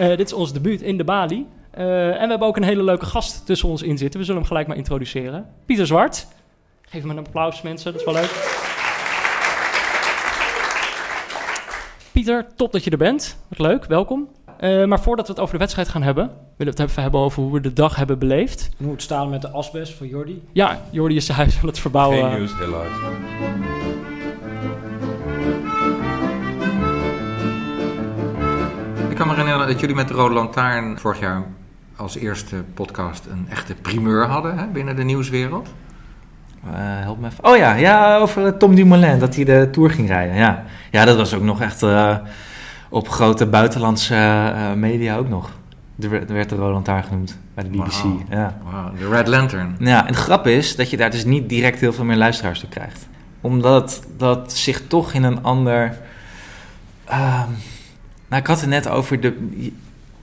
Uh, 0.00 0.06
dit 0.08 0.26
is 0.26 0.32
ons 0.32 0.52
debuut 0.52 0.82
in 0.82 0.96
de 0.96 1.04
Bali. 1.04 1.46
Uh, 1.78 2.06
en 2.06 2.22
we 2.22 2.28
hebben 2.28 2.48
ook 2.48 2.56
een 2.56 2.62
hele 2.62 2.82
leuke 2.82 3.06
gast 3.06 3.46
tussen 3.46 3.68
ons 3.68 3.82
in 3.82 3.98
zitten. 3.98 4.20
We 4.20 4.26
zullen 4.26 4.40
hem 4.40 4.48
gelijk 4.48 4.66
maar 4.66 4.76
introduceren. 4.76 5.46
Pieter 5.66 5.86
Zwart. 5.86 6.26
Geef 6.82 7.00
hem 7.00 7.10
een 7.10 7.18
applaus, 7.18 7.62
mensen. 7.62 7.92
Dat 7.92 8.00
is 8.00 8.06
wel 8.06 8.14
leuk. 8.14 8.62
Pieter, 12.12 12.46
top 12.56 12.72
dat 12.72 12.84
je 12.84 12.90
er 12.90 12.96
bent. 12.96 13.36
Wat 13.48 13.58
leuk, 13.58 13.84
welkom. 13.84 14.28
Eh, 14.58 14.84
maar 14.84 15.00
voordat 15.00 15.26
we 15.26 15.32
het 15.32 15.40
over 15.40 15.52
de 15.52 15.60
wedstrijd 15.60 15.88
gaan 15.88 16.02
hebben, 16.02 16.30
willen 16.56 16.74
we 16.74 16.82
het 16.82 16.90
even 16.90 17.02
hebben 17.02 17.20
over 17.20 17.42
hoe 17.42 17.52
we 17.52 17.60
de 17.60 17.72
dag 17.72 17.96
hebben 17.96 18.18
beleefd. 18.18 18.68
Hoe 18.76 18.90
het 18.90 19.02
staan 19.02 19.30
met 19.30 19.42
de 19.42 19.50
asbest 19.50 19.94
voor 19.94 20.06
Jordi? 20.06 20.42
Ja, 20.52 20.80
Jordi 20.90 21.16
is 21.16 21.26
zijn 21.26 21.38
huis 21.38 21.58
aan 21.60 21.66
het 21.66 21.78
verbouwen. 21.78 22.30
Geen 22.30 22.38
nieuws, 22.38 22.58
helaas. 22.58 23.93
Ik 29.14 29.20
kan 29.20 29.28
me 29.28 29.34
herinneren 29.34 29.68
dat 29.68 29.80
jullie 29.80 29.94
met 29.94 30.08
de 30.08 30.14
Rode 30.14 30.34
Lantaarn 30.34 30.98
vorig 30.98 31.20
jaar 31.20 31.42
als 31.96 32.16
eerste 32.16 32.64
podcast 32.74 33.26
een 33.26 33.46
echte 33.50 33.74
primeur 33.74 34.26
hadden 34.26 34.58
hè, 34.58 34.66
binnen 34.66 34.96
de 34.96 35.02
nieuwswereld. 35.02 35.68
Eh, 36.64 36.70
help 36.76 37.20
me 37.20 37.26
even. 37.26 37.44
Oh 37.44 37.56
ja, 37.56 37.74
ja, 37.74 38.16
over 38.16 38.46
eh, 38.46 38.52
Tom 38.52 38.74
Dumoulin, 38.74 39.18
dat 39.18 39.34
hij 39.34 39.44
de 39.44 39.68
Tour 39.72 39.90
ging 39.90 40.08
rijden. 40.08 40.36
Ja, 40.36 40.64
ja 40.90 41.04
dat 41.04 41.16
was 41.16 41.34
ook 41.34 41.42
nog 41.42 41.60
echt 41.60 41.82
eh, 41.82 42.16
op 42.88 43.08
grote 43.08 43.46
buitenlandse 43.46 44.52
media 44.76 45.16
ook 45.16 45.28
nog. 45.28 45.50
Er 46.00 46.10
werd, 46.10 46.30
er 46.30 46.48
de 46.48 46.54
Roland 46.54 46.84
Taar 46.84 47.02
genoemd 47.02 47.38
bij 47.54 47.64
de 47.64 47.70
BBC. 47.70 48.02
Wauw. 48.02 48.22
Ja. 48.30 48.56
Wauw, 48.70 48.92
de 48.98 49.08
Red 49.08 49.28
Lantern. 49.28 49.76
Ja, 49.78 50.06
en 50.06 50.12
de 50.12 50.18
grap 50.18 50.46
is 50.46 50.76
dat 50.76 50.90
je 50.90 50.96
daar 50.96 51.10
dus 51.10 51.24
niet 51.24 51.48
direct 51.48 51.80
heel 51.80 51.92
veel 51.92 52.04
meer 52.04 52.16
luisteraars 52.16 52.60
toe 52.60 52.68
krijgt. 52.68 53.08
Omdat 53.40 54.02
dat 54.16 54.52
zich 54.52 54.86
toch 54.86 55.12
in 55.12 55.22
een 55.22 55.42
ander... 55.42 55.98
nou, 58.34 58.46
ik 58.46 58.52
had 58.52 58.60
het 58.60 58.70
net 58.70 58.88
over 58.88 59.20
de 59.20 59.32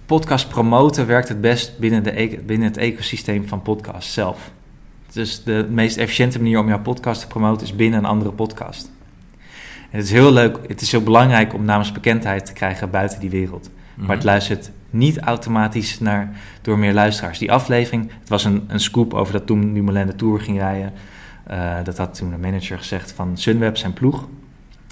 podcast 0.05 0.49
promoten 0.49 1.07
werkt 1.07 1.27
het 1.27 1.41
best 1.41 1.79
binnen, 1.79 2.03
de, 2.03 2.21
e- 2.21 2.39
binnen 2.45 2.67
het 2.67 2.77
ecosysteem 2.77 3.47
van 3.47 3.61
podcast 3.61 4.11
zelf. 4.11 4.51
Dus 5.11 5.43
de 5.43 5.67
meest 5.69 5.97
efficiënte 5.97 6.37
manier 6.37 6.59
om 6.59 6.67
jouw 6.67 6.81
podcast 6.81 7.21
te 7.21 7.27
promoten 7.27 7.65
is 7.65 7.75
binnen 7.75 7.99
een 7.99 8.05
andere 8.05 8.31
podcast. 8.31 8.91
En 9.89 9.97
het 9.97 10.03
is 10.03 10.11
heel 10.11 10.31
leuk, 10.31 10.57
het 10.67 10.81
is 10.81 10.91
heel 10.91 11.03
belangrijk 11.03 11.53
om 11.53 11.65
naamsbekendheid 11.65 12.45
te 12.45 12.53
krijgen 12.53 12.89
buiten 12.89 13.19
die 13.19 13.29
wereld. 13.29 13.69
Maar 13.95 14.15
het 14.15 14.25
luistert 14.25 14.71
niet 14.89 15.19
automatisch 15.19 15.99
naar, 15.99 16.39
door 16.61 16.79
meer 16.79 16.93
luisteraars. 16.93 17.39
Die 17.39 17.51
aflevering, 17.51 18.11
het 18.19 18.29
was 18.29 18.43
een, 18.43 18.63
een 18.67 18.79
scoop 18.79 19.13
over 19.13 19.33
dat 19.33 19.45
toen 19.45 19.73
Dumoulin 19.73 20.07
de 20.07 20.15
Tour 20.15 20.39
ging 20.39 20.57
rijden. 20.57 20.93
Eh, 21.43 21.75
dat 21.83 21.97
had 21.97 22.13
toen 22.13 22.33
een 22.33 22.39
manager 22.39 22.77
gezegd 22.77 23.11
van 23.11 23.37
Sunweb, 23.37 23.77
zijn 23.77 23.93
ploeg. 23.93 24.27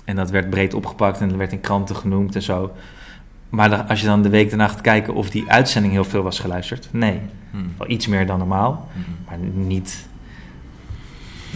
En 0.06 0.16
dat 0.16 0.30
werd 0.30 0.50
breed 0.50 0.74
opgepakt 0.74 1.20
en 1.20 1.28
dat 1.28 1.38
werd 1.38 1.52
in 1.52 1.62
kranten 1.62 1.96
genoemd 1.96 2.36
en 2.36 2.42
zo. 2.42 2.72
Maar 3.50 3.84
als 3.84 4.02
je 4.02 4.06
dan 4.08 4.22
de 4.22 4.30
week 4.30 4.50
daarna 4.50 4.68
gaat 4.68 4.82
kijken 4.82 5.14
of 5.14 5.30
die 5.30 5.52
uitzending 5.52 5.94
heel 5.94 6.04
veel 6.04 6.24
was 6.24 6.40
geluisterd. 6.40 6.88
Nee, 6.92 7.22
Hmm. 7.52 7.74
wel 7.78 7.90
iets 7.90 8.08
meer 8.08 8.26
dan 8.28 8.38
normaal. 8.38 8.90
Maar 9.28 9.38
niet, 9.54 10.08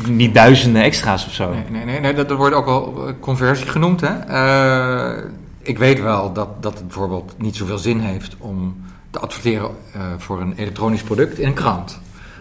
niet 0.07 0.33
duizenden 0.33 0.81
extra's 0.83 1.25
of 1.25 1.33
zo. 1.33 1.53
Nee, 1.53 1.63
nee, 1.69 1.85
nee, 1.85 1.99
nee 1.99 2.13
dat, 2.13 2.29
dat 2.29 2.37
wordt 2.37 2.55
ook 2.55 2.65
wel 2.65 3.07
eh, 3.07 3.13
conversie 3.19 3.67
genoemd. 3.67 4.01
Hè? 4.01 4.13
Eh, 4.19 5.23
ik 5.61 5.77
weet 5.77 6.01
wel 6.01 6.33
dat, 6.33 6.63
dat 6.63 6.73
het 6.73 6.87
bijvoorbeeld 6.87 7.35
niet 7.37 7.55
zoveel 7.55 7.77
zin 7.77 7.99
heeft 7.99 8.35
om 8.37 8.83
te 9.09 9.19
adverteren 9.19 9.69
eh, 9.93 10.01
voor 10.17 10.41
een 10.41 10.53
elektronisch 10.55 11.03
product 11.03 11.39
in 11.39 11.47
een 11.47 11.53
krant. 11.53 11.99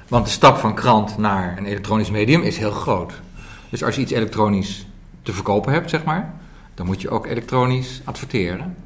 Want 0.08 0.24
de 0.24 0.30
stap 0.30 0.56
van 0.56 0.74
krant 0.74 1.18
naar 1.18 1.58
een 1.58 1.66
elektronisch 1.66 2.10
medium 2.10 2.42
is 2.42 2.58
heel 2.58 2.70
groot. 2.70 3.12
Dus 3.70 3.84
als 3.84 3.94
je 3.94 4.00
iets 4.00 4.12
elektronisch 4.12 4.86
te 5.22 5.32
verkopen 5.32 5.72
hebt, 5.72 5.90
zeg 5.90 6.04
maar, 6.04 6.34
dan 6.74 6.86
moet 6.86 7.00
je 7.00 7.10
ook 7.10 7.26
elektronisch 7.26 8.00
adverteren. 8.04 8.76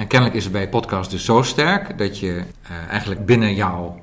En 0.00 0.06
kennelijk 0.06 0.36
is 0.36 0.44
het 0.44 0.52
bij 0.52 0.68
podcast 0.68 1.10
dus 1.10 1.24
zo 1.24 1.42
sterk 1.42 1.98
dat 1.98 2.18
je 2.18 2.42
eh, 2.62 2.70
eigenlijk 2.88 3.26
binnen 3.26 3.54
jouw 3.54 4.00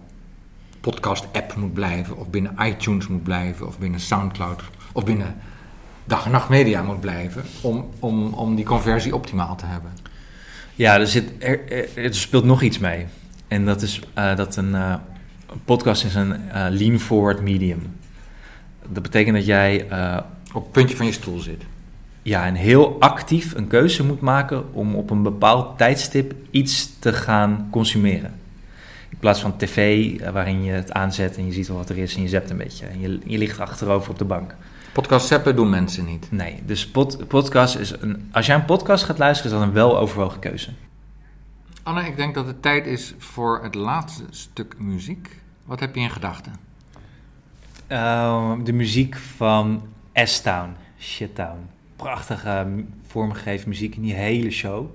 podcast-app 0.80 1.56
moet 1.56 1.74
blijven, 1.74 2.18
of 2.18 2.30
binnen 2.30 2.56
iTunes 2.60 3.08
moet 3.08 3.24
blijven, 3.24 3.68
of 3.68 3.80
binnen 3.80 4.00
SoundCloud, 4.00 4.62
of 4.92 5.06
binnen 5.06 5.36
Dag 6.06 6.26
en 6.26 6.32
Nacht 6.32 6.50
Media 6.50 6.82
moet 6.82 7.00
blijven, 7.00 7.44
om, 7.62 7.90
om, 8.00 8.34
om 8.34 8.56
die 8.56 8.66
conversie 8.66 9.16
optimaal 9.16 9.56
te 9.56 9.66
hebben. 9.66 9.92
Ja, 10.76 11.00
er, 11.00 11.08
zit, 11.08 11.32
er, 11.96 12.16
speelt 12.16 12.46
nog 12.46 12.62
iets 12.62 12.80
mee. 12.80 13.06
En 13.48 13.66
dat 13.66 13.82
is 13.82 14.02
eh, 14.14 14.36
dat 14.36 14.56
een 14.56 14.76
eh, 14.76 14.96
podcast 15.66 16.06
is 16.06 16.16
een 16.16 16.50
eh, 16.50 16.66
lean 16.70 17.00
forward 17.00 17.42
medium. 17.42 17.96
Dat 18.90 19.04
betekent 19.04 19.36
dat 19.36 19.46
jij 19.46 19.86
op 20.54 20.64
het 20.64 20.72
puntje 20.72 20.96
van 20.96 21.06
je 21.06 21.12
stoel 21.12 21.40
zit. 21.40 21.64
Ja, 22.28 22.46
en 22.46 22.56
heel 22.56 23.00
actief 23.00 23.56
een 23.56 23.68
keuze 23.68 24.06
moet 24.06 24.22
maken 24.22 24.74
om 24.74 24.96
op 24.96 25.10
een 25.10 25.24
bepaald 25.24 25.78
tijdstip 25.78 26.34
iets 26.52 27.00
te 27.00 27.14
gaan 27.14 27.68
consumeren. 27.72 28.40
In 29.10 29.18
plaats 29.18 29.40
van 29.40 29.58
tv, 29.58 30.12
eh, 30.20 30.32
waarin 30.32 30.64
je 30.64 30.72
het 30.72 30.92
aanzet 30.92 31.38
en 31.38 31.46
je 31.46 31.52
ziet 31.54 31.68
wel 31.68 31.78
wat 31.78 31.90
er 31.90 31.98
is 31.98 32.16
en 32.16 32.22
je 32.22 32.28
zept 32.28 32.50
een 32.50 32.58
beetje. 32.58 32.86
En 32.86 33.00
je, 33.00 33.20
je 33.26 33.38
ligt 33.38 33.60
achterover 33.60 34.12
op 34.12 34.18
de 34.18 34.26
bank. 34.26 34.56
Podcast 34.94 35.28
zappen 35.28 35.56
doen 35.56 35.70
mensen 35.70 36.06
niet. 36.06 36.32
Nee, 36.32 36.62
dus 36.66 36.88
pod, 36.88 37.28
podcast 37.28 37.76
is 37.76 38.02
een. 38.02 38.30
Als 38.32 38.46
jij 38.46 38.56
een 38.56 38.66
podcast 38.66 39.04
gaat 39.04 39.18
luisteren, 39.18 39.52
is 39.52 39.58
dat 39.58 39.68
een 39.68 39.74
weloverwogen 39.74 40.40
keuze. 40.40 40.70
Anne, 41.84 42.06
ik 42.06 42.16
denk 42.16 42.36
dat 42.36 42.48
het 42.48 42.62
tijd 42.62 42.86
is 42.86 43.14
voor 43.18 43.64
het 43.64 43.76
laatste 43.76 44.24
stuk 44.30 44.76
muziek. 44.78 45.42
Wat 45.66 45.80
heb 45.80 45.96
je 45.96 46.02
in 46.02 46.10
gedachten? 46.10 46.54
Ehm, 47.88 48.64
de 48.64 48.74
muziek 48.74 49.16
van 49.16 49.84
S-Town, 50.14 50.76
Shittown. 51.00 51.76
Prachtige 51.98 52.66
m- 52.68 52.90
vormgegeven 53.08 53.70
muziek 53.70 53.96
in 53.96 54.02
die 54.02 54.14
hele 54.14 54.50
show. 54.50 54.90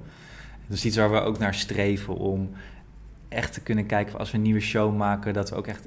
Dat 0.66 0.76
is 0.76 0.84
iets 0.84 0.96
waar 0.96 1.10
we 1.10 1.20
ook 1.20 1.38
naar 1.38 1.54
streven 1.54 2.14
om 2.16 2.50
echt 3.28 3.52
te 3.52 3.60
kunnen 3.60 3.86
kijken 3.86 4.18
als 4.18 4.30
we 4.30 4.36
een 4.36 4.42
nieuwe 4.42 4.60
show 4.60 4.96
maken, 4.96 5.32
dat 5.34 5.50
we 5.50 5.56
ook 5.56 5.66
echt 5.66 5.86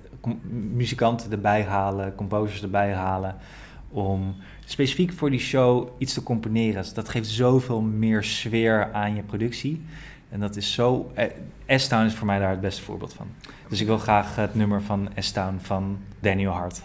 muzikanten 0.74 1.32
erbij 1.32 1.64
halen, 1.64 2.16
composers 2.16 2.62
erbij 2.62 2.94
halen, 2.94 3.36
om 3.90 4.36
specifiek 4.66 5.14
voor 5.14 5.30
die 5.30 5.40
show 5.40 5.88
iets 5.98 6.14
te 6.14 6.24
componeren. 6.24 6.82
Dus 6.82 6.94
Dat 6.94 7.10
geeft 7.10 7.28
zoveel 7.30 7.82
meer 7.82 8.24
sfeer 8.24 8.94
aan 8.94 9.16
je 9.16 9.22
productie. 9.24 9.86
En 10.30 10.40
dat 10.40 10.56
is 10.56 10.74
zo. 10.74 11.12
eh, 11.14 11.26
S-Town 11.68 12.06
is 12.06 12.14
voor 12.14 12.28
mij 12.28 12.40
daar 12.40 12.50
het 12.50 12.62
beste 12.62 12.82
voorbeeld 12.82 13.14
van. 13.14 13.28
Dus 13.70 13.82
ik 13.82 13.88
wil 13.88 13.98
graag 13.98 14.36
het 14.36 14.56
nummer 14.56 14.82
van 14.82 15.10
S-Town 15.20 15.58
van 15.62 15.98
Daniel 16.20 16.52
Hart. 16.52 16.82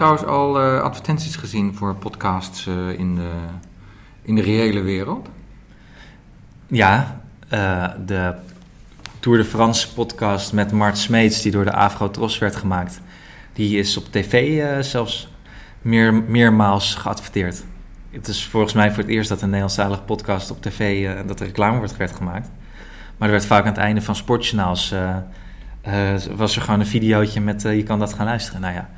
Trouwens 0.00 0.26
al 0.26 0.60
eh, 0.60 0.82
advertenties 0.82 1.36
gezien 1.36 1.74
voor 1.74 1.94
podcasts 1.94 2.66
eh, 2.66 2.98
in, 2.98 3.14
de, 3.14 3.30
in 4.22 4.34
de 4.34 4.42
reële 4.42 4.80
wereld? 4.80 5.28
Ja, 6.66 7.20
eh, 7.48 7.88
de 8.06 8.34
Tour 9.18 9.38
de 9.38 9.44
France 9.44 9.94
podcast 9.94 10.52
met 10.52 10.72
Mart 10.72 10.98
Smeets, 10.98 11.42
die 11.42 11.52
door 11.52 11.64
de 11.64 11.72
Afro 11.72 12.10
Tros 12.10 12.38
werd 12.38 12.56
gemaakt, 12.56 13.00
die 13.52 13.78
is 13.78 13.96
op 13.96 14.04
tv 14.10 14.62
zelfs 14.84 15.28
meer, 15.82 16.14
meermaals 16.14 16.94
geadverteerd. 16.94 17.64
Het 18.10 18.28
is 18.28 18.46
volgens 18.46 18.72
mij 18.72 18.88
voor 18.88 19.02
het 19.02 19.12
eerst 19.12 19.28
dat 19.28 19.38
een 19.38 19.46
Nederlandstalige 19.46 20.02
podcast 20.02 20.50
op 20.50 20.62
tv... 20.62 21.08
dat 21.26 21.40
er 21.40 21.46
reclame 21.46 21.78
wordt 21.78 21.96
werd 21.96 22.16
gemaakt. 22.16 22.50
Maar 23.16 23.28
er 23.28 23.34
werd 23.34 23.46
vaak 23.46 23.62
aan 23.62 23.72
het 23.72 23.76
einde 23.76 24.02
van 24.02 24.16
sportjournaals... 24.16 24.94
was 26.36 26.56
er 26.56 26.62
gewoon 26.62 26.80
een 26.80 26.86
videootje 26.86 27.40
met 27.40 27.62
je 27.62 27.82
kan 27.82 27.98
dat 27.98 28.14
gaan 28.14 28.26
luisteren. 28.26 28.60
Nou 28.60 28.74
ja, 28.74 28.88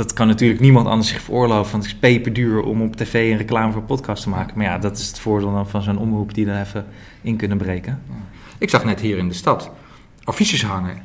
dat 0.00 0.12
kan 0.12 0.26
natuurlijk 0.26 0.60
niemand 0.60 0.86
anders 0.86 1.08
zich 1.08 1.20
veroorloven... 1.20 1.72
want 1.72 1.84
het 1.84 1.92
is 1.92 1.98
peperduur 1.98 2.62
om 2.62 2.82
op 2.82 2.96
tv 2.96 3.30
een 3.30 3.36
reclame 3.36 3.72
voor 3.72 3.80
een 3.80 3.86
podcast 3.86 4.22
te 4.22 4.28
maken. 4.28 4.56
Maar 4.56 4.66
ja, 4.66 4.78
dat 4.78 4.98
is 4.98 5.08
het 5.08 5.18
voordeel 5.18 5.52
dan 5.52 5.68
van 5.68 5.82
zo'n 5.82 5.98
omroep... 5.98 6.34
die 6.34 6.46
er 6.46 6.60
even 6.60 6.86
in 7.22 7.36
kunnen 7.36 7.58
breken. 7.58 8.02
Ik 8.58 8.70
zag 8.70 8.84
net 8.84 9.00
hier 9.00 9.18
in 9.18 9.28
de 9.28 9.34
stad 9.34 9.70
affiches 10.24 10.64
hangen 10.64 11.02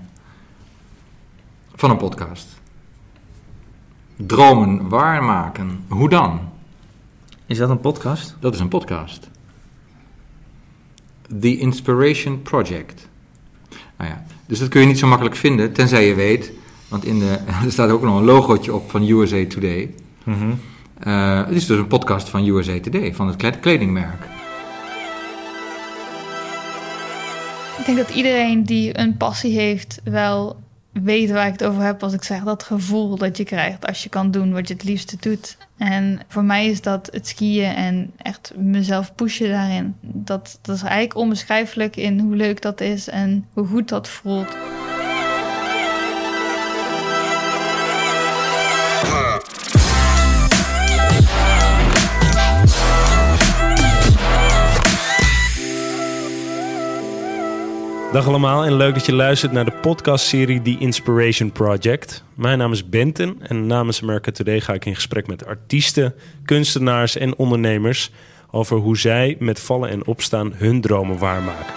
van 1.75 1.89
een 1.89 1.97
podcast. 1.97 2.47
Dromen 4.15 4.89
waarmaken. 4.89 5.83
Hoe 5.87 6.09
dan? 6.09 6.39
Is 7.45 7.57
dat 7.57 7.69
een 7.69 7.79
podcast? 7.79 8.35
Dat 8.39 8.53
is 8.53 8.59
een 8.59 8.67
podcast. 8.67 9.29
The 11.39 11.57
Inspiration 11.57 12.41
Project. 12.41 13.07
Nou 13.97 14.09
ja, 14.09 14.25
dus 14.45 14.59
dat 14.59 14.69
kun 14.69 14.81
je 14.81 14.87
niet 14.87 14.99
zo 14.99 15.07
makkelijk 15.07 15.35
vinden, 15.35 15.73
tenzij 15.73 16.07
je 16.07 16.13
weet, 16.13 16.51
want 16.95 17.07
in 17.07 17.19
de, 17.19 17.37
er 17.65 17.71
staat 17.71 17.89
ook 17.89 18.01
nog 18.01 18.17
een 18.17 18.23
logootje 18.23 18.73
op 18.73 18.91
van 18.91 19.09
USA 19.09 19.45
Today. 19.47 19.93
Mhm. 20.23 20.51
Eh, 20.99 21.45
het 21.45 21.55
is 21.55 21.65
dus 21.65 21.77
een 21.77 21.87
podcast 21.87 22.29
van 22.29 22.47
USA 22.47 22.79
Today, 22.79 23.13
van 23.13 23.27
het 23.27 23.35
kled- 23.35 23.59
kledingmerk. 23.59 24.23
Ik 27.79 27.85
denk 27.85 27.97
dat 27.97 28.15
iedereen 28.15 28.63
die 28.63 28.99
een 28.99 29.17
passie 29.17 29.59
heeft 29.59 30.01
wel 30.03 30.63
weet 30.91 31.31
waar 31.31 31.45
ik 31.47 31.51
het 31.51 31.63
over 31.63 31.81
heb 31.81 32.03
als 32.03 32.13
ik 32.13 32.23
zeg 32.23 32.43
dat 32.43 32.63
gevoel 32.63 33.17
dat 33.17 33.37
je 33.37 33.43
krijgt 33.43 33.85
als 33.87 34.03
je 34.03 34.09
kan 34.09 34.31
doen 34.31 34.53
wat 34.53 34.67
je 34.67 34.73
het 34.73 34.83
liefste 34.83 35.17
doet. 35.19 35.57
En 35.77 36.19
voor 36.27 36.43
mij 36.43 36.67
is 36.67 36.81
dat 36.81 37.09
het 37.11 37.27
skiën 37.27 37.73
en 37.75 38.11
echt 38.17 38.53
mezelf 38.57 39.15
pushen 39.15 39.49
daarin. 39.49 39.95
Dat, 40.01 40.59
dat 40.61 40.75
is 40.75 40.81
eigenlijk 40.81 41.15
onbeschrijfelijk 41.15 41.95
in 41.95 42.19
hoe 42.19 42.35
leuk 42.35 42.61
dat 42.61 42.81
is 42.81 43.07
en 43.07 43.45
hoe 43.53 43.67
goed 43.67 43.89
dat 43.89 44.07
voelt. 44.07 44.57
Dag 58.15 58.27
allemaal 58.27 58.65
en 58.65 58.75
leuk 58.75 58.93
dat 58.93 59.05
je 59.05 59.13
luistert 59.13 59.51
naar 59.51 59.65
de 59.65 59.71
podcastserie 59.71 60.61
The 60.61 60.77
Inspiration 60.79 61.51
Project. 61.51 62.23
Mijn 62.33 62.57
naam 62.57 62.71
is 62.71 62.89
Benten 62.89 63.35
en 63.41 63.67
namens 63.67 64.01
America 64.01 64.31
Today 64.31 64.61
ga 64.61 64.73
ik 64.73 64.85
in 64.85 64.95
gesprek 64.95 65.27
met 65.27 65.45
artiesten, 65.45 66.13
kunstenaars 66.45 67.17
en 67.17 67.35
ondernemers 67.35 68.11
over 68.51 68.77
hoe 68.77 68.97
zij 68.97 69.35
met 69.39 69.59
vallen 69.59 69.89
en 69.89 70.05
opstaan 70.05 70.51
hun 70.53 70.81
dromen 70.81 71.17
waarmaken. 71.17 71.73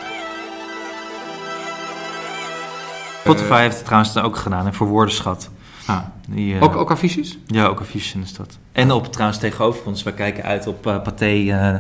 Spotify 3.20 3.61
heeft 3.61 3.76
het 3.76 3.84
trouwens 3.84 4.16
ook 4.16 4.36
gedaan 4.36 4.66
en 4.66 4.74
voor 4.74 4.86
woordenschat. 4.86 5.51
Ah. 5.86 6.01
Die, 6.28 6.55
eh, 6.55 6.62
Ook- 6.62 6.76
ook 6.76 6.91
affiches? 6.91 7.39
Ja, 7.47 7.66
ook 7.66 7.80
affiches 7.80 8.14
in 8.14 8.20
de 8.20 8.26
stad. 8.26 8.59
En 8.72 8.91
op 8.91 9.12
trouwens 9.12 9.41
tegenover 9.41 9.86
ons, 9.86 10.03
we 10.03 10.12
kijken 10.12 10.45
uit 10.45 10.66
op 10.66 10.86
eh 10.86 11.03
Pathé, 11.03 11.51
eh 11.51 11.74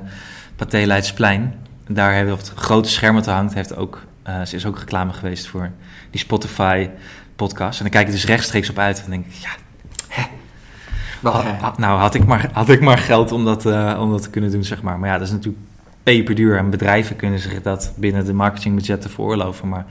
Pathé 0.56 0.86
Leidsplein. 0.86 1.54
Daar 1.88 2.14
hebben 2.14 2.34
we 2.34 2.40
het 2.40 2.52
grote 2.54 2.88
scherm 2.88 3.14
wat 3.14 3.26
er 3.26 3.32
hangt, 3.32 3.54
heeft 3.54 3.76
ook, 3.76 4.06
eh, 4.28 4.44
ze 4.44 4.56
is 4.56 4.66
ook 4.66 4.78
reclame 4.78 5.12
geweest 5.12 5.46
voor 5.46 5.70
die 6.10 6.20
Spotify 6.20 6.88
podcast. 7.36 7.78
En 7.78 7.84
dan 7.84 7.92
kijk 7.92 8.06
ik 8.06 8.12
dus 8.12 8.26
rechtstreeks 8.26 8.70
op 8.70 8.78
uit 8.78 9.04
en 9.04 9.10
denk 9.10 9.26
ik, 9.26 9.32
ja, 9.32 9.50
hè. 10.08 10.22
Nou 11.76 11.98
had 11.98 12.14
ik, 12.14 12.26
maar, 12.26 12.50
had 12.52 12.68
ik 12.68 12.80
maar 12.80 12.98
geld 12.98 13.32
om 13.32 13.44
dat, 13.44 13.66
eh, 13.66 13.98
om 14.00 14.10
dat 14.10 14.22
te 14.22 14.30
kunnen 14.30 14.50
doen, 14.50 14.64
zeg 14.64 14.82
maar. 14.82 14.98
Maar 14.98 15.08
ja, 15.08 15.18
dat 15.18 15.26
is 15.26 15.32
natuurlijk 15.32 15.64
peperduur 16.02 16.56
en 16.56 16.70
bedrijven 16.70 17.16
kunnen 17.16 17.38
zich 17.38 17.62
dat 17.62 17.92
binnen 17.96 18.24
de 18.24 18.32
marketingbudgetten 18.32 19.10
veroorloven. 19.10 19.68
Maar 19.68 19.86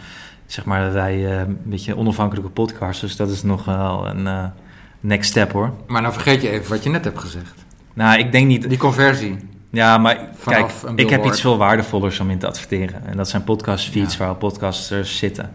zeg 0.46 0.66
maar, 0.66 0.94
wij 0.94 1.26
eh, 1.26 1.40
een 1.40 1.60
beetje 1.64 1.98
onafhankelijke 1.98 2.50
podcasters, 2.50 3.16
dat 3.16 3.30
is 3.30 3.44
nog 3.44 3.66
wel 3.66 4.08
een 4.08 4.52
next 5.00 5.30
step 5.30 5.52
hoor. 5.52 5.74
Maar 5.88 6.02
nou 6.02 6.14
vergeet 6.14 6.42
je 6.42 6.50
even 6.50 6.70
wat 6.70 6.84
je 6.84 6.90
net 6.90 7.04
hebt 7.04 7.20
gezegd. 7.20 7.54
Nou, 7.94 8.20
ik 8.20 8.32
denk 8.32 8.48
niet... 8.48 8.70
Die 8.70 8.78
conversie. 8.78 9.38
Ja, 9.72 9.98
maar 9.98 10.30
kijk, 10.46 10.72
ik 10.96 11.10
heb 11.10 11.26
iets 11.26 11.42
veel 11.42 11.58
waardevollers 11.58 12.20
om 12.20 12.30
in 12.30 12.40
te 12.40 12.48
adverteren. 12.48 13.06
En 13.06 13.18
dat 13.18 13.30
zijn 13.30 13.44
podcastfeeds 13.44 14.18
waar 14.18 14.36
podcasters 14.36 15.18
zitten. 15.18 15.54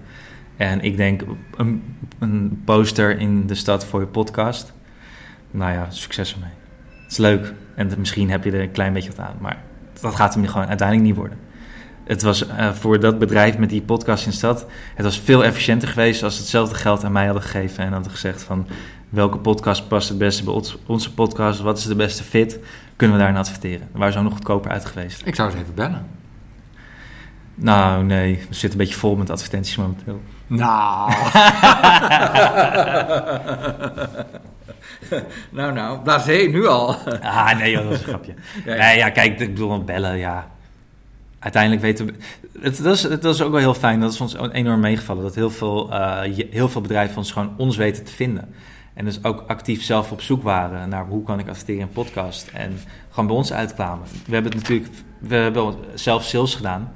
En 0.57 0.81
ik 0.81 0.97
denk, 0.97 1.23
een, 1.57 1.97
een 2.19 2.63
poster 2.65 3.19
in 3.19 3.47
de 3.47 3.55
stad 3.55 3.85
voor 3.85 4.01
je 4.01 4.07
podcast. 4.07 4.73
Nou 5.51 5.73
ja, 5.73 5.87
succes 5.91 6.33
ermee. 6.33 6.51
Het 7.03 7.11
is 7.11 7.17
leuk. 7.17 7.53
En 7.75 7.91
misschien 7.99 8.31
heb 8.31 8.45
je 8.45 8.51
er 8.51 8.61
een 8.61 8.71
klein 8.71 8.93
beetje 8.93 9.11
wat 9.11 9.27
aan. 9.27 9.37
Maar 9.41 9.63
dat 10.01 10.15
gaat 10.15 10.35
hem 10.35 10.47
gewoon 10.47 10.67
uiteindelijk 10.67 11.09
niet 11.09 11.17
worden. 11.17 11.39
Het 12.05 12.23
was 12.23 12.47
eh, 12.47 12.73
voor 12.73 13.01
dat 13.01 13.19
bedrijf 13.19 13.59
met 13.59 13.69
die 13.69 13.83
podcast 13.83 14.25
in 14.25 14.31
de 14.31 14.37
stad... 14.37 14.67
het 14.95 15.05
was 15.05 15.21
veel 15.21 15.45
efficiënter 15.45 15.89
geweest 15.89 16.23
als 16.23 16.35
ze 16.35 16.41
hetzelfde 16.41 16.75
geld 16.75 17.05
aan 17.05 17.13
mij 17.13 17.25
hadden 17.25 17.43
gegeven... 17.43 17.85
en 17.85 17.93
hadden 17.93 18.13
gezegd 18.13 18.43
van... 18.43 18.67
welke 19.09 19.39
podcast 19.39 19.89
past 19.89 20.09
het 20.09 20.19
beste 20.19 20.45
bij 20.45 20.63
onze 20.87 21.15
podcast? 21.15 21.61
Wat 21.61 21.79
is 21.79 21.85
de 21.85 21.95
beste 21.95 22.23
fit? 22.23 22.59
Kunnen 22.97 23.16
we 23.16 23.22
daarin 23.22 23.40
adverteren? 23.40 23.88
Ze 23.95 24.18
ook 24.18 24.24
nog 24.24 24.32
goedkoper 24.32 24.70
uit 24.70 24.84
geweest. 24.84 25.26
Ik 25.26 25.34
zou 25.34 25.51
eens 25.51 25.61
even 25.61 25.74
bellen. 25.74 26.07
Nou, 27.55 28.05
nee. 28.05 28.36
We 28.36 28.55
zitten 28.55 28.70
een 28.70 28.76
beetje 28.76 28.95
vol 29.01 29.16
met 29.16 29.30
advertenties 29.30 29.76
momenteel. 29.76 30.20
Nou. 30.47 31.12
nou, 35.51 35.72
nou. 35.72 35.99
Blasé, 35.99 36.32
nu 36.32 36.66
al. 36.66 36.95
Ah, 37.22 37.59
nee, 37.59 37.70
joh, 37.70 37.82
dat 37.82 37.93
is 37.93 37.99
een 37.99 38.05
grapje. 38.05 38.34
Ja, 38.64 38.74
ja. 38.74 38.82
Nee, 38.82 38.97
ja, 38.97 39.11
kijk, 39.11 39.40
ik 39.40 39.55
bedoel, 39.55 39.84
bellen, 39.84 40.16
ja. 40.16 40.51
Uiteindelijk 41.38 41.82
weten 41.82 42.07
we... 42.07 42.14
Het, 42.61 42.82
dat, 42.82 42.95
is, 42.95 43.03
het 43.03 43.24
is 43.24 43.43
ook 43.43 43.51
wel 43.51 43.61
heel 43.61 43.74
fijn, 43.74 44.01
dat 44.01 44.12
is 44.12 44.20
ons 44.20 44.36
enorm 44.53 44.80
meegevallen... 44.80 45.22
dat 45.22 45.34
heel 45.34 45.51
veel, 45.51 45.93
eh, 45.93 46.20
heel 46.51 46.68
veel 46.68 46.80
bedrijven 46.80 47.16
ons 47.16 47.32
gewoon 47.32 47.55
ons 47.57 47.76
weten 47.76 48.05
te 48.05 48.12
vinden. 48.12 48.55
En 48.95 49.05
dus 49.05 49.24
ook 49.24 49.45
actief 49.47 49.82
zelf 49.82 50.12
op 50.12 50.20
zoek 50.20 50.43
waren 50.43 50.88
naar 50.88 51.07
hoe 51.07 51.22
kan 51.22 51.38
ik 51.38 51.49
adverteren 51.49 51.80
in 51.80 51.86
een 51.86 51.93
podcast. 51.93 52.49
En 52.49 52.78
gewoon 53.11 53.26
bij 53.26 53.36
ons 53.36 53.53
uitkwamen. 53.53 54.07
We 54.26 54.34
hebben 54.34 54.53
het 54.53 54.61
natuurlijk... 54.61 54.90
We 55.18 55.34
hebben 55.34 55.74
zelf 55.95 56.24
sales 56.24 56.55
gedaan... 56.55 56.93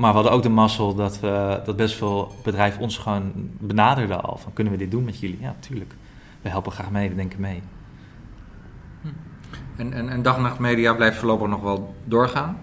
Maar 0.00 0.10
we 0.10 0.14
hadden 0.14 0.32
ook 0.32 0.42
de 0.42 0.48
mazzel 0.48 0.94
dat, 0.94 1.20
we, 1.20 1.60
dat 1.64 1.76
best 1.76 1.94
veel 1.94 2.34
bedrijven 2.42 2.80
ons 2.80 2.98
gewoon 2.98 3.32
benaderden 3.58 4.22
al. 4.22 4.36
Van, 4.36 4.52
kunnen 4.52 4.72
we 4.72 4.78
dit 4.78 4.90
doen 4.90 5.04
met 5.04 5.20
jullie? 5.20 5.38
Ja, 5.40 5.56
tuurlijk. 5.60 5.94
We 6.42 6.48
helpen 6.48 6.72
graag 6.72 6.90
mee, 6.90 7.08
we 7.08 7.14
denken 7.14 7.40
mee. 7.40 7.62
En, 9.76 9.92
en, 9.92 10.08
en 10.08 10.22
Dag 10.22 10.36
en 10.36 10.42
Nacht 10.42 10.58
Media 10.58 10.94
blijft 10.94 11.18
voorlopig 11.18 11.48
nog 11.48 11.60
wel 11.60 11.94
doorgaan? 12.04 12.58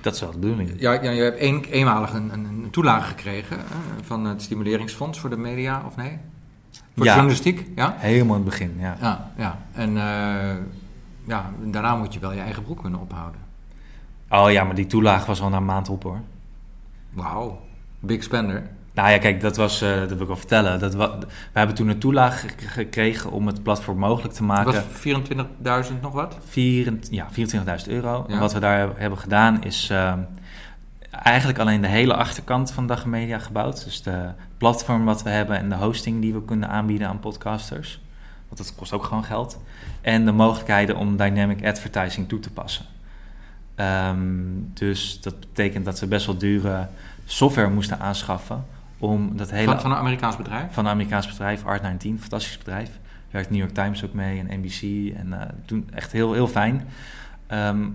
Dat 0.00 0.14
is 0.14 0.20
wel 0.20 0.30
de 0.30 0.38
bedoeling. 0.38 0.80
Ja, 0.80 0.92
ja 0.92 1.10
je 1.10 1.22
hebt 1.22 1.40
een, 1.40 1.64
eenmalig 1.64 2.12
een, 2.12 2.32
een, 2.32 2.44
een 2.44 2.70
toelage 2.70 3.08
gekregen 3.08 3.58
eh, 3.58 3.64
van 4.02 4.24
het 4.24 4.42
Stimuleringsfonds 4.42 5.20
voor 5.20 5.30
de 5.30 5.36
media, 5.36 5.82
of 5.86 5.96
nee? 5.96 6.18
Voor 6.98 7.06
de 7.06 7.12
journalistiek, 7.12 7.66
ja? 7.76 7.94
Helemaal 7.98 8.36
in 8.36 8.42
het 8.42 8.50
begin, 8.50 8.76
ja. 8.78 8.96
Ja, 9.00 9.30
ja. 9.36 9.58
En 9.72 9.88
eh, 9.96 10.56
ja, 11.26 11.50
daarna 11.64 11.96
moet 11.96 12.14
je 12.14 12.20
wel 12.20 12.32
je 12.32 12.40
eigen 12.40 12.62
broek 12.62 12.80
kunnen 12.80 13.00
ophouden. 13.00 13.40
Oh 14.30 14.50
ja, 14.50 14.64
maar 14.64 14.74
die 14.74 14.86
toelage 14.86 15.26
was 15.26 15.40
al 15.40 15.48
na 15.48 15.56
een 15.56 15.64
maand 15.64 15.88
op 15.88 16.02
hoor. 16.02 16.20
Wauw, 17.10 17.60
big 18.00 18.22
spender. 18.22 18.62
Nou 18.92 19.10
ja, 19.10 19.18
kijk, 19.18 19.40
dat 19.40 19.56
was, 19.56 19.82
eh, 19.82 19.98
dat 19.98 20.08
wil 20.08 20.20
ik 20.20 20.26
wel 20.26 20.36
vertellen. 20.36 20.80
Dat 20.80 20.94
we 20.94 21.18
hebben 21.52 21.76
toen 21.76 21.88
een 21.88 21.98
toelage 21.98 22.48
gek- 22.48 22.62
gekregen 22.66 23.30
om 23.30 23.46
het 23.46 23.62
platform 23.62 23.98
mogelijk 23.98 24.34
te 24.34 24.44
maken. 24.44 24.72
Was 24.72 24.82
24.000 25.90 26.00
nog 26.00 26.12
wat? 26.12 26.38
Ja, 27.10 27.26
24.000 27.30 27.88
euro. 27.88 28.24
Ja. 28.28 28.34
En 28.34 28.40
wat 28.40 28.52
we 28.52 28.60
daar 28.60 28.78
heb- 28.78 28.98
hebben 28.98 29.18
gedaan 29.18 29.62
is 29.64 29.90
eh, 29.90 30.12
eigenlijk 31.10 31.58
alleen 31.58 31.80
de 31.80 31.86
hele 31.88 32.14
achterkant 32.14 32.70
van 32.70 32.86
Dag 32.86 33.06
Media 33.06 33.38
gebouwd. 33.38 33.84
Dus 33.84 34.02
de 34.02 34.30
platform 34.58 35.04
wat 35.04 35.22
we 35.22 35.30
hebben 35.30 35.56
en 35.58 35.68
de 35.68 35.74
hosting 35.74 36.20
die 36.20 36.32
we 36.32 36.44
kunnen 36.44 36.68
aanbieden 36.68 37.08
aan 37.08 37.20
podcasters. 37.20 38.00
Want 38.48 38.56
dat 38.58 38.74
kost 38.74 38.92
ook 38.92 39.04
gewoon 39.04 39.24
geld. 39.24 39.60
En 40.00 40.24
de 40.24 40.32
mogelijkheden 40.32 40.96
om 40.96 41.16
dynamic 41.16 41.66
advertising 41.66 42.28
toe 42.28 42.40
te 42.40 42.50
passen. 42.50 42.84
Ehm, 43.74 44.18
dus 44.74 45.20
dat 45.20 45.40
betekent 45.40 45.84
dat 45.84 46.00
we 46.00 46.06
best 46.06 46.26
wel 46.26 46.38
dure 46.38 46.88
software 47.24 47.70
moesten 47.70 48.00
aanschaffen 48.00 48.64
om 48.98 49.36
dat 49.36 49.50
hele... 49.50 49.70
Van- 49.70 49.80
van 49.80 49.90
een 49.90 49.96
Amerikaans 49.96 50.36
bedrijf? 50.36 50.72
Van 50.72 50.84
een 50.84 50.90
Amerikaans 50.90 51.26
bedrijf, 51.26 51.62
Art19, 51.62 52.18
fantastisch 52.18 52.58
bedrijf. 52.58 52.90
Werkt 53.30 53.50
New 53.50 53.58
York 53.58 53.74
Times 53.74 54.04
ook 54.04 54.12
mee 54.12 54.44
en 54.48 54.60
NBC 54.60 55.12
en 55.16 55.54
doen 55.66 55.88
echt 55.94 56.12
heel, 56.12 56.32
heel 56.32 56.48
fijn. 56.48 56.88
Ehm, 57.46 57.86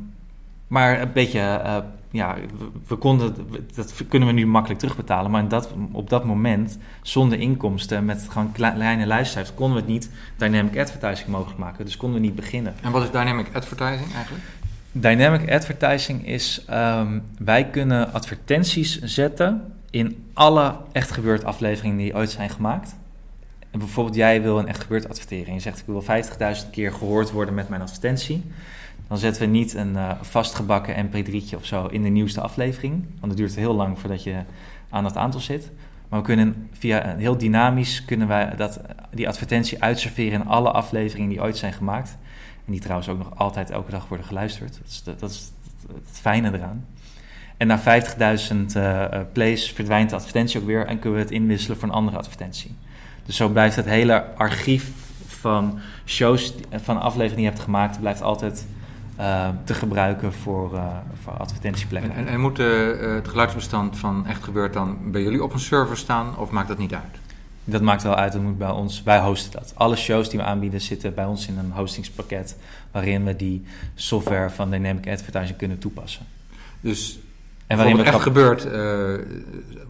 maar 0.68 1.01
een 1.01 1.11
beetje, 1.14 1.39
eh, 1.39 1.78
ja, 2.14 2.36
we, 2.57 2.70
we 2.88 2.95
konden, 2.95 3.36
dat 3.76 3.93
kunnen 4.09 4.28
we 4.28 4.34
nu 4.34 4.47
makkelijk 4.47 4.80
terugbetalen, 4.80 5.32
maar 5.32 5.41
in 5.41 5.47
dat, 5.47 5.74
op 5.91 6.09
dat 6.09 6.26
moment, 6.26 6.78
zonder 7.01 7.39
inkomsten, 7.39 8.05
met 8.05 8.26
gewoon 8.30 8.51
kle- 8.51 8.74
kleine 8.74 9.05
luistercijfers, 9.05 9.55
konden 9.55 9.76
we 9.76 9.82
het 9.82 9.91
niet 9.91 10.09
dynamic 10.38 10.78
advertising 10.78 11.30
mogelijk 11.30 11.59
maken. 11.59 11.86
Dus 11.86 11.97
konden 11.97 12.22
we 12.22 12.26
niet 12.26 12.36
beginnen. 12.36 12.74
En 12.82 12.91
wat 12.91 13.03
is 13.03 13.11
dynamic 13.11 13.47
advertising 13.53 14.14
eigenlijk? 14.14 14.43
Dynamic 14.91 15.51
advertising 15.51 16.28
is, 16.28 16.64
ehm, 16.68 17.20
wij 17.38 17.70
kunnen 17.70 18.14
advertenties 18.14 19.01
zetten 19.01 19.74
in 19.89 20.26
alle 20.34 20.76
echt 20.91 21.11
gebeurd 21.11 21.43
afleveringen 21.43 21.97
die 21.97 22.16
ooit 22.16 22.32
zijn 22.32 22.49
gemaakt. 22.49 22.95
En 23.72 23.80
bijvoorbeeld 23.80 24.16
jij 24.16 24.41
wil 24.41 24.59
een 24.59 24.68
echt 24.68 24.82
gebeurd 24.82 25.09
adverteren 25.09 25.47
en 25.47 25.53
je 25.53 25.59
zegt 25.59 25.80
ik 25.80 25.86
wil 25.86 26.01
50.000 26.01 26.70
keer 26.72 26.93
gehoord 26.93 27.32
worden 27.32 27.53
met 27.53 27.70
mijn 27.70 27.82
advertentie. 27.82 28.43
Dan 29.08 29.18
zetten 29.18 29.41
we 29.41 29.47
niet 29.47 29.74
een 29.74 29.95
eh, 29.95 30.12
vastgebakken 30.22 31.10
mp3'tje 31.10 31.56
of 31.56 31.66
zo 31.66 31.86
in 31.86 32.04
de 32.04 32.10
nieuwste 32.10 32.41
aflevering. 32.41 33.06
Want 33.20 33.32
het 33.32 33.38
duurt 33.38 33.56
heel 33.56 33.74
lang 33.74 33.99
voordat 33.99 34.24
je 34.24 34.36
aan 34.89 35.04
dat 35.04 35.18
aantal 35.18 35.39
zit. 35.39 35.72
Maar 36.10 36.20
we 36.20 36.26
kunnen 36.26 36.70
via 36.72 37.08
een 37.08 37.20
heel 37.20 37.38
dynamisch 37.38 38.06
kunnen 38.06 38.28
wij 38.28 38.56
dat, 38.56 38.80
die 39.12 39.28
advertentie 39.28 39.84
uitserveren 39.84 40.41
in 40.41 40.47
alle 40.47 40.72
afleveringen 40.72 41.30
die 41.30 41.41
ooit 41.41 41.58
zijn 41.58 41.74
gemaakt. 41.74 42.18
En 42.66 42.72
die 42.72 42.82
trouwens 42.82 43.10
ook 43.10 43.18
nog 43.18 43.32
altijd 43.36 43.70
elke 43.70 43.91
dag 43.91 44.08
worden 44.08 44.26
geluisterd. 44.26 44.78
Dat 44.78 44.88
is, 44.88 45.04
dat 45.20 45.30
is 45.30 45.51
het 45.88 46.20
fijne 46.20 46.54
eraan. 46.54 46.86
En 47.58 47.68
na 47.68 47.80
50.000 47.80 48.56
uh, 48.78 49.06
plays 49.34 49.72
verdwijnt 49.72 50.10
de 50.10 50.16
advertentie 50.16 50.60
ook 50.60 50.66
weer 50.66 50.86
en 50.86 50.99
kunnen 50.99 51.20
we 51.20 51.26
het 51.26 51.34
inwisselen 51.34 51.78
voor 51.78 51.88
een 51.88 51.93
andere 51.93 52.18
advertentie. 52.18 52.76
Dus 53.26 53.36
zo 53.36 53.49
blijft 53.49 53.76
het 53.76 53.86
hele 53.86 54.26
archief 54.36 54.91
van 55.28 55.80
shows, 56.06 56.54
van 56.72 57.01
afleveringen 57.01 57.36
die 57.36 57.45
je 57.45 57.51
hebt 57.51 57.64
gemaakt, 57.64 57.99
blijft 57.99 58.22
altijd 58.22 58.66
uh, 59.24 59.49
te 59.63 59.74
gebruiken 59.74 60.34
voor, 60.34 60.74
uh, 60.74 60.97
voor 61.24 61.34
advertentieplekken. 61.34 62.11
En, 62.11 62.17
en, 62.17 62.28
en 62.28 62.39
moet 62.39 62.59
uh, 62.59 62.99
het 63.15 63.28
geluidsbestand 63.28 63.97
van 63.97 64.28
Echt 64.28 64.43
Gebeurd 64.43 64.74
dan 64.74 65.11
bij 65.11 65.21
jullie 65.21 65.43
op 65.43 65.53
een 65.53 65.59
server 65.59 65.97
staan 65.97 66.38
of 66.38 66.51
maakt 66.51 66.67
dat 66.67 66.78
niet 66.78 66.93
uit? 66.93 67.21
Dat 67.63 67.82
maakt 67.82 68.03
wel 68.03 68.15
uit, 68.15 68.34
dat 68.34 68.41
moet 68.41 68.57
bij 68.57 68.69
ons, 68.69 69.03
wij 69.03 69.19
hosten 69.19 69.51
dat. 69.51 69.74
Alle 69.76 69.95
shows 69.95 70.30
die 70.30 70.39
we 70.39 70.45
aanbieden 70.45 70.82
zitten 70.82 71.13
bij 71.13 71.26
ons 71.26 71.47
in 71.47 71.57
een 71.57 71.71
hostingspakket 71.71 72.57
waarin 72.91 73.24
we 73.24 73.36
die 73.36 73.65
software 73.95 74.49
van 74.49 74.71
Dynamic 74.71 75.07
Advertising 75.07 75.57
kunnen 75.57 75.80
toepassen. 75.80 76.26
Dus 76.82 77.19
en 77.67 77.78
waarin 77.78 77.97
het 77.97 78.07
echt 78.07 78.21
gebeurt, 78.21 78.65
uh, 78.65 78.71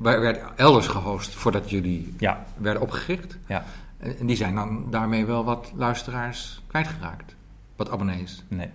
werd 0.02 0.40
elders 0.56 0.88
gehost 0.88 1.34
voordat 1.34 1.70
jullie 1.70 2.14
ja. 2.18 2.46
werden 2.58 2.82
opgericht. 2.82 3.38
Ja. 3.48 3.64
En 3.98 4.26
die 4.26 4.36
zijn 4.36 4.56
dan 4.56 4.86
daarmee 4.90 5.26
wel 5.26 5.44
wat 5.44 5.72
luisteraars 5.76 6.62
kwijtgeraakt. 6.68 7.36
Wat 7.76 7.90
abonnees. 7.90 8.44
Nee. 8.48 8.70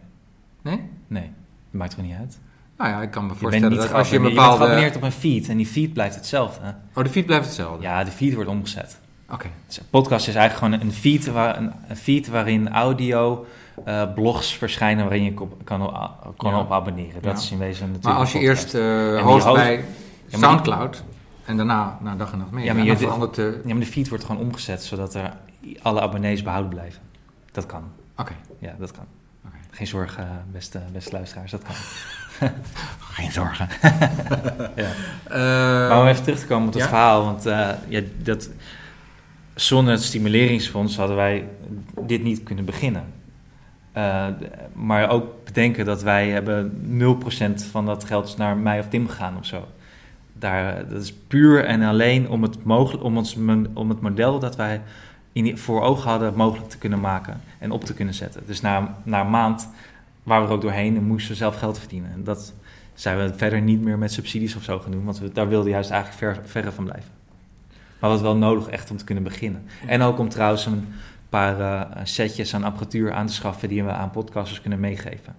Nee? 0.69 0.83
Nee. 1.07 1.23
Dat 1.71 1.81
maakt 1.81 1.97
er 1.97 2.03
niet 2.03 2.17
uit. 2.19 2.39
Nou 2.79 2.91
ja, 2.91 3.03
ik 3.03 3.11
kan 3.11 3.27
me 3.27 3.33
je 3.33 3.39
voorstellen 3.39 3.77
dat 3.77 3.93
als 3.93 4.09
je 4.11 4.17
een 4.17 4.21
je 4.23 4.27
bent 4.29 4.39
bepaalde... 4.41 4.59
geabonneerd 4.65 4.97
op 4.97 5.03
een 5.03 5.13
feed 5.13 5.49
en 5.49 5.57
die 5.57 5.67
feed 5.67 5.93
blijft 5.93 6.15
hetzelfde. 6.15 6.75
Oh, 6.95 7.05
de 7.05 7.11
feed 7.11 7.27
blijft 7.27 7.45
hetzelfde? 7.47 7.83
Ja, 7.83 8.05
de 8.05 8.11
feed 8.11 8.35
wordt 8.35 8.51
omgezet. 8.51 8.99
Oké. 9.31 9.47
Dus 9.67 9.79
een 9.79 9.85
podcast 9.91 10.29
is 10.29 10.35
eigenlijk 10.35 10.75
gewoon 10.75 10.89
een 10.89 10.95
feed, 10.97 11.27
waar, 11.27 11.57
een, 11.59 11.73
feed 11.97 12.29
waarin 12.29 12.69
audio, 12.73 13.47
uh, 13.87 14.13
blogs 14.15 14.53
verschijnen 14.57 15.05
waarin 15.05 15.25
je 15.25 15.35
kan, 15.65 15.83
op, 15.83 16.33
kan 16.37 16.51
Ja. 16.51 16.59
op 16.61 16.73
abonneren. 16.73 17.23
Dat 17.23 17.33
Ja. 17.33 17.39
is 17.45 17.51
in 17.51 17.59
wezen 17.59 17.81
natuurlijk 17.81 18.05
Maar 18.05 18.15
als 18.17 18.33
je 18.33 18.39
podcast. 18.39 18.63
eerst 18.63 18.75
eh, 18.75 19.09
En 19.09 19.15
die 19.15 19.23
host 19.25 19.45
host- 19.45 19.57
bij 19.57 19.73
Ja, 19.75 19.81
maar 19.81 20.31
die- 20.31 20.39
Soundcloud 20.39 21.05
en 21.45 21.57
daarna 21.57 21.99
naar 22.03 22.17
dag 22.17 22.33
en 22.33 22.39
nacht 22.39 22.51
mee, 22.51 22.65
Ja, 22.65 22.75
maar, 22.75 22.85
je, 22.85 22.97
verandert 22.97 23.35
de... 23.35 23.61
ja, 23.65 23.73
maar 23.75 23.83
de 23.85 23.91
feed 23.91 24.09
wordt 24.09 24.25
gewoon 24.25 24.43
omgezet 24.43 24.83
zodat 24.83 25.15
er 25.15 25.33
alle 25.83 26.01
abonnees 26.01 26.43
behouden 26.43 26.71
blijven. 26.71 27.01
Dat 27.53 27.67
kan. 27.67 27.83
Oké. 28.17 28.33
Ja, 28.59 28.75
dat 28.79 28.91
kan. 28.91 29.05
Geen 29.79 29.87
zorgen, 29.87 30.45
beste, 30.53 30.81
beste 30.93 31.13
luisteraars, 31.13 31.51
dat 31.51 31.63
kan. 31.63 31.75
Geen 33.17 33.33
zorgen. 33.33 33.69
ja. 34.83 34.91
Eh, 35.25 35.89
maar 35.89 36.01
om 36.01 36.07
even 36.07 36.23
terug 36.23 36.39
te 36.39 36.47
komen 36.47 36.67
op 36.67 36.73
het 36.73 36.83
ja? 36.83 36.89
verhaal, 36.89 37.25
want 37.25 37.47
eh, 37.47 37.69
ja, 37.89 38.01
dat, 38.23 38.51
zonder 39.55 39.93
het 39.93 40.03
stimuleringsfonds 40.03 40.97
hadden 40.97 41.17
wij 41.17 41.49
dit 42.07 42.23
niet 42.23 42.43
kunnen 42.43 42.65
beginnen. 42.65 43.05
Eh, 43.93 44.27
maar 44.73 45.11
ook 45.11 45.45
bedenken 45.45 45.85
dat 45.85 46.03
wij 46.03 46.29
hebben 46.29 46.73
0% 47.61 47.71
van 47.71 47.87
dat 47.87 48.05
geld 48.05 48.29
is 48.29 48.37
naar 48.37 48.57
mij 48.57 48.79
of 48.79 48.89
Tim 48.89 49.09
gegaan 49.09 49.39
of 49.39 49.47
zo. 49.47 49.69
Daar, 50.33 50.89
dat 50.89 51.03
is 51.03 51.13
puur 51.13 51.65
en 51.65 51.83
alleen 51.83 52.29
om 52.29 52.43
het, 52.43 52.65
mogelijk, 52.65 53.05
om 53.05 53.17
ons, 53.17 53.37
om 53.75 53.89
het 53.89 54.01
model 54.01 54.39
dat 54.39 54.57
wij 54.57 54.83
in, 55.33 55.59
voor 55.59 55.83
ogen 55.83 56.11
hadden 56.11 56.35
mogelijk 56.35 56.71
te 56.71 56.79
kunnen 56.79 57.01
maken 57.01 57.41
en 57.59 57.71
op 57.71 57.85
te 57.85 57.95
kunnen 57.95 58.15
zetten. 58.15 58.43
Dus 58.47 58.61
na, 58.61 58.97
na 59.03 59.21
een 59.21 59.31
maand 59.31 59.69
waren 60.23 60.43
we 60.43 60.49
er 60.49 60.55
ook 60.55 60.63
doorheen 60.63 60.97
en 60.97 61.05
moesten 61.05 61.31
we 61.31 61.37
zelf 61.37 61.57
geld 61.57 61.79
verdienen. 61.79 62.13
En 62.13 62.25
dat 62.25 62.53
zijn 62.95 63.19
we 63.19 63.35
verder 63.37 63.61
niet 63.61 63.81
meer 63.81 63.99
met 63.99 64.13
subsidies 64.13 64.57
of 64.57 64.63
zo 64.63 64.79
gaan 64.79 64.91
doen, 64.91 65.05
want 65.05 65.19
we, 65.19 65.33
daar 65.33 65.49
wilden 65.49 65.71
juist 65.71 65.91
eigenlijk 65.91 66.21
ver, 66.21 66.49
verre 66.49 66.73
van 66.73 66.85
blijven. 66.85 67.11
Maar 67.99 68.11
wat 68.11 68.21
wel 68.21 68.37
nodig 68.37 68.69
echt 68.69 68.91
om 68.91 68.97
te 68.97 69.05
kunnen 69.05 69.25
beginnen. 69.25 69.65
En 69.87 70.03
ook 70.03 70.19
om 70.19 70.29
trouwens 70.29 70.67
een 70.67 70.89
paar 71.29 71.61
eh, 71.61 72.01
setjes 72.03 72.55
aan 72.55 72.65
apparatuur 72.65 73.13
aan 73.13 73.27
te 73.27 73.33
schaffen 73.33 73.69
die 73.69 73.85
we 73.85 73.91
aan 73.91 74.11
podcasters 74.11 74.61
kunnen 74.61 74.81
meegeven. 74.81 75.37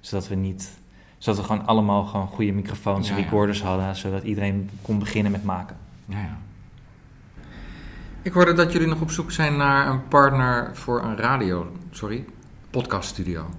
Zodat 0.00 0.28
we 0.28 0.34
niet, 0.34 0.70
zodat 1.18 1.40
we 1.40 1.46
gewoon 1.46 1.66
allemaal 1.66 2.04
gewoon 2.04 2.26
goede 2.26 2.52
microfoons 2.52 3.08
en 3.08 3.14
Ja, 3.14 3.20
ja. 3.20 3.24
recorders 3.24 3.62
hadden, 3.62 3.96
zodat 3.96 4.22
iedereen 4.22 4.70
kon 4.82 4.98
beginnen 4.98 5.32
met 5.32 5.44
maken. 5.44 5.76
Ja, 6.06 6.18
ja. 6.18 6.38
Ik 8.24 8.32
hoorde 8.32 8.52
dat 8.52 8.72
jullie 8.72 8.88
nog 8.88 9.00
op 9.00 9.10
zoek 9.10 9.32
zijn 9.32 9.56
naar 9.56 9.88
een 9.88 10.08
partner 10.08 10.70
voor 10.76 11.02
een 11.02 11.16
radio, 11.16 11.72
sorry, 11.90 12.24
podcaststudio. 12.70 13.50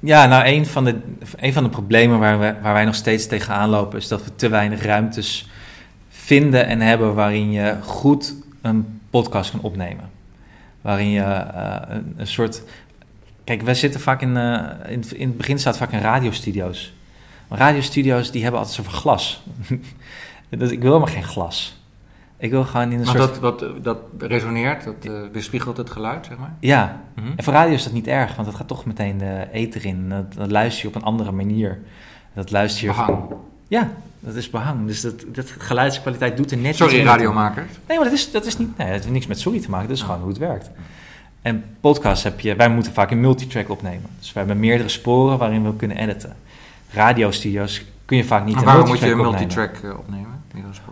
Ja, 0.00 0.26
nou, 0.26 0.46
een 0.46 0.66
van 0.66 0.84
de, 0.84 1.00
een 1.36 1.52
van 1.52 1.62
de 1.62 1.68
problemen 1.68 2.18
waar, 2.18 2.38
we, 2.38 2.54
waar 2.62 2.72
wij 2.72 2.84
nog 2.84 2.94
steeds 2.94 3.26
tegenaan 3.26 3.68
lopen, 3.68 3.98
is 3.98 4.08
dat 4.08 4.24
we 4.24 4.34
te 4.34 4.48
weinig 4.48 4.82
ruimtes 4.82 5.48
vinden 6.08 6.66
en 6.66 6.80
hebben 6.80 7.14
waarin 7.14 7.52
je 7.52 7.76
goed 7.82 8.34
een 8.60 9.00
podcast 9.10 9.50
kan 9.50 9.60
opnemen. 9.60 10.10
Waarin 10.80 11.10
je 11.10 11.22
eh, 11.22 11.96
een, 12.16 12.26
soort. 12.26 12.62
Kijk, 13.44 13.62
wij 13.62 13.74
zitten 13.74 14.00
vaak 14.00 14.22
in, 14.22 14.36
eh, 14.36 14.92
in. 14.92 15.04
In 15.14 15.28
het 15.28 15.36
begin 15.36 15.58
staat 15.58 15.76
vaak 15.76 15.92
in 15.92 16.00
radiostudio's. 16.00 16.94
Maar 17.48 17.58
radiostudio's 17.58 18.30
die 18.30 18.42
hebben 18.42 18.60
altijd 18.60 18.76
zoveel 18.76 18.98
glas. 18.98 19.42
dat, 20.48 20.70
ik 20.70 20.80
wil 20.80 20.92
helemaal 20.92 21.14
geen 21.14 21.24
glas. 21.24 21.80
Ik 22.42 22.50
wil 22.50 22.64
gewoon 22.64 22.92
in 22.92 22.98
een 22.98 23.06
soort. 23.06 23.18
dat, 23.18 23.38
wat, 23.38 23.64
dat 23.82 23.98
resoneert, 24.18 24.84
dat 24.84 24.94
eh, 25.04 25.12
weerspiegelt 25.32 25.76
het 25.76 25.90
geluid, 25.90 26.26
zeg 26.26 26.38
maar? 26.38 26.54
Ja, 26.60 27.00
Mhm. 27.16 27.26
en 27.36 27.44
voor 27.44 27.52
radio 27.52 27.74
is 27.74 27.84
dat 27.84 27.92
niet 27.92 28.06
erg, 28.06 28.34
want 28.34 28.48
dat 28.48 28.56
gaat 28.56 28.68
toch 28.68 28.84
meteen 28.84 29.18
de 29.18 29.46
ether 29.52 29.84
in. 29.86 30.08
Dat, 30.08 30.34
dat 30.34 30.50
luister 30.50 30.82
je 30.82 30.88
op 30.88 30.94
een 30.94 31.02
andere 31.06 31.32
manier. 31.32 31.78
Dat 32.34 32.50
luister 32.50 32.82
je... 32.82 32.88
Behang. 32.88 33.18
Ja, 33.68 33.90
dat 34.20 34.34
is 34.34 34.50
behang. 34.50 34.86
Dus 34.86 35.00
dat, 35.00 35.24
dat 35.32 35.54
geluidskwaliteit 35.58 36.36
doet 36.36 36.50
er 36.50 36.56
net 36.56 36.76
Sorry, 36.76 36.92
iets 36.92 37.02
toe. 37.02 37.10
radiomakers. 37.12 37.70
Nee, 37.88 37.96
maar 37.96 38.06
dat 38.06 38.16
is, 38.16 38.30
dat 38.30 38.46
is 38.46 38.58
niet... 38.58 38.76
Nee, 38.78 38.86
dat 38.90 38.96
heeft 38.96 39.10
niks 39.12 39.26
met 39.26 39.40
sorry 39.40 39.60
te 39.60 39.70
maken. 39.70 39.88
Dat 39.88 39.96
is 39.96 40.02
gewoon 40.02 40.20
hoe 40.20 40.28
het 40.28 40.38
werkt. 40.38 40.70
En 41.42 41.64
podcast 41.80 42.22
heb 42.22 42.40
je... 42.40 42.56
Wij 42.56 42.68
moeten 42.70 42.92
vaak 42.92 43.10
een 43.10 43.20
multitrack 43.20 43.68
opnemen. 43.70 44.10
Dus 44.18 44.32
we 44.32 44.38
hebben 44.38 44.58
meerdere 44.60 44.88
sporen 44.88 45.38
waarin 45.38 45.64
we 45.64 45.76
kunnen 45.76 45.96
editen. 45.96 46.36
Radiostudio's 46.92 47.84
kun 48.04 48.16
je 48.16 48.24
vaak 48.24 48.44
niet 48.44 48.54
Maar 48.54 48.64
waarom 48.64 48.86
moet 48.88 48.98
je 48.98 49.10
een 49.10 49.16
multitrack 49.16 49.70
opnemen. 49.70 49.78
multitrack 49.80 49.92
eh, 49.92 49.98
opnemen? 49.98 50.31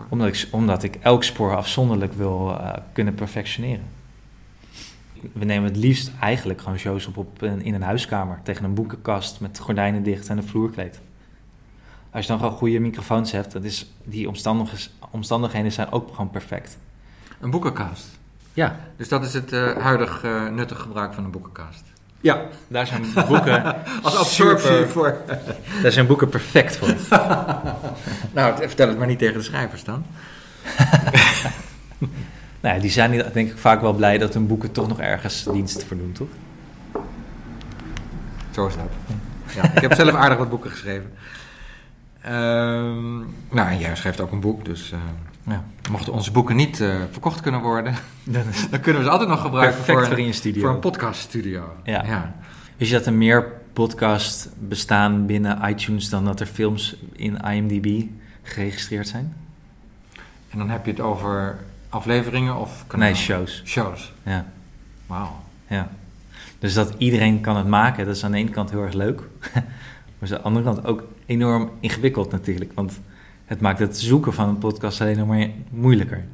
Omdat 0.09 0.29
ik, 0.29 0.49
omdat 0.51 0.83
ik 0.83 0.95
elk 0.95 1.25
spoor 1.25 1.57
afzonderlijk 1.57 2.13
wil 2.13 2.59
eh, 2.61 2.73
kunnen 2.93 3.15
perfectioneren. 3.15 3.85
We 5.33 5.45
nemen 5.45 5.65
het 5.69 5.77
liefst 5.77 6.11
eigenlijk 6.21 6.61
gewoon 6.61 6.79
shows 6.79 7.07
op, 7.07 7.17
op 7.17 7.43
een- 7.43 7.63
in 7.63 7.75
een 7.75 7.83
huiskamer. 7.83 8.41
Tegen 8.43 8.65
een 8.65 8.75
boekenkast 8.75 9.41
met 9.41 9.59
gordijnen 9.59 10.03
dicht 10.03 10.29
en 10.29 10.37
een 10.37 10.47
vloerkleed. 10.47 11.01
Als 12.11 12.23
je 12.25 12.31
dan 12.31 12.39
gewoon 12.41 12.55
goede 12.57 12.79
microfoons 12.79 13.33
hebt, 13.33 13.53
dat 13.53 13.65
is, 13.65 13.91
die 14.05 14.29
omstandig- 14.29 14.91
omstandigheden 15.11 15.73
zijn 15.73 15.93
ook 15.93 16.11
gewoon 16.11 16.31
perfect. 16.31 16.79
Een 17.41 17.51
boekenkast? 17.51 18.07
Ja. 18.55 18.81
Dus 18.97 19.09
dat 19.09 19.25
is 19.25 19.33
het 19.35 19.53
eh, 19.53 19.77
huidig 19.77 20.23
eh, 20.25 20.49
nuttig 20.49 20.79
gebruik 20.81 21.15
van 21.15 21.25
een 21.25 21.31
boekenkast? 21.31 21.83
Ja, 22.21 22.43
daar 22.69 22.87
zijn 22.87 23.03
boeken 23.29 23.85
Als 24.03 24.17
absorptie 24.17 24.87
voor... 24.87 25.17
Daar 25.83 25.93
zijn 25.93 26.07
boeken 26.07 26.29
perfect 26.29 26.77
voor. 26.77 26.89
nou, 28.35 28.57
vertel 28.57 28.89
het 28.89 28.99
maar 28.99 29.07
niet 29.07 29.19
tegen 29.19 29.39
de 29.39 29.43
schrijvers 29.43 29.85
dan. 29.85 30.05
nou 32.61 32.75
ja, 32.75 32.79
die 32.79 32.91
zijn 32.91 33.11
denk 33.33 33.51
ik 33.51 33.59
vaak 33.59 33.81
wel 33.81 33.93
blij 33.93 34.19
dat 34.19 34.35
hun 34.35 34.47
boeken 34.47 34.73
toch 34.73 34.89
nog 34.89 35.01
ergens 35.01 35.47
dienst 35.53 35.85
voor 35.85 35.97
doen, 35.97 36.13
toch? 36.13 36.29
Zo 38.51 38.67
is 38.67 38.75
dat. 38.75 39.17
Ja, 39.55 39.75
ik 39.75 39.81
heb 39.81 39.95
zelf 39.95 40.15
aardig 40.15 40.39
wat 40.39 40.51
boeken 40.51 40.71
geschreven. 40.71 41.13
Ehm, 42.21 43.19
nou, 43.51 43.69
en 43.69 43.79
jij 43.79 43.97
schrijft 43.97 44.21
ook 44.21 44.33
een 44.33 44.41
boek, 44.41 44.65
dus 44.65 44.93
eh, 44.93 44.99
Ja. 45.47 45.65
mochten 45.91 46.13
onze 46.13 46.33
boeken 46.33 46.57
niet 46.57 46.81
eh, 46.81 46.95
verkocht 47.11 47.41
kunnen 47.41 47.61
worden, 47.61 47.95
Dan 48.25 48.43
is- 48.49 48.69
dan 48.71 48.81
kunnen 48.81 49.01
we 49.03 49.07
ze 49.07 49.13
altijd 49.13 49.29
nog 49.31 49.41
gebruiken 49.41 49.85
voor, 49.85 50.03
een, 50.19 50.35
voor 50.61 50.69
een 50.71 50.79
podcaststudio. 50.79 51.73
Ja. 51.85 52.05
ja. 52.05 52.35
Wist 52.77 52.91
je 52.91 52.97
dat 52.97 53.07
er 53.07 53.13
meer 53.13 53.53
podcasts 53.73 54.49
bestaan 54.59 55.27
binnen 55.27 55.69
iTunes 55.69 56.09
dan 56.09 56.25
dat 56.25 56.41
er 56.41 56.47
films 56.47 56.97
in 57.13 57.37
IMDb 57.37 58.03
geregistreerd 58.43 59.09
zijn? 59.09 59.35
En 60.51 60.59
dan 60.59 60.71
heb 60.71 60.85
je 60.85 60.91
het 60.91 61.01
over 61.01 61.59
afleveringen 61.89 62.57
of 62.57 62.85
kanalen? 62.87 63.13
Nee, 63.13 63.23
shows. 63.23 63.63
Shows. 63.65 64.13
Ja. 64.23 64.47
Wauw. 65.07 65.41
Ja. 65.67 65.89
Dus 66.59 66.75
dat 66.75 66.95
iedereen 66.99 67.41
kan 67.41 67.57
het 67.57 67.67
maken, 67.67 68.07
dat 68.07 68.17
is 68.17 68.25
aan 68.25 68.31
de 68.33 68.39
ene 68.39 68.51
kant 68.51 68.71
heel 68.71 68.83
erg 68.83 68.93
leuk. 68.95 69.21
maar 69.53 69.63
aan 70.21 70.29
de 70.29 70.41
andere 70.41 70.65
kant 70.65 70.85
ook 70.87 71.05
enorm 71.27 71.71
ingewikkeld 71.81 72.31
natuurlijk. 72.31 72.73
Want 72.75 73.01
het 73.51 73.61
maakt 73.61 73.79
het 73.79 73.99
zoeken 73.99 74.33
van 74.33 74.49
een 74.49 74.59
podcast 74.59 75.01
alleen 75.01 75.19
nog 75.19 75.27
maar 75.27 75.49
moeilijker. 75.71 76.25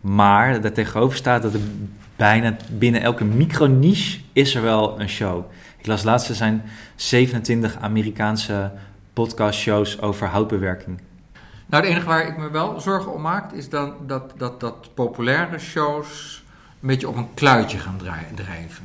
Maar 0.00 0.60
daartegenover 0.60 1.16
staat 1.16 1.42
dat 1.42 1.54
er 1.54 1.60
bijna 2.16 2.56
binnen 2.70 3.00
elke 3.00 3.24
micro-niche 3.24 4.20
is 4.32 4.54
er 4.54 4.62
wel 4.62 5.00
een 5.00 5.08
show. 5.08 5.44
Ik 5.78 5.86
las 5.86 6.02
laatst, 6.02 6.28
er 6.28 6.34
zijn 6.34 6.62
27 6.94 7.78
Amerikaanse 7.80 8.72
podcastshows 9.12 10.00
over 10.00 10.26
houtbewerking. 10.26 11.00
Nou, 11.66 11.82
het 11.82 11.92
enige 11.92 12.06
waar 12.06 12.26
ik 12.26 12.36
me 12.36 12.50
wel 12.50 12.80
zorgen 12.80 13.12
om 13.12 13.22
maak, 13.22 13.52
is 13.52 13.68
dan 13.68 13.94
dat, 14.06 14.32
dat, 14.36 14.60
dat 14.60 14.94
populaire 14.94 15.58
shows 15.58 16.42
een 16.80 16.88
beetje 16.88 17.08
op 17.08 17.16
een 17.16 17.34
kluitje 17.34 17.78
gaan 17.78 18.00
drijven. 18.34 18.84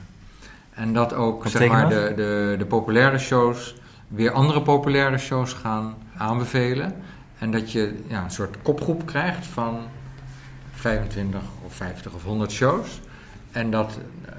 En 0.73 0.93
dat 0.93 1.13
ook 1.13 1.47
zeg 1.47 1.69
maar, 1.69 1.89
de, 1.89 2.13
de, 2.15 2.55
de 2.57 2.65
populaire 2.65 3.17
shows 3.17 3.75
weer 4.07 4.31
andere 4.31 4.61
populaire 4.61 5.17
shows 5.17 5.53
gaan 5.53 5.95
aanbevelen. 6.17 6.95
En 7.37 7.51
dat 7.51 7.71
je 7.71 8.03
ja, 8.07 8.23
een 8.23 8.31
soort 8.31 8.57
kopgroep 8.61 9.05
krijgt 9.05 9.45
van 9.45 9.79
25 10.71 11.41
of 11.65 11.73
50 11.73 12.13
of 12.13 12.23
100 12.23 12.51
shows. 12.51 13.01
En 13.51 13.71
dat, 13.71 13.99
eh, 14.25 14.33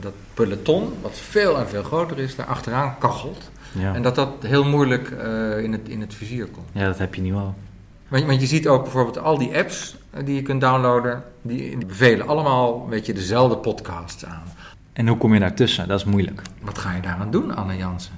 dat 0.00 0.12
peloton, 0.34 0.92
wat 1.02 1.18
veel 1.18 1.58
en 1.58 1.68
veel 1.68 1.82
groter 1.82 2.18
is, 2.18 2.36
daar 2.36 2.46
achteraan 2.46 2.98
kachelt. 2.98 3.50
Ja. 3.78 3.94
En 3.94 4.02
dat 4.02 4.14
dat 4.14 4.28
heel 4.40 4.64
moeilijk 4.64 5.10
eh, 5.10 5.58
in, 5.58 5.72
het, 5.72 5.88
in 5.88 6.00
het 6.00 6.14
vizier 6.14 6.46
komt. 6.46 6.66
Ja, 6.72 6.86
dat 6.86 6.98
heb 6.98 7.14
je 7.14 7.22
nu 7.22 7.34
al. 7.34 7.54
Want, 8.08 8.24
want 8.24 8.40
je 8.40 8.46
ziet 8.46 8.68
ook 8.68 8.82
bijvoorbeeld 8.82 9.18
al 9.18 9.38
die 9.38 9.56
apps 9.56 9.96
eh, 10.10 10.24
die 10.24 10.34
je 10.34 10.42
kunt 10.42 10.60
downloaden, 10.60 11.22
die, 11.42 11.76
die 11.76 11.86
bevelen 11.86 12.28
allemaal 12.28 12.88
weet 12.88 13.06
je, 13.06 13.12
dezelfde 13.12 13.56
podcasts 13.56 14.24
aan. 14.24 14.42
En 14.92 15.08
hoe 15.08 15.16
kom 15.16 15.34
je 15.34 15.40
daartussen? 15.40 15.88
Dat 15.88 15.98
is 15.98 16.04
moeilijk. 16.04 16.42
Wat 16.60 16.78
ga 16.78 16.94
je 16.94 17.00
daaraan 17.00 17.30
doen, 17.30 17.56
Anne 17.56 17.76
Jansen? 17.76 18.14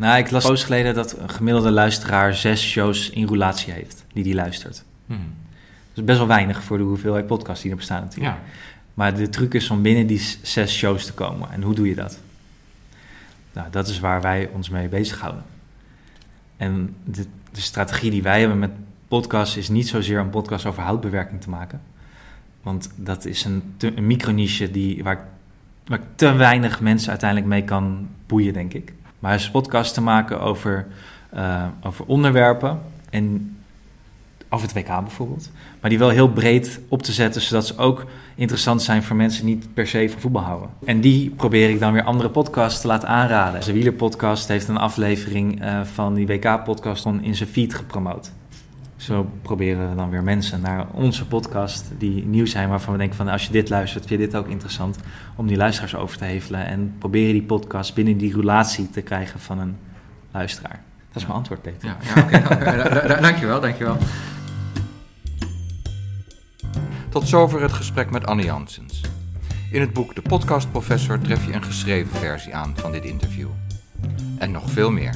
Nou, 0.00 0.18
ik 0.18 0.30
las 0.30 0.46
post 0.46 0.64
geleden 0.64 0.94
dat 0.94 1.18
een 1.18 1.30
gemiddelde 1.30 1.70
luisteraar 1.70 2.34
zes 2.34 2.68
shows 2.68 3.10
in 3.10 3.26
roulatie 3.26 3.72
heeft, 3.72 4.04
die 4.12 4.22
die 4.24 4.34
luistert. 4.34 4.84
Hmm. 5.06 5.34
Dat 5.88 5.98
is 5.98 6.04
best 6.04 6.18
wel 6.18 6.26
weinig 6.26 6.62
voor 6.62 6.78
de 6.78 6.84
hoeveelheid 6.84 7.26
podcasts 7.26 7.62
die 7.62 7.70
er 7.70 7.76
bestaan 7.76 8.02
natuurlijk. 8.02 8.34
Ja. 8.36 8.42
Maar 8.94 9.14
de 9.14 9.28
truc 9.28 9.54
is 9.54 9.70
om 9.70 9.82
binnen 9.82 10.06
die 10.06 10.38
zes 10.42 10.76
shows 10.76 11.04
te 11.04 11.12
komen. 11.12 11.50
En 11.50 11.62
hoe 11.62 11.74
doe 11.74 11.88
je 11.88 11.94
dat? 11.94 12.20
Nou, 13.52 13.70
dat 13.70 13.88
is 13.88 14.00
waar 14.00 14.20
wij 14.20 14.48
ons 14.52 14.68
mee 14.68 14.88
bezighouden. 14.88 15.42
En 16.56 16.94
de, 17.04 17.26
de 17.52 17.60
strategie 17.60 18.10
die 18.10 18.22
wij 18.22 18.40
hebben 18.40 18.58
met 18.58 18.70
podcasts 19.08 19.56
is 19.56 19.68
niet 19.68 19.88
zozeer 19.88 20.18
een 20.18 20.30
podcast 20.30 20.66
over 20.66 20.82
houtbewerking 20.82 21.40
te 21.40 21.50
maken. 21.50 21.80
Want 22.62 22.90
dat 22.96 23.24
is 23.24 23.44
een, 23.44 23.74
te- 23.76 23.96
een 23.96 24.06
microniche 24.06 24.70
die, 24.70 25.02
waar, 25.02 25.28
waar 25.86 25.98
ik 25.98 26.04
te 26.14 26.32
weinig 26.32 26.80
mensen 26.80 27.10
uiteindelijk 27.10 27.48
mee 27.50 27.64
kan 27.64 28.08
boeien, 28.26 28.52
denk 28.52 28.72
ik. 28.74 28.92
Maar 29.20 29.34
is 29.34 29.50
podcast 29.50 29.94
te 29.94 30.00
maken 30.00 30.40
over, 30.40 30.86
eh, 31.30 31.64
over 31.82 32.04
onderwerpen 32.04 32.80
en 33.10 33.56
over 34.48 34.66
het 34.66 34.76
WK 34.76 35.00
bijvoorbeeld. 35.00 35.50
Maar 35.80 35.90
die 35.90 35.98
wel 35.98 36.08
heel 36.08 36.32
breed 36.32 36.80
op 36.88 37.02
te 37.02 37.12
zetten, 37.12 37.40
zodat 37.42 37.66
ze 37.66 37.76
ook 37.78 38.06
interessant 38.34 38.82
zijn 38.82 39.02
voor 39.02 39.16
mensen 39.16 39.46
die 39.46 39.54
niet 39.54 39.74
per 39.74 39.86
se 39.86 40.08
van 40.10 40.20
voetbal 40.20 40.42
houden. 40.42 40.70
En 40.84 41.00
die 41.00 41.30
probeer 41.30 41.70
ik 41.70 41.80
dan 41.80 41.92
weer 41.92 42.02
andere 42.02 42.28
podcasts 42.28 42.80
te 42.80 42.86
laten 42.86 43.08
aanraden. 43.08 43.60
De 43.60 43.72
Wielerpodcast 43.72 44.48
heeft 44.48 44.68
een 44.68 44.76
aflevering 44.76 45.62
eh, 45.62 45.80
van 45.84 46.14
die 46.14 46.26
WK-podcast 46.26 47.06
in 47.20 47.34
zijn 47.34 47.48
feed 47.48 47.74
gepromoot. 47.74 48.32
Zo 49.00 49.30
proberen 49.42 49.90
we 49.90 49.96
dan 49.96 50.10
weer 50.10 50.22
mensen 50.22 50.60
naar 50.60 50.86
onze 50.92 51.26
podcast 51.26 51.90
die 51.98 52.26
nieuw 52.26 52.46
zijn, 52.46 52.68
waarvan 52.68 52.92
we 52.92 52.98
denken 52.98 53.16
van 53.16 53.28
als 53.28 53.46
je 53.46 53.52
dit 53.52 53.68
luistert, 53.68 54.06
vind 54.06 54.20
je 54.20 54.26
dit 54.26 54.36
ook 54.36 54.48
interessant, 54.48 54.98
om 55.36 55.46
die 55.46 55.56
luisteraars 55.56 55.94
over 55.94 56.18
te 56.18 56.24
hevelen 56.24 56.66
en 56.66 56.94
proberen 56.98 57.32
die 57.32 57.42
podcast 57.42 57.94
binnen 57.94 58.16
die 58.16 58.34
relatie 58.34 58.90
te 58.90 59.00
krijgen 59.00 59.40
van 59.40 59.58
een 59.58 59.76
luisteraar. 60.30 60.82
Dat 61.12 61.16
is 61.16 61.22
mijn 61.22 61.34
antwoord, 61.38 61.62
Peter. 61.62 61.88
Ja, 61.88 61.96
ja 62.14 62.22
oké. 62.22 62.42
Da- 62.42 62.88
da- 62.88 63.06
da- 63.06 63.20
dankjewel, 63.20 63.60
dankjewel. 63.60 63.96
Tot 67.08 67.28
zover 67.28 67.62
het 67.62 67.72
gesprek 67.72 68.10
met 68.10 68.26
Anne 68.26 68.42
Janssens. 68.44 69.00
In 69.70 69.80
het 69.80 69.92
boek 69.92 70.14
De 70.14 70.22
Podcast 70.22 70.70
Professor 70.70 71.18
tref 71.20 71.46
je 71.46 71.52
een 71.52 71.62
geschreven 71.64 72.16
versie 72.16 72.54
aan 72.54 72.72
van 72.76 72.92
dit 72.92 73.04
interview. 73.04 73.48
En 74.38 74.50
nog 74.50 74.70
veel 74.70 74.90
meer. 74.90 75.14